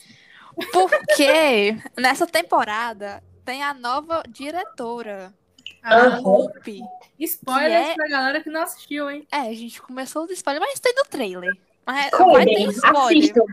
Porque 0.72 1.76
nessa 1.98 2.26
temporada 2.28 3.24
tem 3.46 3.64
a 3.64 3.74
nova 3.74 4.24
diretora, 4.28 5.34
a 5.82 5.96
Aham. 5.96 6.22
Hope. 6.24 6.82
spoilers 7.20 7.90
é- 7.90 7.96
pra 7.96 8.08
galera 8.08 8.42
que 8.44 8.50
não 8.50 8.62
assistiu, 8.62 9.10
hein? 9.10 9.28
É, 9.32 9.38
a 9.38 9.54
gente 9.54 9.82
começou 9.82 10.26
os 10.26 10.32
spoilers, 10.32 10.66
mas 10.70 10.80
tem 10.80 10.94
no 10.96 11.04
trailer. 11.04 11.54
Mas 11.86 12.12
Como 12.12 12.34
vai 12.34 12.46
ter 12.46 12.68
spoiler. 12.70 13.06
Assistam. 13.24 13.46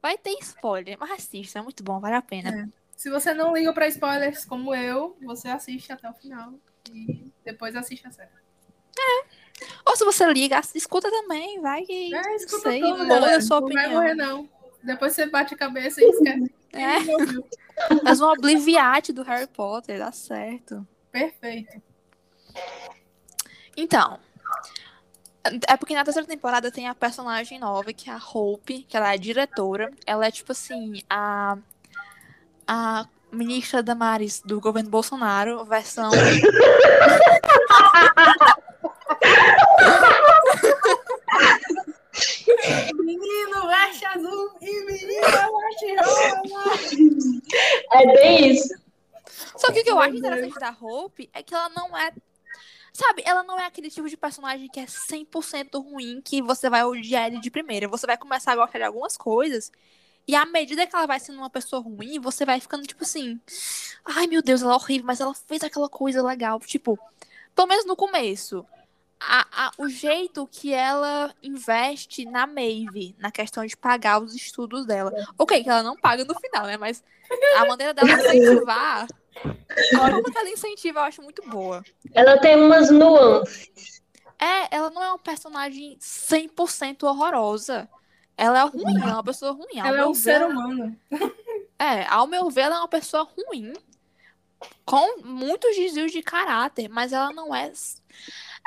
Vai 0.00 0.16
ter 0.18 0.36
spoiler, 0.40 0.96
mas 1.00 1.10
assista, 1.10 1.58
é 1.58 1.62
muito 1.62 1.82
bom, 1.82 1.98
vale 1.98 2.14
a 2.14 2.22
pena. 2.22 2.68
Se 2.96 3.10
você 3.10 3.34
não 3.34 3.52
liga 3.54 3.72
pra 3.72 3.88
spoilers 3.88 4.44
como 4.44 4.74
eu, 4.74 5.16
você 5.22 5.48
assiste 5.48 5.92
até 5.92 6.08
o 6.08 6.14
final. 6.14 6.52
E 6.92 7.30
depois 7.44 7.74
assiste 7.76 8.06
a 8.06 8.10
série. 8.10 8.28
Ou 9.86 9.96
se 9.96 10.04
você 10.04 10.24
liga, 10.32 10.60
escuta 10.74 11.10
também, 11.10 11.60
vai 11.60 11.82
que. 11.82 12.14
É, 12.14 12.36
escuta 12.36 12.70
sei, 12.70 12.80
tudo, 12.80 13.06
galera. 13.06 13.36
a 13.36 13.40
sua 13.40 13.60
não 13.60 13.68
vai 13.68 13.88
morrer, 13.88 14.14
não. 14.14 14.48
Depois 14.82 15.12
você 15.12 15.26
bate 15.26 15.54
a 15.54 15.58
cabeça 15.58 16.02
e 16.02 16.08
esquece. 16.08 16.54
É. 16.70 16.98
Faz 18.04 18.20
um 18.20 18.26
obliviate 18.26 19.10
do 19.10 19.22
Harry 19.22 19.46
Potter, 19.46 19.98
dá 19.98 20.12
certo. 20.12 20.86
Perfeito. 21.10 21.80
Então. 23.74 24.18
É 25.66 25.78
porque 25.78 25.94
na 25.94 26.04
terceira 26.04 26.28
temporada 26.28 26.70
tem 26.70 26.88
a 26.88 26.94
personagem 26.94 27.58
nova, 27.58 27.90
que 27.94 28.10
é 28.10 28.12
a 28.12 28.18
Hope, 28.18 28.82
que 28.82 28.98
ela 28.98 29.08
é 29.08 29.14
a 29.14 29.16
diretora. 29.16 29.90
Ela 30.04 30.26
é 30.26 30.30
tipo 30.30 30.52
assim, 30.52 31.00
a. 31.08 31.56
A 32.66 33.06
ministra 33.32 33.82
Damares 33.82 34.42
do 34.44 34.60
governo 34.60 34.90
Bolsonaro, 34.90 35.64
versão. 35.64 36.10
Menino 42.94 43.66
veste 43.68 44.04
azul 44.04 44.50
e 44.60 44.84
menina 44.84 45.48
veste 45.50 45.96
rosa. 45.96 46.42
É 47.92 48.06
bem 48.06 48.52
isso. 48.52 48.74
Só 49.56 49.72
que 49.72 49.80
o 49.80 49.84
que 49.84 49.90
eu 49.90 49.98
acho 49.98 50.16
interessante 50.16 50.58
da 50.58 50.76
Hope 50.80 51.30
é 51.32 51.42
que 51.42 51.54
ela 51.54 51.68
não 51.70 51.96
é. 51.96 52.12
Sabe, 52.92 53.22
ela 53.24 53.44
não 53.44 53.58
é 53.58 53.66
aquele 53.66 53.90
tipo 53.90 54.08
de 54.08 54.16
personagem 54.16 54.68
que 54.68 54.80
é 54.80 54.86
100% 54.86 55.80
ruim, 55.82 56.20
que 56.20 56.42
você 56.42 56.68
vai 56.68 56.84
odiar 56.84 57.26
ele 57.26 57.38
de 57.38 57.50
primeira. 57.50 57.86
Você 57.86 58.06
vai 58.06 58.16
começar 58.16 58.52
a 58.52 58.56
gostar 58.56 58.78
de 58.78 58.84
algumas 58.84 59.16
coisas. 59.16 59.70
E 60.26 60.34
à 60.34 60.44
medida 60.44 60.86
que 60.86 60.94
ela 60.94 61.06
vai 61.06 61.20
sendo 61.20 61.38
uma 61.38 61.48
pessoa 61.48 61.80
ruim, 61.80 62.18
você 62.18 62.44
vai 62.44 62.60
ficando 62.60 62.86
tipo 62.86 63.02
assim. 63.04 63.40
Ai 64.04 64.26
meu 64.26 64.42
Deus, 64.42 64.62
ela 64.62 64.72
é 64.72 64.76
horrível, 64.76 65.06
mas 65.06 65.20
ela 65.20 65.34
fez 65.34 65.62
aquela 65.62 65.88
coisa 65.88 66.22
legal. 66.22 66.58
Tipo, 66.60 66.98
pelo 67.54 67.68
menos 67.68 67.86
no 67.86 67.96
começo. 67.96 68.66
A- 69.20 69.46
a- 69.66 69.72
o 69.78 69.88
jeito 69.88 70.46
que 70.50 70.72
ela 70.72 71.34
investe 71.42 72.24
na 72.24 72.46
Maeve, 72.46 73.14
na 73.18 73.30
questão 73.30 73.64
de 73.66 73.76
pagar 73.76 74.22
os 74.22 74.34
estudos 74.34 74.86
dela. 74.86 75.12
Ok, 75.36 75.62
que 75.62 75.68
ela 75.68 75.82
não 75.82 75.96
paga 75.96 76.24
no 76.24 76.34
final, 76.38 76.66
né? 76.66 76.76
Mas 76.76 77.02
a 77.56 77.64
maneira 77.64 77.92
dela 77.94 78.08
incentivar. 78.64 79.06
A 79.44 79.96
forma 79.96 80.22
que 80.30 80.38
ela 80.38 80.48
incentiva 80.50 81.00
eu 81.00 81.04
acho 81.04 81.22
muito 81.22 81.42
boa. 81.48 81.84
Ela 82.12 82.38
tem 82.38 82.56
umas 82.56 82.90
nuances. 82.90 84.02
É, 84.38 84.74
ela 84.76 84.90
não 84.90 85.02
é 85.02 85.08
uma 85.10 85.18
personagem 85.18 85.96
100% 86.00 87.02
horrorosa. 87.04 87.88
Ela 88.36 88.60
é 88.60 88.62
ruim, 88.62 88.96
ela 89.02 89.10
é 89.10 89.14
uma 89.14 89.24
pessoa 89.24 89.50
ruim. 89.52 89.80
Ao 89.80 89.86
Ela 89.88 89.98
é 89.98 90.06
um 90.06 90.12
ver, 90.12 90.20
ser 90.20 90.46
humano. 90.46 90.96
É, 91.78 92.06
ao 92.06 92.26
meu 92.26 92.48
ver, 92.50 92.62
ela 92.62 92.76
é 92.76 92.78
uma 92.78 92.88
pessoa 92.88 93.24
ruim. 93.36 93.72
Com 94.84 95.22
muitos 95.22 95.76
desvios 95.76 96.12
de 96.12 96.22
caráter, 96.22 96.88
mas 96.88 97.12
ela 97.12 97.32
não 97.32 97.54
é. 97.54 97.70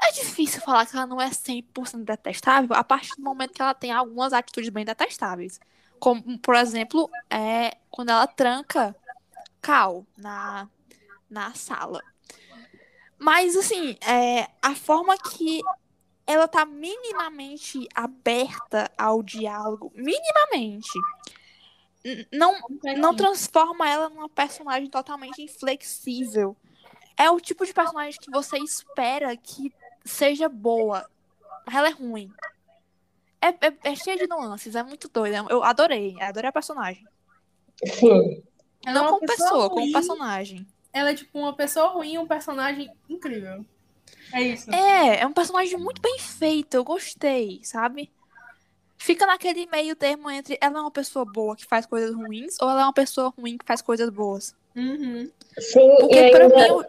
É 0.03 0.11
difícil 0.13 0.61
falar 0.61 0.85
que 0.85 0.95
ela 0.95 1.05
não 1.05 1.21
é 1.21 1.29
100% 1.29 2.03
detestável 2.03 2.75
a 2.75 2.83
partir 2.83 3.15
do 3.15 3.21
momento 3.21 3.53
que 3.53 3.61
ela 3.61 3.73
tem 3.73 3.91
algumas 3.91 4.33
atitudes 4.33 4.69
bem 4.69 4.85
detestáveis. 4.85 5.59
Como, 5.99 6.39
por 6.39 6.55
exemplo, 6.55 7.09
é 7.29 7.77
quando 7.89 8.09
ela 8.09 8.25
tranca 8.25 8.95
Cal 9.61 10.05
na, 10.17 10.67
na 11.29 11.53
sala. 11.53 12.01
Mas, 13.19 13.55
assim, 13.55 13.95
é, 14.01 14.49
a 14.61 14.73
forma 14.73 15.15
que 15.15 15.61
ela 16.25 16.47
tá 16.47 16.65
minimamente 16.65 17.87
aberta 17.93 18.91
ao 18.97 19.21
diálogo, 19.21 19.91
minimamente, 19.93 20.89
não 22.31 22.55
não 22.97 23.15
transforma 23.15 23.87
ela 23.89 24.09
numa 24.09 24.29
personagem 24.29 24.89
totalmente 24.89 25.41
inflexível. 25.41 26.55
É 27.17 27.29
o 27.29 27.39
tipo 27.39 27.65
de 27.65 27.73
personagem 27.73 28.19
que 28.19 28.31
você 28.31 28.57
espera 28.57 29.35
que 29.37 29.71
seja 30.03 30.49
boa, 30.49 31.07
mas 31.65 31.75
ela 31.75 31.89
é 31.89 31.91
ruim. 31.91 32.31
É, 33.41 33.49
é, 33.49 33.91
é 33.91 33.95
cheia 33.95 34.17
de 34.17 34.27
nuances, 34.27 34.75
é 34.75 34.83
muito 34.83 35.07
doida. 35.07 35.45
Eu 35.49 35.63
adorei, 35.63 36.19
adorei 36.21 36.49
a 36.49 36.53
personagem. 36.53 37.05
Sim. 37.85 38.43
É 38.85 38.93
não 38.93 39.03
uma 39.03 39.11
como 39.11 39.25
pessoa, 39.27 39.69
como 39.69 39.81
ruim. 39.81 39.91
personagem. 39.91 40.67
Ela 40.93 41.11
é 41.11 41.15
tipo 41.15 41.37
uma 41.37 41.53
pessoa 41.53 41.87
ruim 41.87 42.13
e 42.13 42.19
um 42.19 42.27
personagem 42.27 42.91
incrível. 43.09 43.65
É 44.33 44.41
isso. 44.41 44.71
É, 44.71 45.21
é 45.21 45.27
um 45.27 45.33
personagem 45.33 45.77
muito 45.77 46.01
bem 46.01 46.17
feito, 46.19 46.75
eu 46.75 46.83
gostei, 46.83 47.59
sabe? 47.63 48.11
Fica 49.03 49.25
naquele 49.25 49.65
meio 49.65 49.95
termo 49.95 50.29
entre 50.29 50.59
ela 50.61 50.77
é 50.77 50.81
uma 50.81 50.91
pessoa 50.91 51.25
boa 51.25 51.55
que 51.55 51.65
faz 51.65 51.87
coisas 51.87 52.13
ruins 52.13 52.55
ou 52.61 52.69
ela 52.69 52.81
é 52.81 52.83
uma 52.85 52.93
pessoa 52.93 53.33
ruim 53.35 53.57
que 53.57 53.65
faz 53.65 53.81
coisas 53.81 54.09
boas. 54.11 54.55
Uhum. 54.75 55.27
Sim, 55.57 55.95
Porque 55.99 56.19
e 56.19 56.29
pra 56.31 56.43
ainda, 56.43 56.55
mim, 56.73 56.83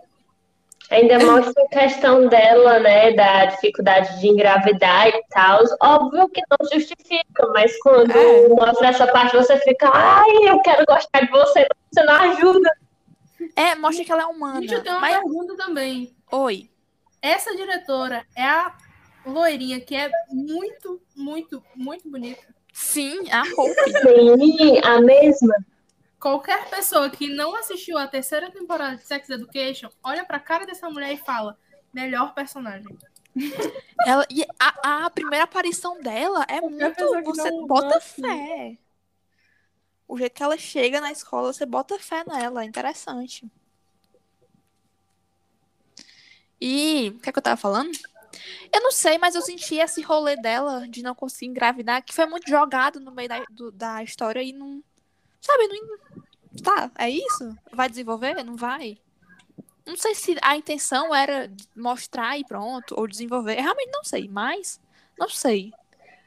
ainda 0.91 1.19
mostra 1.25 1.63
a 1.65 1.69
questão 1.69 2.29
dela, 2.29 2.79
né, 2.81 3.13
da 3.15 3.47
dificuldade 3.47 4.21
de 4.21 4.29
engravidar 4.29 5.09
e 5.09 5.23
tal. 5.31 5.63
Óbvio 5.81 6.29
que 6.29 6.43
não 6.51 6.69
justifica, 6.71 7.47
mas 7.55 7.75
quando 7.81 8.15
É. 8.15 8.49
mostra 8.49 8.89
essa 8.89 9.07
parte, 9.07 9.35
você 9.35 9.59
fica, 9.61 9.91
ai, 9.93 10.51
eu 10.51 10.61
quero 10.61 10.85
gostar 10.87 11.21
de 11.21 11.31
você, 11.31 11.67
você 11.91 12.03
não 12.05 12.15
ajuda. 12.15 12.71
é, 13.57 13.75
mostra 13.75 14.05
que 14.05 14.13
ela 14.13 14.23
é 14.25 14.27
humana. 14.27 14.61
Gente, 14.61 14.75
eu 14.75 14.83
tenho 14.83 14.97
uma 14.97 15.01
Mas, 15.01 15.17
pergunta 15.17 15.57
também. 15.57 16.15
oi, 16.31 16.69
Essa 17.23 17.57
diretora 17.57 18.27
é 18.37 18.43
a 18.45 18.77
loirinha 19.27 19.81
que 19.81 19.95
é 19.95 20.11
muito, 20.31 21.01
muito, 21.16 21.62
muito 21.75 22.09
bonita. 22.11 22.43
sim, 22.73 23.31
a 23.31 23.43
Hope. 23.43 23.93
Sim, 24.03 24.79
a 24.85 25.01
mesma. 25.01 25.55
Qualquer 26.20 26.68
pessoa 26.70 27.11
que 27.11 27.29
não 27.29 27.55
assistiu 27.57 27.99
a 27.99 28.07
terceira 28.07 28.51
temporada 28.51 28.97
de 28.97 29.03
Sex 29.05 29.29
Education, 29.29 29.89
olha 30.05 30.25
pra 30.25 30.39
cara 30.39 30.64
dessa 30.64 30.89
mulher 30.89 31.12
e 31.12 31.16
fala: 31.16 31.59
melhor 31.93 32.33
personagem. 32.35 32.97
Ela, 34.07 34.27
e 34.31 34.45
a, 34.59 35.07
a 35.07 35.11
primeira 35.11 35.45
aparição 35.45 36.01
dela 36.01 36.45
é 36.49 36.61
Qualquer 36.61 36.95
muito. 36.95 37.23
que 37.23 37.23
Você 37.25 37.51
não- 37.51 37.66
bota 37.66 37.95
não 37.95 38.01
fé. 38.01 38.79
O 40.07 40.18
jeito 40.18 40.35
que 40.35 40.43
ela 40.43 40.59
chega 40.59 41.01
na 41.01 41.11
escola, 41.11 41.53
você 41.53 41.64
bota 41.64 41.99
fé 41.99 42.23
nela. 42.27 42.62
É 42.62 42.66
interessante. 42.66 43.51
E 46.61 47.12
o 47.16 47.18
que 47.20 47.29
é 47.29 47.33
que 47.33 47.39
eu 47.39 47.43
tava 47.43 47.57
falando? 47.57 47.91
Eu 48.72 48.80
não 48.83 48.91
sei, 48.91 49.18
mas 49.18 49.35
eu 49.35 49.43
senti 49.43 49.76
esse 49.76 50.01
rolê 50.03 50.37
dela 50.37 50.87
de 50.89 51.03
não 51.03 51.14
conseguir 51.14 51.47
engravidar, 51.51 52.03
que 52.03 52.14
foi 52.14 52.26
muito 52.26 52.49
jogado 52.49 52.99
no 53.01 53.11
meio 53.12 53.28
da, 53.28 53.45
do- 53.51 53.70
da 53.72 54.03
história 54.03 54.43
e 54.43 54.53
não. 54.53 54.83
Sabe, 55.41 55.68
não. 55.68 56.22
Tá, 56.62 56.91
é 56.99 57.09
isso? 57.11 57.57
Vai 57.72 57.89
desenvolver? 57.89 58.43
Não 58.45 58.57
vai? 58.57 58.99
Não 59.85 59.97
sei 59.97 60.14
se 60.14 60.37
a 60.43 60.57
intenção 60.57 61.14
era 61.14 61.51
mostrar 61.76 62.39
e 62.39 62.45
pronto, 62.45 62.95
ou 62.97 63.07
desenvolver. 63.09 63.59
Eu 63.59 63.62
realmente 63.62 63.91
não 63.91 64.05
sei, 64.05 64.28
mas 64.28 64.80
Não 65.18 65.28
sei. 65.28 65.72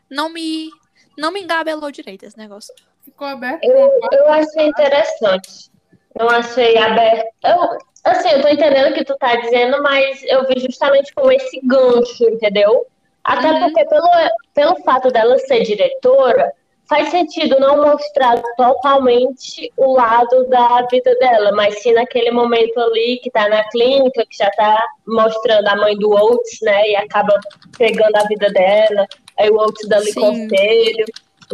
Não 0.09 0.29
me. 0.29 0.69
Não 1.17 1.31
me 1.31 1.41
engabelou 1.41 1.89
direito 1.91 2.23
esse 2.23 2.37
negócio. 2.37 2.73
Ficou 3.03 3.25
aberto. 3.27 3.63
Eu, 3.63 3.99
eu 4.11 4.27
achei 4.31 4.67
interessante. 4.67 5.71
Não 6.17 6.29
achei 6.29 6.77
aberto. 6.77 7.27
Eu, 7.43 7.77
assim, 8.05 8.29
eu 8.29 8.41
tô 8.41 8.47
entendendo 8.47 8.91
o 8.91 8.93
que 8.93 9.03
tu 9.03 9.15
tá 9.17 9.35
dizendo, 9.35 9.81
mas 9.81 10.23
eu 10.23 10.45
vi 10.47 10.59
justamente 10.59 11.13
como 11.13 11.31
esse 11.31 11.59
gancho, 11.63 12.23
entendeu? 12.25 12.85
Até 13.23 13.51
Uhum. 13.51 13.59
porque, 13.59 13.85
pelo, 13.85 14.07
pelo 14.53 14.75
fato 14.83 15.09
dela 15.09 15.37
ser 15.39 15.63
diretora, 15.63 16.51
faz 16.87 17.09
sentido 17.09 17.59
não 17.59 17.81
mostrar 17.81 18.39
totalmente 18.55 19.71
o 19.75 19.93
lado 19.93 20.47
da 20.47 20.85
vida 20.91 21.15
dela, 21.15 21.51
mas 21.51 21.81
sim 21.81 21.93
naquele 21.93 22.29
momento 22.31 22.79
ali 22.79 23.19
que 23.23 23.31
tá 23.31 23.49
na 23.49 23.63
clínica, 23.69 24.23
que 24.29 24.37
já 24.37 24.49
tá 24.51 24.85
mostrando 25.07 25.67
a 25.67 25.75
mãe 25.75 25.97
do 25.97 26.11
Oates, 26.11 26.59
né? 26.61 26.89
E 26.91 26.95
acaba 26.95 27.39
pegando 27.77 28.15
a 28.15 28.23
vida 28.27 28.51
dela, 28.51 29.07
aí 29.39 29.49
o 29.49 29.55
Oates 29.55 29.87
dando 29.89 30.05
Sim. 30.11 30.13
conselho. 30.13 31.05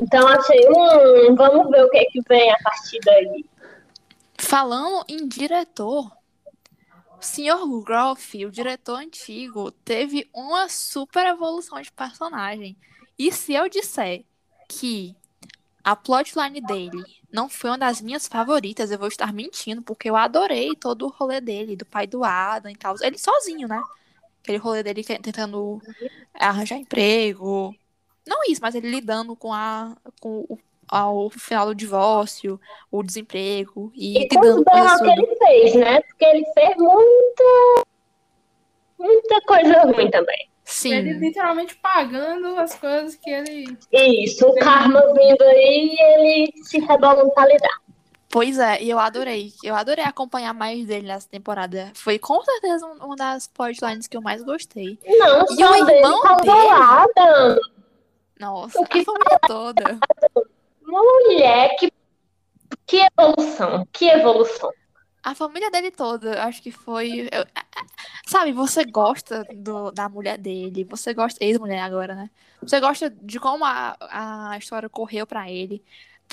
Então 0.02 0.28
achei, 0.28 0.68
hum, 0.70 1.36
vamos 1.36 1.70
ver 1.70 1.84
o 1.86 1.90
que 1.90 1.98
é 2.00 2.06
que 2.06 2.22
vem 2.28 2.52
a 2.52 2.58
partir 2.64 3.00
daí. 3.04 3.46
Falando 4.38 5.06
em 5.08 5.28
diretor, 5.28 6.12
o 7.22 7.24
Sr. 7.24 7.84
Groff, 7.84 8.46
o 8.46 8.52
diretor 8.52 8.96
antigo, 9.00 9.72
teve 9.72 10.28
uma 10.34 10.68
super 10.68 11.26
evolução 11.28 11.80
de 11.82 11.92
personagem. 11.92 12.76
E 13.18 13.32
se 13.32 13.54
eu 13.54 13.70
disser 13.70 14.26
que 14.68 15.16
a 15.84 15.96
plotline 15.96 16.62
dele 16.62 17.04
não 17.32 17.48
foi 17.50 17.70
uma 17.72 17.78
das 17.78 18.02
minhas 18.02 18.28
favoritas, 18.28 18.92
eu 18.92 18.98
vou 19.00 19.08
estar 19.08 19.32
mentindo, 19.34 19.82
porque 19.84 20.10
eu 20.10 20.16
adorei 20.16 20.76
todo 20.76 21.06
o 21.06 21.10
rolê 21.10 21.40
dele, 21.42 21.76
do 21.76 21.86
pai 21.86 22.08
do 22.08 22.24
Adam 22.24 22.72
e 22.72 22.76
tal. 22.76 22.96
Ele 23.02 23.18
sozinho, 23.18 23.68
né? 23.68 23.82
Aquele 24.42 24.58
rolê 24.58 24.84
dele 24.84 25.04
que- 25.04 25.20
tentando 25.20 25.82
arranjar 26.34 26.78
emprego. 26.78 27.76
Não 28.28 28.44
isso, 28.50 28.62
mas 28.62 28.76
ele 28.76 28.90
lidando 28.90 29.36
com, 29.36 29.54
a, 29.54 29.96
com 30.20 30.46
o, 30.50 30.60
ao 30.92 31.30
final 31.30 31.68
do 31.68 31.74
divórcio, 31.76 32.60
o 32.92 33.02
desemprego 33.02 33.92
e 33.96 34.24
E 34.24 34.28
berros 34.28 34.62
isso 34.92 35.04
que 35.04 35.10
ele 35.10 35.36
fez, 35.38 35.76
né? 35.76 36.02
Porque 36.02 36.26
ele 36.26 36.46
fez 36.54 36.76
muita. 36.78 37.84
Muita 39.00 39.42
coisa 39.42 39.82
ruim 39.84 40.12
também. 40.12 40.50
Sim. 40.64 40.94
Ele 40.94 41.14
literalmente 41.14 41.76
pagando 41.78 42.60
as 42.60 42.76
coisas 42.76 43.16
que 43.16 43.30
ele. 43.30 43.66
Isso, 43.92 44.46
o 44.48 44.56
karma 44.56 45.02
vindo 45.14 45.42
aí 45.44 45.96
e 45.98 46.02
ele 46.02 46.54
se 46.64 46.80
rebola 46.80 47.28
pra 47.32 47.48
lidar. 47.48 47.82
Pois 48.30 48.58
é, 48.60 48.82
e 48.82 48.90
eu 48.90 48.98
adorei. 48.98 49.52
Eu 49.64 49.76
adorei 49.76 50.06
acompanhar 50.06 50.54
mais 50.54 50.86
dele 50.86 51.08
nessa 51.08 51.28
temporada. 51.28 51.92
Foi 51.96 52.18
com 52.18 52.42
certeza 52.44 52.86
um- 52.86 53.06
uma 53.08 53.16
das 53.16 53.48
plotlines 53.48 54.08
que 54.08 54.16
eu 54.16 54.22
mais 54.22 54.42
gostei. 54.44 54.98
Não, 55.06 55.44
E 55.44 55.56
só 55.56 55.72
o 55.82 55.86
dele 55.86 55.98
irmão 56.00 56.22
calculada. 56.22 57.60
Nossa, 58.40 58.80
O 58.80 58.86
que 58.86 59.00
a 59.00 59.04
família 59.04 59.40
toda. 59.46 60.00
Mulher, 61.34 61.76
que, 61.78 61.92
que 62.86 62.98
evolução, 63.18 63.88
que 63.92 64.06
evolução. 64.06 64.70
A 65.24 65.36
família 65.36 65.70
dele 65.70 65.92
toda, 65.92 66.34
eu 66.36 66.42
acho 66.42 66.62
que 66.62 66.72
foi. 66.72 67.30
eu- 67.32 67.46
sabe, 68.26 68.52
você 68.52 68.84
gosta 68.86 69.46
do, 69.56 69.92
da 69.92 70.10
mulher 70.10 70.38
dele, 70.38 70.84
você 70.84 71.14
gosta. 71.14 71.44
Ex-mulher 71.44 71.82
agora, 71.82 72.16
né? 72.16 72.30
Você 72.62 72.80
gosta 72.80 73.10
de 73.10 73.40
como 73.40 73.64
a, 73.64 73.96
a 74.02 74.58
história 74.58 74.90
correu 74.90 75.28
pra 75.28 75.50
ele. 75.50 75.84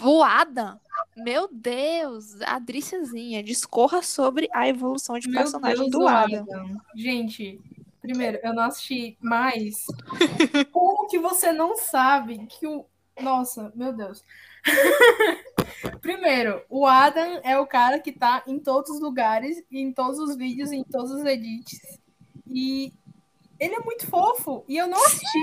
O 0.03 0.23
Adam, 0.23 0.79
meu 1.17 1.49
Deus, 1.53 2.41
a 2.43 2.55
Adríciazinha, 2.57 3.43
discorra 3.43 4.01
sobre 4.01 4.49
a 4.55 4.69
evolução 4.69 5.19
de 5.19 5.29
Meu 5.29 5.41
personagem 5.43 5.79
Deus 5.81 5.91
do 5.91 5.99
do 5.99 6.09
Adam. 6.09 6.43
Adam. 6.49 6.81
Gente, 6.95 7.61
primeiro, 8.01 8.39
eu 8.43 8.55
não 8.55 8.63
assisti 8.63 9.19
mais. 9.21 9.85
Como 10.73 11.09
que 11.09 11.19
você 11.19 11.53
não 11.53 11.77
sabe 11.77 12.47
que 12.47 12.67
o. 12.67 12.87
Nossa, 13.21 13.73
meu 13.75 13.93
Deus. 13.93 14.25
Primeiro, 16.01 16.63
o 16.69 16.87
Adam 16.87 17.41
é 17.43 17.59
o 17.59 17.67
cara 17.67 17.99
que 17.99 18.13
tá 18.13 18.43
em 18.47 18.59
todos 18.59 18.91
os 18.91 19.01
lugares, 19.01 19.63
em 19.71 19.93
todos 19.93 20.19
os 20.19 20.37
vídeos, 20.37 20.73
em 20.73 20.83
todos 20.83 21.11
os 21.11 21.25
edits. 21.25 21.79
E 22.47 22.93
ele 23.59 23.75
é 23.75 23.81
muito 23.81 24.07
fofo. 24.07 24.65
E 24.69 24.77
eu 24.77 24.87
não 24.87 24.99
assisti. 25.05 25.39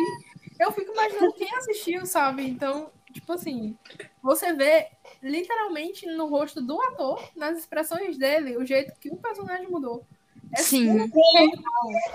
Eu 0.59 0.71
fico 0.71 0.91
imaginando 0.91 1.34
quem 1.34 1.53
assistiu, 1.55 2.05
sabe? 2.05 2.47
Então, 2.47 2.89
tipo 3.11 3.32
assim, 3.34 3.78
você 4.21 4.53
vê 4.53 4.88
literalmente 5.21 6.05
no 6.05 6.28
rosto 6.28 6.61
do 6.61 6.82
ator, 6.82 7.21
nas 7.36 7.57
expressões 7.57 8.17
dele, 8.17 8.57
o 8.57 8.65
jeito 8.65 8.93
que 8.99 9.09
o 9.09 9.17
personagem 9.17 9.67
mudou. 9.69 10.05
É 10.53 10.61
Sim. 10.61 11.11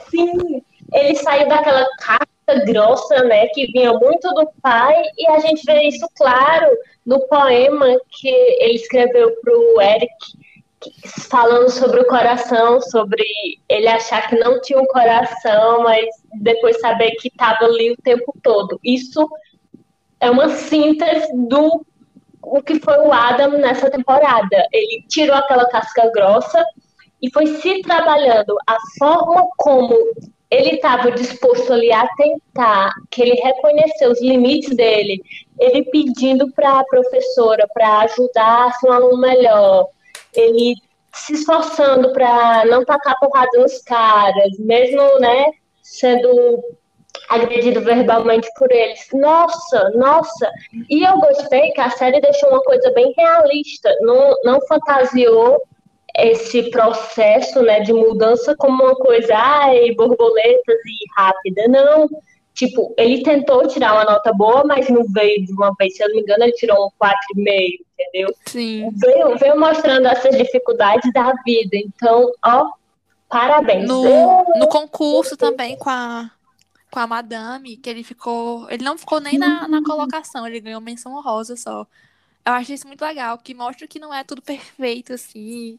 Sim, 0.08 0.64
ele 0.92 1.16
saiu 1.16 1.48
daquela 1.48 1.86
casca 1.98 2.28
grossa, 2.64 3.22
né, 3.24 3.46
que 3.48 3.66
vinha 3.72 3.92
muito 3.92 4.28
do 4.34 4.48
pai, 4.62 4.94
e 5.16 5.26
a 5.28 5.38
gente 5.40 5.62
vê 5.64 5.82
isso 5.84 6.07
claro 6.16 6.66
no 7.05 7.20
poema 7.28 7.86
que 8.11 8.28
ele 8.28 8.74
escreveu 8.74 9.34
para 9.42 9.57
o 9.57 9.80
Eric, 9.80 10.14
falando 11.28 11.70
sobre 11.70 12.01
o 12.01 12.07
coração, 12.07 12.80
sobre 12.80 13.24
ele 13.68 13.88
achar 13.88 14.28
que 14.28 14.38
não 14.38 14.61
tinha 14.61 14.80
um 14.80 14.86
coração, 14.86 15.82
mas 15.82 16.07
depois 16.40 16.80
saber 16.80 17.12
que 17.12 17.28
estava 17.28 17.64
ali 17.64 17.92
o 17.92 18.03
tempo 18.03 18.34
todo. 18.42 18.80
Isso 18.82 19.28
é 20.18 20.30
uma 20.30 20.48
síntese 20.48 21.30
do 21.48 21.84
o 22.42 22.62
que 22.62 22.80
foi 22.80 22.98
o 22.98 23.12
Adam 23.12 23.59
nessa 23.59 23.90
temporada. 23.90 24.66
Ele 24.72 25.05
tirou 25.09 25.36
aquela 25.36 25.66
casca 25.66 26.11
grossa 26.11 26.64
e 27.22 27.30
foi 27.30 27.46
se 27.46 27.82
trabalhando 27.82 28.57
a 28.66 28.76
forma 28.98 29.46
como 29.59 29.94
ele 30.51 30.76
estava 30.76 31.12
disposto 31.12 31.72
ali 31.72 31.92
a 31.92 32.09
tentar, 32.16 32.90
que 33.11 33.22
ele 33.22 33.40
reconheceu 33.40 34.11
os 34.11 34.20
limites 34.20 34.74
dele, 34.74 35.22
ele 35.59 35.84
pedindo 35.84 36.51
para 36.53 36.80
a 36.80 36.84
professora 36.84 37.68
para 37.72 38.01
ajudar 38.01 38.66
a 38.66 38.72
ser 38.72 38.88
um 38.88 38.92
aluno 38.92 39.18
melhor, 39.18 39.86
ele 40.34 40.74
se 41.12 41.34
esforçando 41.34 42.12
para 42.12 42.64
não 42.66 42.84
tacar 42.84 43.18
porrada 43.20 43.59
nos 43.59 43.78
caras, 43.82 44.59
mesmo, 44.59 45.20
né, 45.20 45.46
sendo 45.82 46.62
agredido 47.28 47.80
verbalmente 47.80 48.48
por 48.57 48.70
eles. 48.72 49.07
Nossa, 49.12 49.90
nossa! 49.90 50.51
E 50.88 51.05
eu 51.05 51.18
gostei 51.18 51.70
que 51.72 51.80
a 51.80 51.90
série 51.90 52.20
deixou 52.20 52.48
uma 52.51 52.62
coisa 52.62 52.90
bem 52.92 53.12
realista, 53.16 53.94
não, 54.01 54.34
não 54.44 54.61
fantasiou 54.66 55.61
esse 56.16 56.70
processo 56.70 57.62
né, 57.62 57.80
de 57.80 57.92
mudança 57.92 58.54
como 58.56 58.82
uma 58.82 58.94
coisa, 58.96 59.34
ai, 59.36 59.92
borboletas 59.92 60.76
e 60.86 61.12
rápida. 61.16 61.68
Não. 61.68 62.08
Tipo, 62.54 62.92
ele 62.98 63.22
tentou 63.22 63.66
tirar 63.68 63.94
uma 63.94 64.04
nota 64.04 64.32
boa, 64.32 64.64
mas 64.64 64.88
não 64.90 65.04
veio 65.04 65.46
de 65.46 65.52
uma 65.52 65.72
vez. 65.78 65.96
Se 65.96 66.02
eu 66.02 66.08
não 66.08 66.16
me 66.16 66.22
engano, 66.22 66.44
ele 66.44 66.52
tirou 66.52 66.86
um 66.86 66.90
4,5, 66.98 67.78
entendeu? 67.98 68.34
Sim. 68.46 68.90
Veio, 68.96 69.38
veio 69.38 69.58
mostrando 69.58 70.06
essas 70.08 70.36
dificuldades 70.36 71.11
da 71.12 71.32
vida. 71.46 71.76
Então, 71.76 72.30
ó, 72.44 72.66
parabéns. 73.28 73.88
No, 73.88 74.04
Eu- 74.04 74.44
no 74.58 74.66
concurso 74.68 75.36
também 75.36 75.76
com 75.78 75.88
a, 75.88 76.30
com 76.90 76.98
a 76.98 77.06
Madame, 77.06 77.76
que 77.76 77.88
ele 77.88 78.02
ficou. 78.02 78.68
Ele 78.68 78.84
não 78.84 78.98
ficou 78.98 79.20
nem 79.20 79.38
na, 79.38 79.66
na 79.68 79.82
colocação, 79.82 80.46
ele 80.46 80.61
ganhou 80.61 80.80
menção 80.80 81.14
honrosa 81.16 81.56
só. 81.56 81.86
Eu 82.45 82.53
achei 82.55 82.74
isso 82.74 82.86
muito 82.86 83.05
legal, 83.05 83.36
que 83.38 83.55
mostra 83.55 83.86
que 83.86 83.99
não 83.99 84.12
é 84.12 84.24
tudo 84.24 84.41
perfeito, 84.43 85.12
assim. 85.12 85.78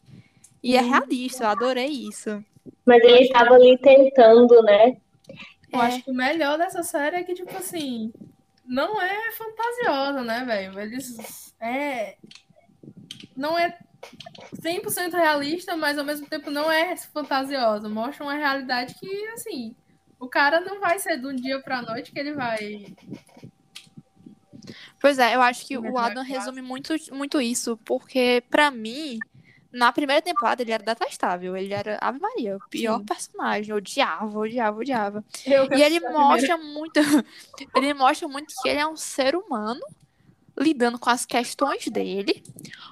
E 0.62 0.76
é 0.76 0.80
realista, 0.80 1.44
eu 1.44 1.48
adorei 1.48 1.88
isso. 1.88 2.42
Mas 2.86 3.02
ele 3.02 3.22
estava 3.22 3.54
ali 3.54 3.76
tentando, 3.78 4.62
né? 4.62 4.96
Eu 5.72 5.80
É. 5.80 5.86
acho 5.86 6.02
que 6.04 6.10
o 6.10 6.14
melhor 6.14 6.56
dessa 6.58 6.82
série 6.82 7.16
é 7.16 7.22
que, 7.24 7.34
tipo 7.34 7.56
assim, 7.56 8.12
não 8.64 9.00
é 9.02 9.32
fantasiosa, 9.32 10.22
né, 10.22 10.44
velho? 10.44 10.78
Eles. 10.78 11.52
É. 11.60 12.16
Não 13.36 13.58
é 13.58 13.76
100% 14.60 15.14
realista, 15.14 15.76
mas 15.76 15.98
ao 15.98 16.04
mesmo 16.04 16.26
tempo 16.28 16.50
não 16.50 16.70
é 16.70 16.96
fantasiosa. 16.96 17.88
Mostra 17.88 18.24
uma 18.24 18.34
realidade 18.34 18.94
que, 18.94 19.26
assim, 19.28 19.74
o 20.20 20.28
cara 20.28 20.60
não 20.60 20.78
vai 20.78 20.98
ser 21.00 21.18
de 21.18 21.26
um 21.26 21.34
dia 21.34 21.60
pra 21.60 21.82
noite 21.82 22.12
que 22.12 22.20
ele 22.20 22.34
vai. 22.34 22.94
Pois 25.02 25.18
é, 25.18 25.34
eu 25.34 25.42
acho 25.42 25.66
que 25.66 25.76
o 25.76 25.98
é 25.98 26.00
Adam 26.00 26.22
resume 26.22 26.62
muito, 26.62 26.94
muito 27.12 27.40
isso, 27.40 27.76
porque 27.78 28.40
pra 28.48 28.70
mim, 28.70 29.18
na 29.72 29.92
primeira 29.92 30.22
temporada 30.22 30.62
ele 30.62 30.70
era 30.70 30.84
detestável, 30.84 31.56
ele 31.56 31.74
era 31.74 31.98
Ave 32.00 32.20
Maria, 32.20 32.56
o 32.56 32.60
pior 32.70 33.00
Sim. 33.00 33.04
personagem, 33.04 33.74
odiava, 33.74 34.38
odiava, 34.38 34.78
odiava. 34.78 35.24
Eu 35.44 35.68
E 35.76 35.82
ele 35.82 35.98
mostra 35.98 36.56
muito, 36.56 37.00
ele 37.74 37.92
mostra 37.94 38.28
muito 38.28 38.54
que 38.62 38.68
ele 38.68 38.78
é 38.78 38.86
um 38.86 38.96
ser 38.96 39.34
humano 39.34 39.80
lidando 40.56 41.00
com 41.00 41.10
as 41.10 41.26
questões 41.26 41.88
dele, 41.88 42.40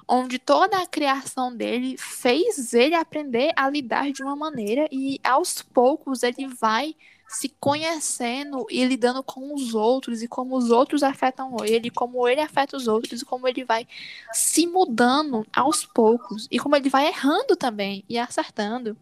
onde 0.07 0.37
toda 0.37 0.81
a 0.81 0.87
criação 0.87 1.55
dele 1.55 1.95
fez 1.97 2.73
ele 2.73 2.95
aprender 2.95 3.53
a 3.55 3.69
lidar 3.69 4.11
de 4.11 4.21
uma 4.21 4.35
maneira 4.35 4.85
e 4.91 5.17
aos 5.23 5.61
poucos 5.61 6.23
ele 6.23 6.47
vai 6.59 6.93
se 7.31 7.47
conhecendo 7.61 8.65
e 8.69 8.83
lidando 8.85 9.23
com 9.23 9.53
os 9.53 9.73
outros 9.73 10.21
e 10.21 10.27
como 10.27 10.57
os 10.57 10.69
outros 10.69 11.01
afetam 11.01 11.55
ele, 11.63 11.89
como 11.89 12.27
ele 12.27 12.41
afeta 12.41 12.75
os 12.75 12.87
outros 12.87 13.21
e 13.21 13.25
como 13.25 13.47
ele 13.47 13.63
vai 13.63 13.87
se 14.33 14.67
mudando 14.67 15.47
aos 15.53 15.85
poucos 15.85 16.47
e 16.51 16.59
como 16.59 16.75
ele 16.75 16.89
vai 16.89 17.07
errando 17.07 17.55
também 17.55 18.03
e 18.09 18.17
acertando. 18.17 18.97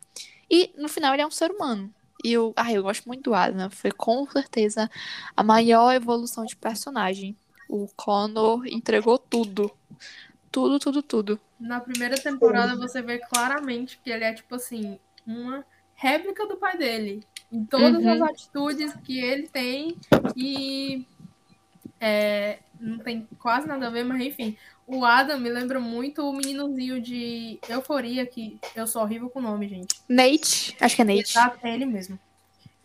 E 0.50 0.72
no 0.78 0.88
final 0.88 1.14
ele 1.14 1.24
é 1.24 1.28
um 1.28 1.32
ser 1.32 1.50
humano. 1.50 1.92
E 2.24 2.32
eu, 2.32 2.54
ai, 2.56 2.78
eu 2.78 2.84
gosto 2.84 3.08
muito 3.08 3.24
do 3.24 3.34
Adam. 3.34 3.70
Foi 3.72 3.92
com 3.92 4.30
certeza 4.30 4.90
a 5.36 5.42
maior 5.42 5.92
evolução 5.94 6.46
de 6.46 6.56
personagem. 6.56 7.36
O 7.68 7.88
Connor 7.96 8.66
entregou 8.68 9.18
tudo. 9.18 9.72
Tudo, 10.52 10.78
tudo, 10.78 11.02
tudo. 11.02 11.40
Na 11.60 11.80
primeira 11.80 12.16
temporada 12.16 12.76
você 12.76 13.02
vê 13.02 13.18
claramente 13.18 14.00
que 14.04 14.12
ele 14.12 14.24
é, 14.24 14.34
tipo 14.34 14.54
assim, 14.56 15.00
uma 15.26 15.66
réplica 16.00 16.48
do 16.48 16.58
pai 16.58 16.78
dele. 16.78 17.24
Em 17.52 17.66
todas 17.66 18.04
Uhum. 18.04 18.12
as 18.14 18.22
atitudes 18.22 18.94
que 19.04 19.20
ele 19.20 19.48
tem. 19.48 19.98
E 20.36 21.06
é, 22.00 22.60
não 22.80 23.00
tem 23.00 23.28
quase 23.40 23.68
nada 23.68 23.88
a 23.88 23.90
ver, 23.90 24.04
mas 24.04 24.22
enfim. 24.22 24.58
O 24.88 25.06
Adam 25.06 25.38
me 25.40 25.50
lembra 25.50 25.80
muito 25.80 26.28
o 26.28 26.34
meninozinho 26.34 27.00
de 27.02 27.60
Euforia, 27.70 28.26
que 28.26 28.60
eu 28.76 28.88
sou 28.88 29.04
horrível 29.04 29.30
com 29.30 29.40
o 29.40 29.42
nome, 29.44 29.68
gente. 29.68 29.96
Nate, 30.08 30.76
acho 30.82 30.96
que 30.96 31.02
é 31.02 31.06
Nate. 31.06 31.30
Exato, 31.32 31.60
é 31.62 31.76
ele 31.76 31.86
mesmo. 31.86 32.18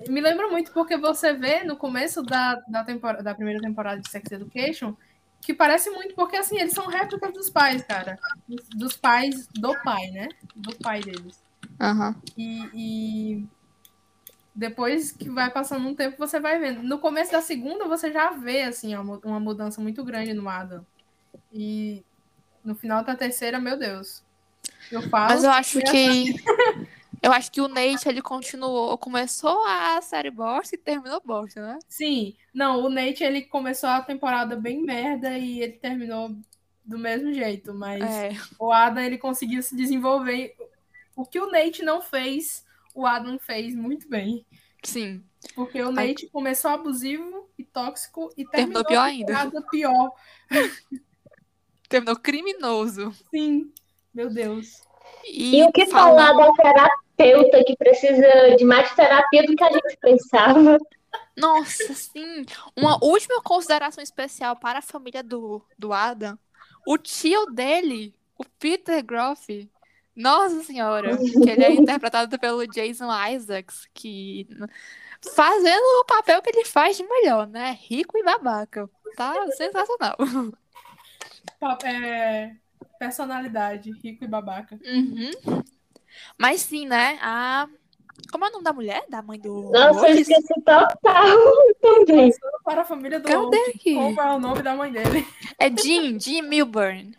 Me 0.08 0.20
lembra 0.20 0.48
muito 0.48 0.70
porque 0.72 0.96
você 0.98 1.32
vê 1.32 1.62
no 1.64 1.76
começo 1.76 2.22
da, 2.22 2.56
da, 2.68 2.84
tempor- 2.84 3.22
da 3.22 3.34
primeira 3.34 3.60
temporada 3.60 4.00
de 4.02 4.10
Sex 4.10 4.30
Education 4.32 4.94
que 5.40 5.52
parece 5.54 5.90
muito, 5.90 6.14
porque 6.14 6.36
assim, 6.36 6.58
eles 6.58 6.72
são 6.72 6.86
réplicas 6.86 7.32
dos 7.32 7.50
pais, 7.50 7.82
cara. 7.82 8.18
Dos 8.74 8.96
pais 8.96 9.46
do 9.48 9.74
pai, 9.82 10.06
né? 10.10 10.28
Do 10.56 10.74
pai 10.76 11.00
deles. 11.00 11.38
Aham. 11.80 12.14
E, 12.36 12.68
e 12.74 13.46
depois 14.54 15.10
que 15.12 15.28
vai 15.28 15.50
passando 15.50 15.86
um 15.88 15.94
tempo, 15.94 16.16
você 16.18 16.38
vai 16.38 16.58
vendo. 16.58 16.82
No 16.82 16.98
começo 16.98 17.32
da 17.32 17.40
segunda, 17.40 17.86
você 17.88 18.12
já 18.12 18.30
vê, 18.30 18.62
assim, 18.62 18.94
uma 18.94 19.04
mu- 19.04 19.20
uma 19.24 19.40
mudança 19.40 19.80
muito 19.80 20.04
grande 20.04 20.32
no 20.32 20.48
Adam. 20.48 20.84
E 21.52 22.02
no 22.64 22.74
final 22.74 23.02
da 23.02 23.14
terceira, 23.16 23.58
meu 23.58 23.76
Deus. 23.76 24.22
Eu 24.90 25.02
falo. 25.08 25.32
Mas 25.32 25.44
eu 25.44 25.50
acho 25.50 25.78
que 25.80 25.90
que. 25.90 26.34
Eu 27.22 27.32
acho 27.32 27.50
que 27.50 27.60
o 27.62 27.68
Nate, 27.68 28.06
ele 28.06 28.20
continuou. 28.20 28.98
Começou 28.98 29.64
a 29.66 29.98
série 30.02 30.30
bosta 30.30 30.74
e 30.74 30.78
terminou 30.78 31.22
bosta, 31.24 31.58
né? 31.66 31.78
Sim, 31.88 32.34
não, 32.52 32.84
o 32.84 32.90
Nate 32.90 33.24
ele 33.24 33.40
começou 33.40 33.88
a 33.88 34.02
temporada 34.02 34.56
bem 34.56 34.82
merda 34.82 35.38
e 35.38 35.62
ele 35.62 35.72
terminou 35.72 36.36
do 36.84 36.98
mesmo 36.98 37.32
jeito, 37.32 37.72
mas 37.72 38.02
É. 38.04 38.36
o 38.58 38.70
Adam 38.70 39.02
ele 39.02 39.16
conseguiu 39.16 39.62
se 39.62 39.74
desenvolver. 39.74 40.54
O 41.16 41.24
que 41.24 41.38
o 41.40 41.50
Nate 41.50 41.82
não 41.82 42.00
fez, 42.00 42.64
o 42.94 43.06
Adam 43.06 43.38
fez 43.38 43.74
muito 43.74 44.08
bem. 44.08 44.44
Sim. 44.82 45.24
Porque 45.54 45.80
o 45.82 45.88
Ai. 45.88 46.08
Nate 46.08 46.28
começou 46.30 46.70
abusivo 46.70 47.48
e 47.58 47.64
tóxico 47.64 48.30
e 48.36 48.44
Terminou 48.46 48.84
terminou 48.84 48.84
pior 48.84 49.02
ainda. 49.02 49.62
pior. 49.70 50.12
Terminou 51.88 52.16
criminoso. 52.16 53.12
Sim, 53.30 53.72
meu 54.12 54.30
Deus. 54.30 54.82
E, 55.24 55.58
E 55.58 55.62
o 55.64 55.70
que 55.72 55.86
falar 55.86 56.32
da 56.32 56.52
terapeuta 56.52 57.62
que 57.64 57.76
precisa 57.76 58.56
de 58.56 58.64
mais 58.64 58.92
terapia 58.94 59.44
do 59.46 59.54
que 59.54 59.64
a 59.64 59.70
gente 59.70 59.96
pensava? 60.00 60.78
Nossa, 61.36 61.94
sim. 61.94 62.44
Uma 62.76 63.02
última 63.04 63.40
consideração 63.42 64.02
especial 64.02 64.56
para 64.56 64.78
a 64.80 64.82
família 64.82 65.22
do, 65.22 65.62
do 65.78 65.92
Adam. 65.92 66.38
O 66.86 66.98
tio 66.98 67.46
dele, 67.46 68.14
o 68.36 68.44
Peter 68.58 69.02
Groff. 69.04 69.70
Nossa 70.16 70.62
senhora, 70.62 71.16
que 71.16 71.50
ele 71.50 71.64
é 71.64 71.72
interpretado 71.74 72.38
pelo 72.38 72.66
Jason 72.66 73.08
Isaacs, 73.28 73.88
que 73.92 74.46
fazendo 75.34 76.00
o 76.00 76.04
papel 76.04 76.40
que 76.40 76.50
ele 76.50 76.64
faz 76.64 76.96
de 76.96 77.04
melhor, 77.04 77.46
né? 77.46 77.78
Rico 77.82 78.16
e 78.16 78.22
babaca. 78.22 78.88
Tá 79.16 79.34
sensacional. 79.52 80.16
É, 81.84 82.52
personalidade, 82.98 83.90
rico 84.02 84.24
e 84.24 84.28
babaca. 84.28 84.78
Uhum. 84.84 85.62
Mas 86.38 86.60
sim, 86.62 86.86
né? 86.86 87.18
A... 87.22 87.68
Como 88.30 88.44
é 88.44 88.48
o 88.48 88.52
nome 88.52 88.64
da 88.64 88.72
mulher? 88.72 89.04
Da 89.08 89.22
mãe 89.22 89.38
do. 89.38 89.70
Nossa, 89.70 90.08
eu 90.08 90.18
esqueci 90.18 90.54
total 90.64 90.96
também. 91.82 92.32
Para 92.64 92.82
a 92.82 92.84
família 92.84 93.18
do 93.18 93.26
Cadê? 93.26 93.72
Como 93.82 94.20
é 94.20 94.34
o 94.34 94.38
nome 94.38 94.62
da 94.62 94.74
mãe 94.74 94.92
dele? 94.92 95.26
É 95.58 95.68
Jean, 95.70 96.18
Jean 96.18 96.42
Milburn. 96.42 97.16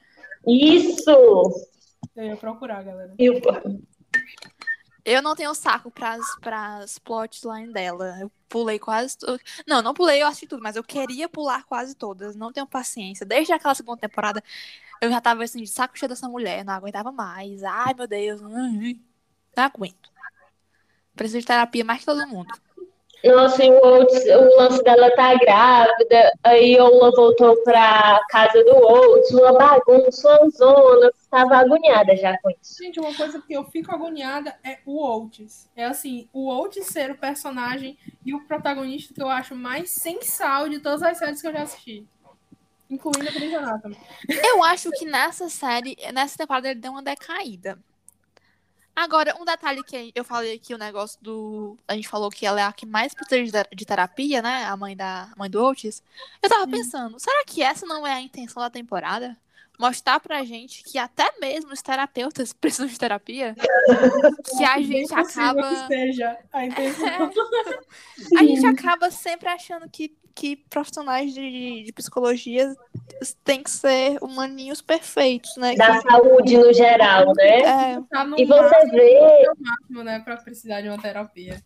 Isso! 0.47 1.74
Eu 2.15 2.23
ia 2.25 2.37
procurar, 2.37 2.83
galera. 2.83 3.13
Eu- 3.17 3.41
Eu 5.03 5.21
não 5.21 5.35
tenho 5.35 5.53
saco 5.53 5.91
pras, 5.91 6.25
pras 6.41 6.97
plotline 6.97 7.71
dela. 7.71 8.17
Eu 8.19 8.31
pulei 8.49 8.79
quase. 8.79 9.17
to- 9.17 9.39
Não, 9.67 9.81
não 9.81 9.93
pulei, 9.93 10.21
eu 10.23 10.27
assisti 10.27 10.47
tudo, 10.47 10.63
mas 10.63 10.75
eu 10.75 10.83
queria 10.83 11.29
pular 11.29 11.63
quase 11.65 11.93
todas. 11.95 12.35
Não 12.35 12.51
tenho 12.51 12.65
paciência. 12.65 13.23
Desde 13.25 13.53
aquela 13.53 13.75
segunda 13.75 13.99
temporada, 13.99 14.43
eu 15.01 15.09
já 15.11 15.21
tava 15.21 15.43
assim, 15.43 15.61
de 15.61 15.67
saco 15.67 15.95
cheio 15.97 16.09
dessa 16.09 16.27
mulher. 16.27 16.65
Não 16.65 16.73
aguentava 16.73 17.11
mais. 17.11 17.61
Ai, 17.63 17.93
meu 17.93 18.07
Deus. 18.07 18.41
Não 18.41 19.63
aguento. 19.63 20.09
Preciso 21.15 21.39
de 21.39 21.45
terapia 21.45 21.85
mais 21.85 21.99
que 21.99 22.05
todo 22.07 22.27
mundo. 22.27 22.51
Nossa, 23.25 23.63
e 23.63 23.71
o, 23.71 23.83
Oates, 23.83 24.23
o 24.25 24.57
lance 24.57 24.83
dela 24.83 25.09
tá 25.15 25.33
grávida, 25.35 26.31
aí 26.43 26.79
Ola 26.79 27.11
voltou 27.11 27.55
pra 27.63 28.19
casa 28.29 28.63
do 28.63 28.75
Oates, 28.75 29.31
uma 29.31 29.53
bagunça, 29.53 30.39
uma 30.41 30.49
zona, 30.51 31.11
tava 31.29 31.57
agoniada 31.57 32.15
já 32.15 32.37
com 32.39 32.51
isso. 32.51 32.83
Gente, 32.83 32.99
uma 32.99 33.13
coisa 33.13 33.41
que 33.41 33.53
eu 33.53 33.63
fico 33.65 33.91
agoniada 33.93 34.55
é 34.63 34.77
o 34.85 35.01
Oates. 35.01 35.67
É 35.75 35.85
assim, 35.85 36.29
o 36.31 36.49
Oates 36.49 36.85
ser 36.85 37.11
o 37.11 37.17
personagem 37.17 37.97
e 38.23 38.33
o 38.35 38.45
protagonista 38.45 39.13
que 39.13 39.21
eu 39.21 39.29
acho 39.29 39.55
mais 39.55 39.89
sensal 39.89 40.69
de 40.69 40.79
todas 40.79 41.01
as 41.01 41.17
séries 41.17 41.41
que 41.41 41.47
eu 41.47 41.53
já 41.53 41.63
assisti. 41.63 42.05
Incluindo 42.87 43.27
a 43.27 43.31
Grey's 43.31 43.55
Anatomy. 43.55 43.97
Eu 44.29 44.63
acho 44.63 44.91
que 44.91 45.05
nessa 45.05 45.49
série, 45.49 45.97
nessa 46.13 46.37
temporada, 46.37 46.69
ele 46.69 46.79
deu 46.79 46.91
uma 46.91 47.01
decaída. 47.01 47.79
Agora, 48.95 49.35
um 49.39 49.43
detalhe 49.45 49.83
que 49.83 50.11
eu 50.15 50.23
falei 50.23 50.55
aqui, 50.55 50.73
o 50.73 50.77
negócio 50.77 51.19
do. 51.21 51.77
A 51.87 51.95
gente 51.95 52.07
falou 52.07 52.29
que 52.29 52.45
ela 52.45 52.61
é 52.61 52.63
a 52.63 52.71
que 52.71 52.85
mais 52.85 53.13
precisa 53.13 53.43
de 53.43 53.51
ter- 53.51 53.67
de 53.75 53.85
terapia, 53.85 54.41
né? 54.41 54.63
A 54.65 54.77
mãe 54.77 54.95
da 54.95 55.23
a 55.23 55.35
mãe 55.37 55.49
do 55.49 55.61
Otis. 55.63 56.01
Eu 56.41 56.49
tava 56.49 56.65
pensando, 56.67 57.19
será 57.19 57.43
que 57.45 57.61
essa 57.61 57.85
não 57.85 58.07
é 58.07 58.13
a 58.13 58.21
intenção 58.21 58.61
da 58.63 58.69
temporada? 58.69 59.35
Mostrar 59.77 60.21
pra 60.21 60.41
gente 60.45 60.83
que 60.85 60.97
até 60.97 61.29
mesmo 61.41 61.73
os 61.73 61.81
terapeutas 61.81 62.53
precisam 62.61 62.87
de 62.87 62.97
terapia? 62.97 63.53
que 64.57 64.63
a 64.63 64.79
gente 64.81 65.13
acaba. 65.13 65.67
que 65.69 65.87
seja 65.87 66.37
a 66.53 66.65
intenção. 66.65 67.31
A 68.39 68.43
gente 68.43 68.65
acaba 68.65 69.11
sempre 69.11 69.49
achando 69.49 69.89
que, 69.89 70.15
que 70.35 70.57
profissionais 70.69 71.33
de, 71.33 71.83
de 71.85 71.93
psicologia 71.93 72.75
têm 73.45 73.63
que 73.63 73.69
ser 73.71 74.17
humaninhos 74.21 74.81
perfeitos, 74.81 75.55
né? 75.57 75.73
Da 75.75 76.01
saúde 76.01 76.57
no 76.57 76.73
geral, 76.73 77.33
né? 77.35 77.59
É, 77.61 77.99
Tá 78.11 78.27
E 78.37 78.45
você 78.45 78.85
vê, 78.91 79.19
máximo, 79.59 80.03
né, 80.03 80.19
pra 80.19 80.35
precisar 80.37 80.81
de 80.81 80.89
uma 80.89 81.01
terapia. 81.01 81.61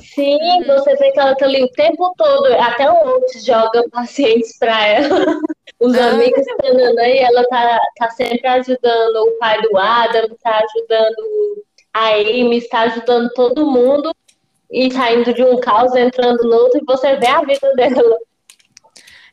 sim, 0.00 0.38
você 0.66 0.96
vê 0.96 1.12
que 1.12 1.20
ela 1.20 1.36
tá 1.36 1.44
ali 1.44 1.62
o 1.62 1.68
tempo 1.72 2.12
todo, 2.16 2.46
até 2.54 2.90
o 2.90 2.94
Oates 2.94 3.44
joga 3.44 3.84
pacientes 3.90 4.56
pra 4.58 4.86
ela, 4.86 5.08
os 5.78 5.94
Ah. 5.94 6.08
amigos 6.10 6.44
treinando 6.58 6.98
aí, 7.00 7.18
ela 7.18 7.44
tá, 7.48 7.78
tá 7.98 8.10
sempre 8.10 8.46
ajudando 8.46 9.16
o 9.16 9.38
pai 9.38 9.60
do 9.62 9.76
Adam, 9.76 10.28
tá 10.42 10.62
ajudando 10.64 11.62
a 11.92 12.08
Amy, 12.14 12.56
está 12.56 12.80
ajudando 12.80 13.30
todo 13.34 13.70
mundo 13.70 14.12
e 14.74 14.92
saindo 14.92 15.32
de 15.32 15.44
um 15.44 15.60
caos, 15.60 15.94
entrando 15.94 16.42
no 16.42 16.56
outro, 16.56 16.80
e 16.80 16.84
você 16.84 17.14
vê 17.16 17.28
a 17.28 17.40
vida 17.42 17.72
dela. 17.76 18.18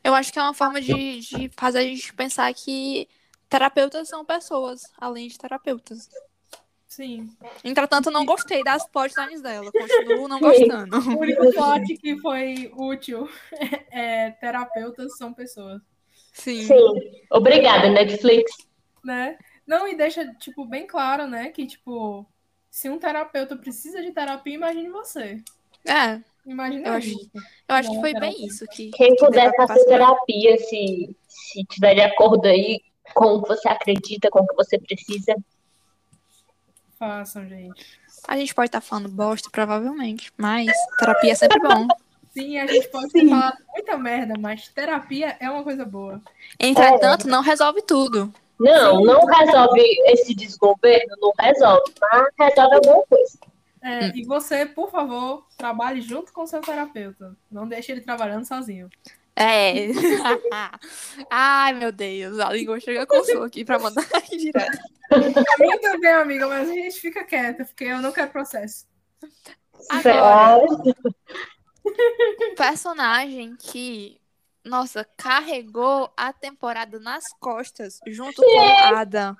eu 0.04 0.14
acho 0.14 0.32
que 0.32 0.38
é 0.38 0.42
uma 0.42 0.54
forma 0.54 0.80
de, 0.80 1.18
de 1.18 1.50
fazer 1.56 1.80
a 1.80 1.82
gente 1.82 2.14
pensar 2.14 2.54
que 2.54 3.08
terapeutas 3.50 4.08
são 4.08 4.24
pessoas, 4.24 4.82
além 4.96 5.26
de 5.26 5.36
terapeutas. 5.36 6.08
Sim. 6.86 7.28
Entretanto, 7.64 8.06
eu 8.06 8.12
não 8.12 8.24
gostei 8.24 8.62
das 8.62 8.86
plotlines 8.86 9.42
dela. 9.42 9.72
Continuo 9.72 10.28
não 10.28 10.38
gostando. 10.38 10.96
O 11.10 11.18
único 11.18 11.50
plot 11.52 11.96
que 11.96 12.16
foi 12.20 12.70
útil 12.76 13.28
é 13.90 14.30
terapeutas 14.30 15.16
são 15.16 15.32
pessoas. 15.32 15.82
Sim. 16.32 16.62
Sim, 16.62 17.24
obrigada, 17.30 17.88
Netflix. 17.88 18.52
né? 19.02 19.36
Não, 19.66 19.88
e 19.88 19.96
deixa, 19.96 20.24
tipo, 20.34 20.64
bem 20.64 20.86
claro, 20.86 21.26
né? 21.26 21.48
Que, 21.48 21.66
tipo, 21.66 22.26
se 22.72 22.88
um 22.88 22.98
terapeuta 22.98 23.54
precisa 23.54 24.00
de 24.02 24.10
terapia, 24.12 24.54
imagine 24.54 24.88
você. 24.88 25.42
É, 25.86 26.20
Imagina 26.44 26.88
Eu 26.88 26.94
acho- 26.94 27.30
eu 27.68 27.74
acho 27.76 27.88
que 27.90 27.94
Não, 27.94 28.00
foi 28.00 28.12
terapia. 28.14 28.36
bem 28.38 28.46
isso 28.46 28.66
que. 28.66 28.90
Quem 28.90 29.14
que 29.14 29.24
puder 29.24 29.54
fazer 29.54 29.74
passar. 29.74 29.84
terapia, 29.84 30.56
se, 30.58 31.16
se 31.28 31.64
tiver 31.66 31.94
de 31.94 32.00
acordo 32.00 32.46
aí 32.48 32.80
com 33.14 33.26
o 33.36 33.42
que 33.42 33.48
você 33.48 33.68
acredita, 33.68 34.28
com 34.28 34.40
o 34.40 34.46
que 34.48 34.54
você 34.56 34.76
precisa. 34.76 35.36
Façam, 36.98 37.46
gente. 37.48 38.00
A 38.26 38.36
gente 38.36 38.54
pode 38.54 38.66
estar 38.68 38.80
falando 38.80 39.08
bosta, 39.08 39.50
provavelmente, 39.50 40.32
mas 40.36 40.72
terapia 40.98 41.32
é 41.32 41.34
sempre 41.34 41.60
bom. 41.60 41.86
Sim, 42.32 42.58
a 42.58 42.66
gente 42.66 42.88
pode 42.88 43.08
ter 43.12 43.28
falado 43.28 43.58
muita 43.72 43.96
merda, 43.98 44.34
mas 44.38 44.66
terapia 44.68 45.36
é 45.38 45.50
uma 45.50 45.62
coisa 45.62 45.84
boa. 45.84 46.20
Entretanto, 46.58 47.28
não 47.28 47.42
resolve 47.42 47.82
tudo. 47.82 48.32
Não, 48.62 48.98
Sim. 48.98 49.04
não 49.04 49.24
resolve 49.26 49.80
esse 50.06 50.34
desgoverno, 50.34 51.16
não 51.20 51.32
resolve, 51.38 51.92
mas 52.00 52.28
resolve 52.38 52.74
alguma 52.76 53.06
coisa. 53.06 53.38
É, 53.82 54.06
Hum. 54.06 54.12
E 54.14 54.24
você, 54.24 54.64
por 54.64 54.90
favor, 54.90 55.44
trabalhe 55.56 56.00
junto 56.00 56.32
com 56.32 56.46
seu 56.46 56.60
terapeuta. 56.60 57.36
Não 57.50 57.66
deixe 57.66 57.90
ele 57.90 58.00
trabalhando 58.00 58.44
sozinho. 58.46 58.88
É. 59.34 59.88
Ai, 61.28 61.72
meu 61.72 61.90
Deus. 61.90 62.38
A 62.38 62.52
língua 62.52 62.78
chega 62.78 63.04
com 63.06 63.24
som 63.24 63.42
aqui 63.42 63.64
pra 63.64 63.80
mandar 63.80 64.04
direto. 64.30 64.78
A 65.10 65.58
minha 65.58 65.80
também, 65.80 66.12
amiga, 66.12 66.46
mas 66.46 66.70
a 66.70 66.72
gente 66.72 67.00
fica 67.00 67.24
quieta, 67.24 67.64
porque 67.64 67.84
eu 67.84 68.00
não 68.00 68.12
quero 68.12 68.30
processo. 68.30 68.86
Agora, 69.90 70.62
personagem 72.56 73.56
que, 73.58 74.20
nossa, 74.64 75.06
carregou 75.16 76.12
a 76.16 76.32
temporada 76.32 76.98
nas 77.00 77.24
costas 77.40 77.98
junto 78.06 78.40
com 78.42 78.94
Adam. 78.94 79.36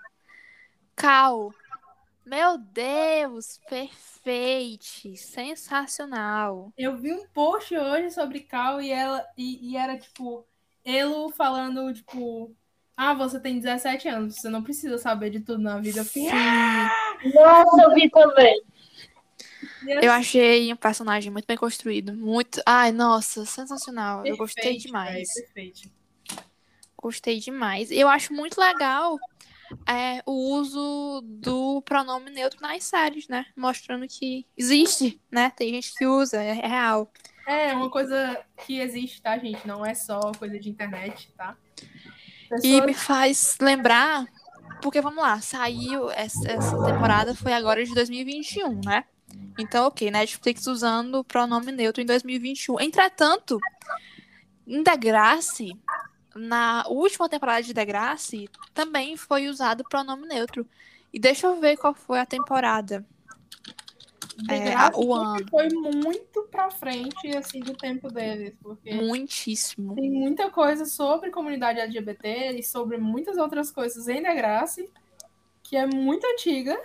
Cal. 0.97 1.53
Meu 2.25 2.57
Deus, 2.57 3.59
perfeito, 3.69 5.17
sensacional. 5.17 6.73
Eu 6.79 6.97
vi 6.97 7.13
um 7.13 7.27
post 7.29 7.77
hoje 7.77 8.11
sobre 8.11 8.41
Cal 8.41 8.81
e 8.81 8.91
ela 8.91 9.27
e, 9.37 9.73
e 9.73 9.77
era 9.77 9.99
tipo 9.99 10.47
ele 10.85 11.33
falando 11.37 11.93
tipo 11.93 12.55
ah, 12.97 13.15
você 13.15 13.41
tem 13.41 13.59
17 13.59 14.09
anos, 14.09 14.37
você 14.37 14.49
não 14.49 14.63
precisa 14.63 14.99
saber 14.99 15.31
de 15.31 15.41
tudo 15.41 15.63
na 15.63 15.79
vida. 15.79 16.05
Fiquei, 16.05 16.31
ah! 16.31 16.91
Nossa, 17.35 17.83
eu 17.83 17.95
vi 17.95 18.09
também. 18.11 18.63
Eu 19.87 20.13
achei 20.13 20.73
um 20.73 20.77
personagem 20.77 21.31
muito 21.31 21.47
bem 21.47 21.57
construído. 21.57 22.15
Muito. 22.15 22.63
Ai, 22.67 22.93
nossa, 22.93 23.45
sensacional. 23.45 24.23
Perfeito, 24.23 24.35
eu 24.35 24.39
gostei 24.39 24.77
demais. 24.77 25.33
Perfeito. 25.35 25.91
Gostei 26.97 27.41
demais. 27.41 27.91
Eu 27.91 28.09
acho 28.09 28.33
muito 28.33 28.61
legal 28.61 29.19
é, 29.87 30.23
o 30.27 30.55
uso 30.55 31.23
do 31.25 31.83
pronome 31.83 32.31
neutro 32.31 32.61
nas 32.61 32.85
séries, 32.85 33.29
né? 33.29 33.47
Mostrando 33.57 34.07
que 34.07 34.47
existe, 34.57 35.21
né? 35.31 35.51
Tem 35.51 35.71
gente 35.71 35.95
que 35.95 36.07
usa, 36.07 36.43
é 36.43 36.53
real. 36.53 37.11
É, 37.47 37.73
uma 37.73 37.91
coisa 37.91 38.39
que 38.65 38.79
existe, 38.79 39.21
tá, 39.21 39.37
gente? 39.39 39.67
Não 39.67 39.85
é 39.85 39.95
só 39.95 40.21
coisa 40.39 40.59
de 40.59 40.71
internet, 40.71 41.33
tá? 41.37 41.57
Pessoas... 42.49 42.65
E 42.65 42.81
me 42.83 42.95
faz 42.95 43.57
lembrar, 43.61 44.27
porque 44.81 45.01
vamos 45.01 45.23
lá, 45.23 45.41
saiu 45.41 46.11
essa, 46.11 46.51
essa 46.51 46.85
temporada 46.85 47.35
foi 47.35 47.53
agora 47.53 47.85
de 47.85 47.93
2021, 47.95 48.81
né? 48.85 49.05
Então, 49.59 49.87
ok, 49.87 50.11
Netflix 50.11 50.67
usando 50.67 51.17
o 51.17 51.25
pronome 51.25 51.73
neutro 51.73 52.03
em 52.03 52.07
2021. 52.07 52.81
Entretanto, 52.81 53.59
em 54.67 54.83
Degrassi, 54.83 55.73
na 56.35 56.85
última 56.89 57.29
temporada 57.29 57.63
de 57.63 57.75
Degrassi, 57.75 58.49
também 58.73 59.17
foi 59.17 59.49
usado 59.49 59.83
o 59.83 59.89
pronome 59.89 60.27
neutro. 60.27 60.67
E 61.13 61.19
deixa 61.19 61.47
eu 61.47 61.61
ver 61.61 61.77
qual 61.77 61.95
foi 61.95 62.19
a 62.21 62.27
temporada. 62.27 63.05
É, 64.49 64.97
o 64.97 65.13
ano. 65.13 65.47
foi 65.51 65.69
muito 65.69 66.43
pra 66.51 66.71
frente, 66.71 67.37
assim, 67.37 67.61
do 67.61 67.75
tempo 67.75 68.09
deles. 68.09 68.55
Porque 68.63 68.95
Muitíssimo. 68.95 69.95
Tem 69.95 70.11
muita 70.11 70.51
coisa 70.51 70.87
sobre 70.87 71.31
comunidade 71.31 71.81
LGBT 71.81 72.59
e 72.59 72.63
sobre 72.63 72.97
muitas 72.97 73.37
outras 73.37 73.71
coisas 73.71 74.09
em 74.09 74.23
Degrassi, 74.23 74.91
que 75.63 75.77
é 75.77 75.87
muito 75.87 76.27
antiga 76.27 76.81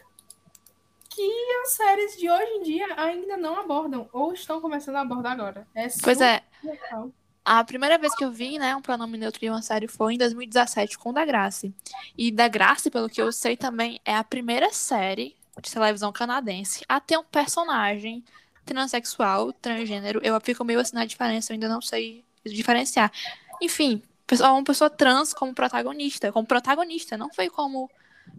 que 1.18 1.61
as 1.63 1.72
séries 1.72 2.15
de 2.15 2.30
hoje 2.30 2.51
em 2.51 2.61
dia 2.61 2.88
ainda 2.95 3.36
não 3.36 3.59
abordam, 3.59 4.07
ou 4.13 4.34
estão 4.34 4.61
começando 4.61 4.97
a 4.97 5.01
abordar 5.01 5.32
agora. 5.32 5.68
É 5.74 5.88
pois 6.03 6.22
é. 6.22 6.43
Legal. 6.63 7.11
A 7.43 7.63
primeira 7.63 7.97
vez 7.97 8.13
que 8.13 8.24
eu 8.24 8.32
vi, 8.32 8.59
né, 8.59 8.76
um 8.76 8.82
pronome 8.82 9.18
neutro 9.18 9.43
em 9.43 9.49
uma 9.49 9.63
série 9.63 9.88
foi 9.88 10.13
em 10.13 10.18
2017 10.18 10.97
com 10.99 11.11
Da 11.11 11.26
Grace. 11.26 11.74
E 12.15 12.32
Da 12.32 12.47
Grace, 12.47 12.91
pelo 12.91 13.09
que 13.09 13.20
eu 13.20 13.32
sei 13.32 13.57
também, 13.57 13.99
é 14.05 14.15
a 14.15 14.24
primeira 14.24 14.72
série 14.72 15.36
de 15.59 15.72
televisão 15.72 16.11
canadense 16.11 16.86
a 16.88 16.99
ter 16.99 17.18
um 17.18 17.24
personagem 17.24 18.24
transexual, 18.63 19.51
transgênero. 19.53 20.20
Eu 20.24 20.39
fico 20.41 20.63
meio 20.63 20.80
assim 20.80 20.95
na 20.95 21.05
diferença, 21.05 21.51
eu 21.51 21.55
ainda 21.55 21.70
não 21.70 21.82
sei 21.82 22.24
diferenciar. 22.45 23.11
Enfim, 23.59 24.03
uma 24.39 24.63
pessoa 24.63 24.89
trans 24.89 25.34
como 25.34 25.55
protagonista, 25.55 26.32
como 26.32 26.45
protagonista, 26.45 27.18
não 27.18 27.34
foi 27.34 27.49
como 27.49 27.89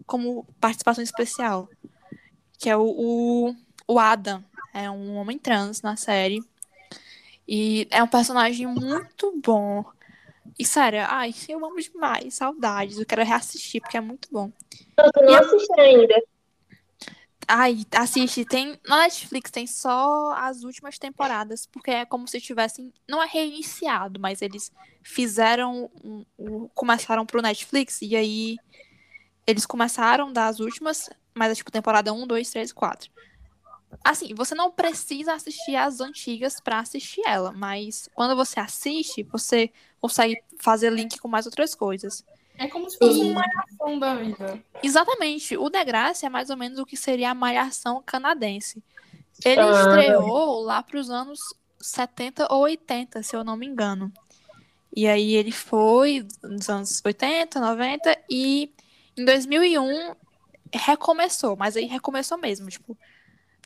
como 0.05 0.45
participação 0.61 1.03
especial 1.03 1.67
que 2.59 2.69
é 2.69 2.75
o, 2.75 2.83
o, 2.83 3.55
o 3.87 3.97
Adam. 3.97 4.43
É 4.73 4.91
um 4.91 5.15
homem 5.15 5.39
trans 5.39 5.81
na 5.81 5.95
série. 5.95 6.43
E 7.47 7.87
é 7.89 8.03
um 8.03 8.07
personagem 8.07 8.67
muito 8.67 9.33
bom. 9.43 9.83
E 10.57 10.65
sério, 10.65 10.99
ai, 11.07 11.33
eu 11.47 11.65
amo 11.65 11.79
demais. 11.79 12.35
Saudades. 12.35 12.99
Eu 12.99 13.05
quero 13.05 13.23
reassistir, 13.23 13.81
porque 13.81 13.97
é 13.97 14.01
muito 14.01 14.27
bom. 14.29 14.51
Eu 14.97 15.25
não 15.25 15.35
assisti 15.35 15.79
ainda. 15.79 16.21
Ai, 17.47 17.83
assiste. 17.95 18.45
Tem. 18.45 18.77
Na 18.85 18.97
Netflix 18.97 19.49
tem 19.49 19.65
só 19.65 20.33
as 20.33 20.63
últimas 20.63 20.99
temporadas, 20.99 21.65
porque 21.65 21.89
é 21.89 22.05
como 22.05 22.27
se 22.27 22.39
tivessem. 22.39 22.93
Não 23.07 23.23
é 23.23 23.25
reiniciado, 23.25 24.19
mas 24.19 24.41
eles 24.41 24.71
fizeram. 25.01 25.89
Um, 26.03 26.25
um, 26.37 26.67
começaram 26.75 27.25
pro 27.25 27.41
Netflix 27.41 28.01
e 28.01 28.15
aí. 28.15 28.57
Eles 29.47 29.65
começaram 29.65 30.31
das 30.31 30.59
últimas 30.59 31.09
mas 31.33 31.51
é 31.51 31.55
tipo 31.55 31.71
temporada 31.71 32.13
1, 32.13 32.27
2, 32.27 32.49
3, 32.49 32.73
4. 32.73 33.11
Assim, 34.03 34.33
você 34.35 34.53
não 34.53 34.71
precisa 34.71 35.33
assistir 35.33 35.75
as 35.75 35.99
antigas 35.99 36.59
para 36.59 36.79
assistir 36.79 37.21
ela, 37.25 37.51
mas 37.51 38.09
quando 38.13 38.35
você 38.35 38.59
assiste, 38.59 39.23
você 39.23 39.71
consegue 39.99 40.41
fazer 40.59 40.91
link 40.91 41.19
com 41.19 41.27
mais 41.27 41.45
outras 41.45 41.73
coisas. 41.73 42.23
É 42.57 42.67
como 42.67 42.89
se 42.89 42.97
fosse 42.97 43.19
uma 43.19 43.41
malhação 43.41 43.97
da 43.97 44.15
vida. 44.15 44.61
Exatamente. 44.83 45.57
O 45.57 45.69
Degrassi 45.69 46.25
é 46.25 46.29
mais 46.29 46.49
ou 46.49 46.57
menos 46.57 46.77
o 46.77 46.85
que 46.85 46.97
seria 46.97 47.31
a 47.31 47.33
malhação 47.33 48.03
canadense. 48.05 48.83
Ele 49.43 49.61
ah. 49.61 49.71
estreou 49.71 50.61
lá 50.61 50.83
para 50.83 50.99
os 50.99 51.09
anos 51.09 51.39
70 51.79 52.53
ou 52.53 52.63
80, 52.63 53.23
se 53.23 53.35
eu 53.35 53.43
não 53.43 53.55
me 53.55 53.65
engano. 53.65 54.11
E 54.95 55.07
aí 55.07 55.35
ele 55.35 55.51
foi 55.51 56.27
nos 56.43 56.69
anos 56.69 57.01
80, 57.03 57.59
90 57.59 58.17
e 58.29 58.73
em 59.15 59.23
2001 59.23 60.15
recomeçou, 60.73 61.55
mas 61.55 61.75
aí 61.75 61.85
recomeçou 61.85 62.37
mesmo, 62.37 62.69
tipo, 62.69 62.97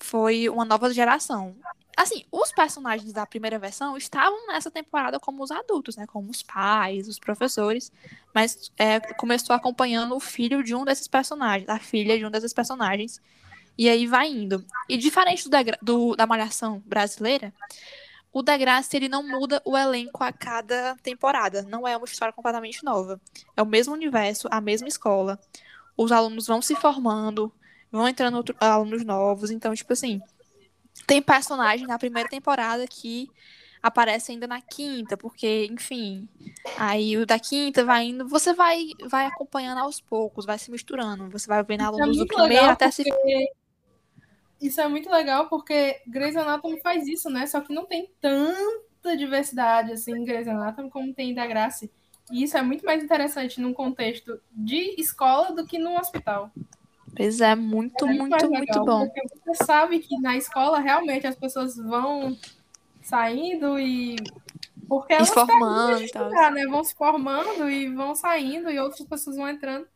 foi 0.02 0.50
uma 0.50 0.66
nova 0.66 0.94
geração. 0.94 1.56
Assim, 1.96 2.26
os 2.32 2.52
personagens 2.52 3.14
da 3.14 3.26
primeira 3.26 3.60
versão 3.60 3.96
estavam 3.96 4.48
nessa 4.48 4.72
temporada 4.72 5.20
como 5.20 5.44
os 5.44 5.52
adultos, 5.52 5.96
né? 5.96 6.08
Como 6.08 6.30
os 6.30 6.42
pais, 6.42 7.08
os 7.08 7.20
professores. 7.20 7.92
Mas 8.34 8.72
é, 8.78 9.00
começou 9.00 9.56
acompanhando 9.56 10.16
o 10.16 10.20
filho 10.20 10.64
de 10.64 10.74
um 10.74 10.84
desses 10.84 11.08
personagens, 11.08 11.70
a 11.70 11.80
filha 11.80 12.18
de 12.18 12.26
um 12.26 12.32
desses 12.32 12.52
personagens. 12.52 13.22
E 13.78 13.88
aí 13.88 14.08
vai 14.08 14.28
indo. 14.28 14.66
E 14.90 14.98
diferente 14.98 15.48
do, 15.48 15.58
do 15.82 16.16
da 16.16 16.26
Malhação 16.26 16.82
brasileira, 16.86 17.54
o 18.32 18.42
Degrassi 18.42 18.98
ele 18.98 19.08
não 19.08 19.26
muda 19.26 19.62
o 19.64 19.78
elenco 19.78 20.24
a 20.24 20.34
cada 20.34 20.96
temporada. 21.04 21.62
Não 21.62 21.88
é 21.88 21.96
uma 21.96 22.06
história 22.06 22.34
completamente 22.34 22.84
nova. 22.84 23.22
É 23.56 23.62
o 23.62 23.66
mesmo 23.66 23.94
universo, 23.94 24.48
a 24.50 24.60
mesma 24.60 24.88
escola 24.88 25.40
os 25.98 26.12
alunos 26.12 26.48
vão 26.48 26.62
se 26.62 26.76
formando, 26.76 27.52
vão 27.92 28.08
entrando 28.08 28.38
outros 28.38 28.58
alunos 28.60 29.04
novos. 29.04 29.52
Então, 29.52 29.74
tipo 29.74 29.94
assim, 29.94 30.22
tem 31.06 31.22
personagem 31.22 31.88
na 31.88 32.00
primeira 32.00 32.30
temporada 32.30 32.86
que 32.88 33.30
aparece 33.82 34.32
ainda 34.32 34.48
na 34.48 34.62
quinta, 34.62 35.18
porque, 35.18 35.68
enfim, 35.70 36.30
aí 36.78 37.18
o 37.18 37.26
da 37.26 37.38
quinta 37.38 37.84
vai 37.84 38.06
indo, 38.06 38.26
você 38.28 38.54
vai 38.54 38.88
vai 39.10 39.26
acompanhando 39.26 39.80
aos 39.80 40.00
poucos, 40.00 40.46
vai 40.46 40.58
se 40.58 40.72
misturando, 40.72 41.30
você 41.30 41.48
vai 41.48 41.62
vendo 41.64 41.82
alunos 41.82 42.16
é 42.16 42.20
do 42.22 42.26
primeiro 42.26 42.66
até 42.66 42.90
se 42.90 43.04
Isso 44.62 44.80
é 44.80 44.88
muito 44.88 45.10
legal 45.10 45.50
porque 45.50 46.02
Grey's 46.08 46.38
Anatomy 46.38 46.80
faz 46.80 47.06
isso, 47.06 47.30
né? 47.30 47.46
Só 47.46 47.60
que 47.60 47.74
não 47.74 47.86
tem 47.86 48.10
tanta 48.22 49.18
diversidade 49.18 49.92
assim 49.92 50.14
em 50.14 50.24
Grey's 50.24 50.48
Anatomy 50.48 50.90
como 50.90 51.14
tem 51.14 51.34
da 51.34 51.46
Grace. 51.46 51.92
E 52.32 52.44
isso 52.44 52.58
é 52.58 52.62
muito 52.62 52.86
mais 52.86 53.04
interessante 53.04 53.60
num 53.60 53.74
contexto 53.74 54.40
de 54.52 54.96
escola 55.00 55.52
do 55.54 55.66
que 55.66 55.78
num 55.78 55.98
hospital. 55.98 56.52
Pois 57.16 57.42
é, 57.42 57.56
muito, 57.56 58.06
é 58.06 58.14
muito, 58.14 58.30
muito, 58.30 58.50
muito 58.50 58.86
bom. 58.86 59.08
Porque 59.08 59.22
você 59.46 59.64
sabe 59.64 60.00
que 60.00 60.20
na 60.20 60.36
escola 60.36 60.80
realmente 60.80 61.28
as 61.28 61.36
pessoas 61.36 61.76
vão 61.76 62.36
saindo 63.02 63.80
e. 63.80 64.16
Porque 64.88 65.14
elas 65.14 65.30
formando 65.30 66.02
e 66.02 66.10
tal. 66.10 66.30
Né? 66.30 66.66
Vão 66.68 66.84
se 66.84 66.96
formando 66.96 67.70
e 67.70 67.94
vão 67.94 68.16
saindo 68.16 68.70
e 68.70 68.80
outras 68.80 69.08
pessoas 69.08 69.38
vão 69.38 69.48
entrando. 69.48 69.88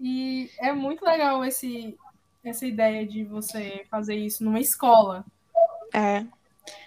E 0.00 0.50
é 0.58 0.72
muito 0.72 1.04
legal 1.04 1.44
esse, 1.44 1.96
essa 2.42 2.66
ideia 2.66 3.06
de 3.06 3.24
você 3.24 3.86
fazer 3.90 4.16
isso 4.16 4.42
numa 4.42 4.60
escola. 4.60 5.24
É. 5.92 6.24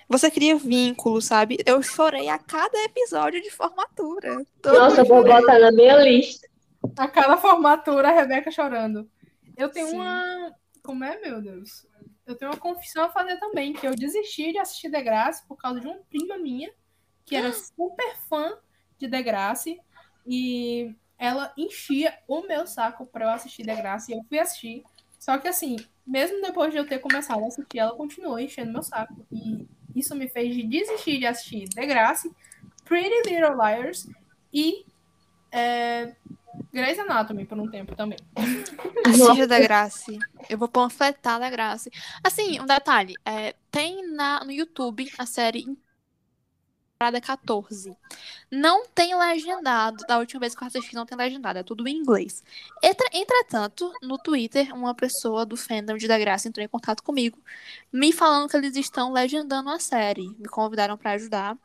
Você 0.07 0.29
cria 0.29 0.55
vínculo, 0.55 1.21
sabe? 1.21 1.57
Eu 1.65 1.81
chorei 1.81 2.29
a 2.29 2.37
cada 2.37 2.77
episódio 2.83 3.41
de 3.41 3.49
formatura. 3.49 4.45
Nossa, 4.63 5.03
vou 5.03 5.23
botar 5.23 5.59
na 5.59 5.71
minha 5.71 5.95
lista. 5.97 6.47
A 6.97 7.07
cada 7.07 7.37
formatura, 7.37 8.09
a 8.09 8.11
Rebeca 8.11 8.51
chorando. 8.51 9.09
Eu 9.57 9.69
tenho 9.69 9.87
Sim. 9.87 9.95
uma. 9.95 10.55
Como 10.83 11.03
é, 11.03 11.19
meu 11.19 11.41
Deus? 11.41 11.87
Eu 12.25 12.35
tenho 12.35 12.51
uma 12.51 12.59
confissão 12.59 13.05
a 13.05 13.09
fazer 13.09 13.37
também, 13.39 13.73
que 13.73 13.87
eu 13.87 13.95
desisti 13.95 14.51
de 14.51 14.59
assistir 14.59 14.89
Degrassi 14.89 15.47
por 15.47 15.57
causa 15.57 15.79
de 15.79 15.87
uma 15.87 15.97
prima 16.09 16.37
minha, 16.37 16.71
que 17.23 17.35
era 17.35 17.51
super 17.53 18.15
fã 18.29 18.57
de 18.97 19.07
Degrassi, 19.07 19.79
e 20.25 20.95
ela 21.17 21.53
enchia 21.57 22.17
o 22.27 22.41
meu 22.41 22.67
saco 22.67 23.05
para 23.07 23.25
eu 23.25 23.29
assistir 23.29 23.63
Degrassi, 23.63 24.11
e 24.11 24.15
eu 24.15 24.23
fui 24.27 24.37
assistir. 24.37 24.83
Só 25.19 25.37
que 25.39 25.47
assim, 25.47 25.77
mesmo 26.05 26.41
depois 26.41 26.71
de 26.71 26.77
eu 26.77 26.87
ter 26.87 26.99
começado 26.99 27.43
a 27.43 27.47
assistir, 27.47 27.79
ela 27.79 27.95
continuou 27.95 28.39
enchendo 28.39 28.71
meu 28.71 28.83
saco. 28.83 29.25
E 29.31 29.67
isso 29.95 30.15
me 30.15 30.27
fez 30.27 30.55
desistir 30.67 31.19
de 31.19 31.25
assistir 31.25 31.69
Degrassi, 31.69 32.31
Pretty 32.83 33.29
Little 33.29 33.55
Liars 33.55 34.07
e 34.53 34.85
é, 35.51 36.13
Grey's 36.73 36.99
Anatomy 36.99 37.45
por 37.45 37.57
um 37.57 37.69
tempo 37.69 37.95
também. 37.95 38.19
Assista 39.05 39.47
da 39.47 39.59
Graça. 39.59 40.11
Eu 40.49 40.57
vou 40.57 40.67
panfletar 40.67 41.39
da 41.39 41.49
Graça. 41.49 41.89
Assim, 42.23 42.59
um 42.59 42.65
detalhe. 42.65 43.15
É, 43.25 43.55
tem 43.71 44.05
na, 44.11 44.43
no 44.43 44.51
YouTube 44.51 45.09
a 45.17 45.25
série 45.25 45.65
temporada 46.97 47.19
14. 47.19 47.95
Não 48.49 48.85
tem 48.87 49.15
legendado. 49.17 50.03
Da 50.07 50.17
última 50.17 50.39
vez 50.39 50.55
que 50.55 50.63
eu 50.63 50.67
assisti, 50.67 50.95
não 50.95 51.05
tem 51.05 51.17
legendado. 51.17 51.59
É 51.59 51.63
tudo 51.63 51.87
em 51.87 51.97
inglês. 51.97 52.41
Entre- 52.81 53.09
Entretanto, 53.13 53.91
no 54.01 54.17
Twitter, 54.17 54.73
uma 54.73 54.95
pessoa 54.95 55.45
do 55.45 55.57
fandom 55.57 55.97
de 55.97 56.07
Da 56.07 56.17
Graça 56.17 56.47
entrou 56.47 56.63
em 56.63 56.69
contato 56.69 57.03
comigo, 57.03 57.37
me 57.91 58.11
falando 58.13 58.49
que 58.49 58.55
eles 58.57 58.75
estão 58.77 59.11
legendando 59.11 59.69
a 59.69 59.79
série. 59.79 60.29
Me 60.39 60.47
convidaram 60.47 60.97
pra 60.97 61.11
ajudar. 61.11 61.57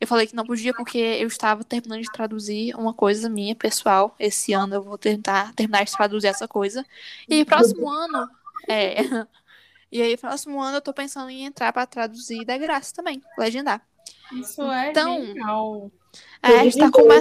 Eu 0.00 0.06
falei 0.06 0.26
que 0.26 0.36
não 0.36 0.44
podia 0.44 0.74
porque 0.74 0.98
eu 0.98 1.26
estava 1.26 1.64
terminando 1.64 2.02
de 2.02 2.12
traduzir 2.12 2.74
uma 2.76 2.92
coisa 2.92 3.28
minha, 3.28 3.56
pessoal. 3.56 4.14
Esse 4.20 4.52
ano 4.52 4.74
eu 4.74 4.82
vou 4.82 4.98
tentar 4.98 5.52
terminar 5.54 5.84
de 5.84 5.92
traduzir 5.92 6.28
essa 6.28 6.46
coisa. 6.46 6.84
E 7.28 7.44
próximo 7.44 7.90
ano. 7.90 8.28
É. 8.68 8.96
E 9.92 10.02
aí, 10.02 10.16
próximo 10.16 10.60
ano 10.60 10.78
eu 10.78 10.80
tô 10.82 10.92
pensando 10.92 11.30
em 11.30 11.44
entrar 11.44 11.72
pra 11.72 11.86
traduzir 11.86 12.44
da 12.44 12.58
graça 12.58 12.92
também, 12.92 13.22
legendar. 13.38 13.80
Isso 14.32 14.62
é 14.70 14.90
Então- 14.90 15.24
genial. 15.24 15.90
É, 16.42 16.64
está, 16.66 16.90
come... 16.90 17.14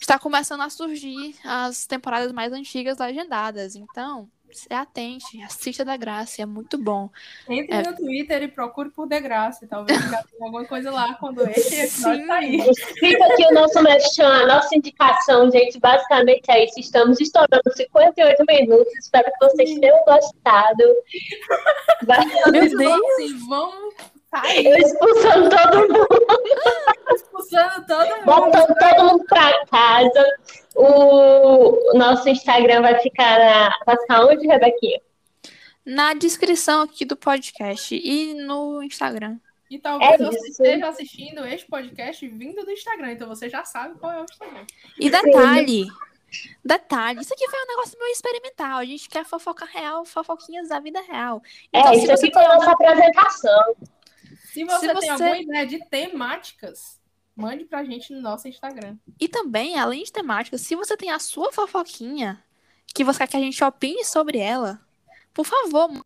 está 0.00 0.18
começando 0.18 0.60
a 0.62 0.70
surgir 0.70 1.36
as 1.44 1.86
temporadas 1.86 2.32
mais 2.32 2.52
antigas 2.52 2.98
legendadas. 2.98 3.76
Então, 3.76 4.28
se 4.52 4.72
atente, 4.72 5.40
assista 5.42 5.84
da 5.84 5.96
graça, 5.96 6.40
é 6.42 6.46
muito 6.46 6.76
bom. 6.78 7.10
Entre 7.48 7.74
É. 7.74 7.82
no 7.82 7.96
Twitter 7.96 8.42
e 8.44 8.48
procure 8.48 8.88
por 8.90 9.06
De 9.08 9.18
Graça. 9.20 9.66
Talvez 9.68 9.98
alguma 10.40 10.64
coisa 10.64 10.90
lá 10.92 11.14
quando 11.14 11.42
esse 11.48 11.74
episódio 11.74 12.24
sair. 12.26 12.62
Fica 13.00 13.24
aqui 13.26 13.46
o 13.46 13.54
nosso 13.54 13.82
merchan, 13.82 14.28
a 14.28 14.46
nossa 14.46 14.76
indicação, 14.76 15.50
gente. 15.50 15.78
Basicamente 15.80 16.48
é 16.50 16.64
isso. 16.64 16.78
Estamos 16.78 17.20
estourando 17.20 17.62
58 17.74 18.44
minutos. 18.46 18.92
Espero 19.00 19.30
que 19.32 19.44
vocês 19.46 19.78
tenham 19.78 20.04
gostado. 20.04 20.84
Vai- 22.04 22.24
Meu 22.50 22.76
Deus! 22.78 23.46
vamos 23.48 23.94
Eu 24.64 24.76
expulsando 24.76 25.50
todo 25.50 25.76
mundo, 25.80 26.08
expulsando 27.14 27.86
todo 27.86 28.08
mundo. 28.08 28.24
botando 28.24 28.74
todo 28.78 29.04
mundo 29.04 29.24
pra 29.26 29.66
casa. 29.66 30.36
O 30.74 31.96
nosso 31.96 32.28
Instagram 32.28 32.82
vai 32.82 32.98
ficar 33.00 33.38
na. 33.38 33.70
Vai 33.86 33.96
ficar 33.98 34.24
onde, 34.26 34.46
Rebequinha? 34.46 35.00
Na 35.84 36.14
descrição 36.14 36.82
aqui 36.82 37.04
do 37.04 37.16
podcast 37.16 37.94
e 37.94 38.34
no 38.34 38.82
Instagram. 38.82 39.36
E 39.70 39.78
talvez 39.78 40.20
É 40.20 40.24
você 40.24 40.48
esteja 40.48 40.88
assistindo 40.88 41.44
este 41.46 41.66
podcast 41.68 42.26
vindo 42.28 42.64
do 42.64 42.70
Instagram, 42.70 43.12
então 43.12 43.28
você 43.28 43.48
já 43.48 43.64
sabe 43.64 43.98
qual 43.98 44.12
é 44.12 44.20
o 44.20 44.24
Instagram. 44.24 44.64
E 44.98 45.10
detalhe, 45.10 45.86
detalhe, 46.64 47.20
isso 47.20 47.32
aqui 47.34 47.48
foi 47.48 47.58
um 47.62 47.66
negócio 47.68 47.98
meio 47.98 48.12
experimental. 48.12 48.78
A 48.78 48.84
gente 48.84 49.08
quer 49.08 49.24
fofoca 49.24 49.64
real, 49.64 50.04
fofoquinhas 50.04 50.68
da 50.68 50.78
vida 50.80 51.00
real. 51.02 51.42
Então, 51.72 51.92
É, 51.92 51.94
se 51.94 52.04
isso 52.04 52.06
você 52.06 52.26
aqui 52.26 52.34
foi 52.34 52.44
a 52.44 52.54
nossa 52.54 52.70
apresentação. 52.70 53.76
Se 54.54 54.64
você, 54.64 54.86
Se 54.88 55.00
tem 55.00 55.10
você- 55.10 55.22
alguma 55.24 55.38
ideia 55.38 55.66
de 55.66 55.84
temáticas, 55.88 57.00
mande 57.34 57.64
pra 57.64 57.84
gente 57.84 58.12
no 58.14 58.20
nosso 58.20 58.46
Instagram. 58.48 58.96
E 59.20 59.28
também, 59.28 59.76
além 59.78 60.04
de 60.04 60.12
temática, 60.12 60.56
se 60.56 60.76
você 60.76 60.96
tem 60.96 61.10
a 61.10 61.18
sua 61.18 61.52
fofoquinha, 61.52 62.42
que 62.94 63.02
você 63.02 63.18
quer 63.18 63.26
que 63.26 63.36
a 63.36 63.40
gente 63.40 63.62
opine 63.64 64.04
sobre 64.04 64.38
ela, 64.38 64.80
por 65.32 65.44
favor, 65.44 65.88
manda 65.88 66.04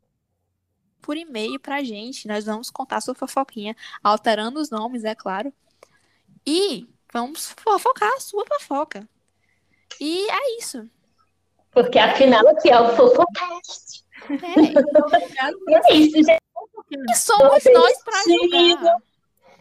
por 1.03 1.17
e-mail 1.17 1.61
pra 1.61 1.83
gente. 1.85 2.27
Nós 2.27 2.47
vamos 2.47 2.71
contar 2.71 2.97
a 2.97 3.01
sua 3.01 3.15
fofoquinha, 3.15 3.77
alterando 4.03 4.59
os 4.61 4.71
nomes, 4.71 5.05
é 5.05 5.15
claro. 5.15 5.53
E 6.47 6.87
vamos 7.13 7.55
fofocar 7.59 8.11
a 8.17 8.21
sua 8.21 8.45
fofoca. 8.47 9.07
E 10.01 10.27
é 10.31 10.59
isso. 10.59 10.89
Porque 11.71 11.99
afinal 11.99 12.47
aqui 12.49 12.71
é 12.71 12.81
o 12.81 12.97
Fofocast. 12.97 14.05
É. 14.31 14.79
Obrigado 14.99 15.59
por 15.59 15.71
E 15.71 15.75
é 15.75 15.95
isso, 15.95 16.17
gente. 16.17 16.39
E 17.11 17.15
somos 17.17 17.63
nós 17.73 18.03
pra 18.05 18.23
julgar. 18.25 18.97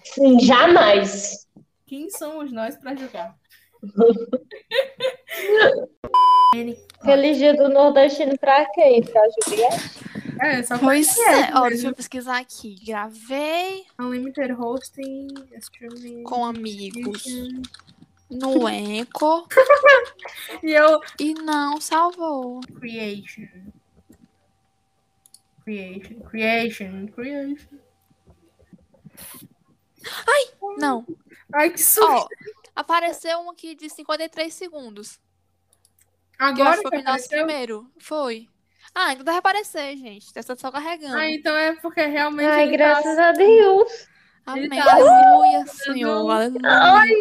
Sim, 0.04 0.40
jamais. 0.40 1.48
Quem 1.86 2.10
somos 2.10 2.52
nós 2.52 2.76
pra 2.78 2.96
julgar? 2.96 3.36
Feliz 7.04 7.38
dia 7.38 7.56
do 7.56 7.70
nordestino 7.70 8.38
pra 8.40 8.66
quem? 8.72 9.04
Pra 9.04 9.22
Juliette? 9.44 10.00
É, 10.42 10.64
só 10.64 10.78
Pois 10.78 11.18
é, 11.18 11.52
ó, 11.54 11.68
deixa 11.68 11.88
eu 11.88 11.96
pesquisar 11.96 12.38
aqui. 12.40 12.76
Gravei 12.86 13.86
Unlimited 14.00 14.54
hosting, 14.54 15.28
streaming. 15.60 16.24
com 16.24 16.46
amigos 16.46 17.24
no 18.30 18.68
Enco 18.70 19.48
E 20.64 20.72
eu. 20.72 21.00
e 21.20 21.34
não 21.34 21.80
salvou. 21.82 22.62
Creation. 22.80 23.48
Creation, 25.68 26.22
creation, 26.22 27.08
creation. 27.08 27.78
Não. 30.78 31.06
Ai, 31.54 31.72
que 31.72 31.82
susto. 31.82 32.10
Ó, 32.10 32.28
apareceu 32.74 33.38
um 33.40 33.50
aqui 33.50 33.76
de 33.76 33.90
53 33.90 34.54
segundos. 34.54 35.20
Agora 36.40 36.78
que 36.78 36.84
que 36.84 36.90
foi 36.90 37.00
o 37.00 37.04
nosso 37.04 37.28
primeiro. 37.28 37.92
Foi. 38.00 38.48
Ah, 38.96 39.08
ainda 39.08 39.26
deve 39.26 39.40
aparecer, 39.40 39.98
gente. 39.98 40.34
Tá 40.34 40.42
só 40.56 40.72
carregando. 40.72 41.18
Ah, 41.18 41.30
então 41.30 41.54
é 41.54 41.74
porque 41.76 42.06
realmente. 42.06 42.48
Ai, 42.48 42.64
ele 42.64 42.78
graças 42.78 43.18
tá... 43.18 43.28
a 43.28 43.32
Deus. 43.34 44.08
Amém. 44.46 44.70
tá 44.70 44.94
Aleluia, 44.94 45.68
Senhor. 45.68 46.32
Aleluia. 46.32 46.62
Ai, 46.64 47.12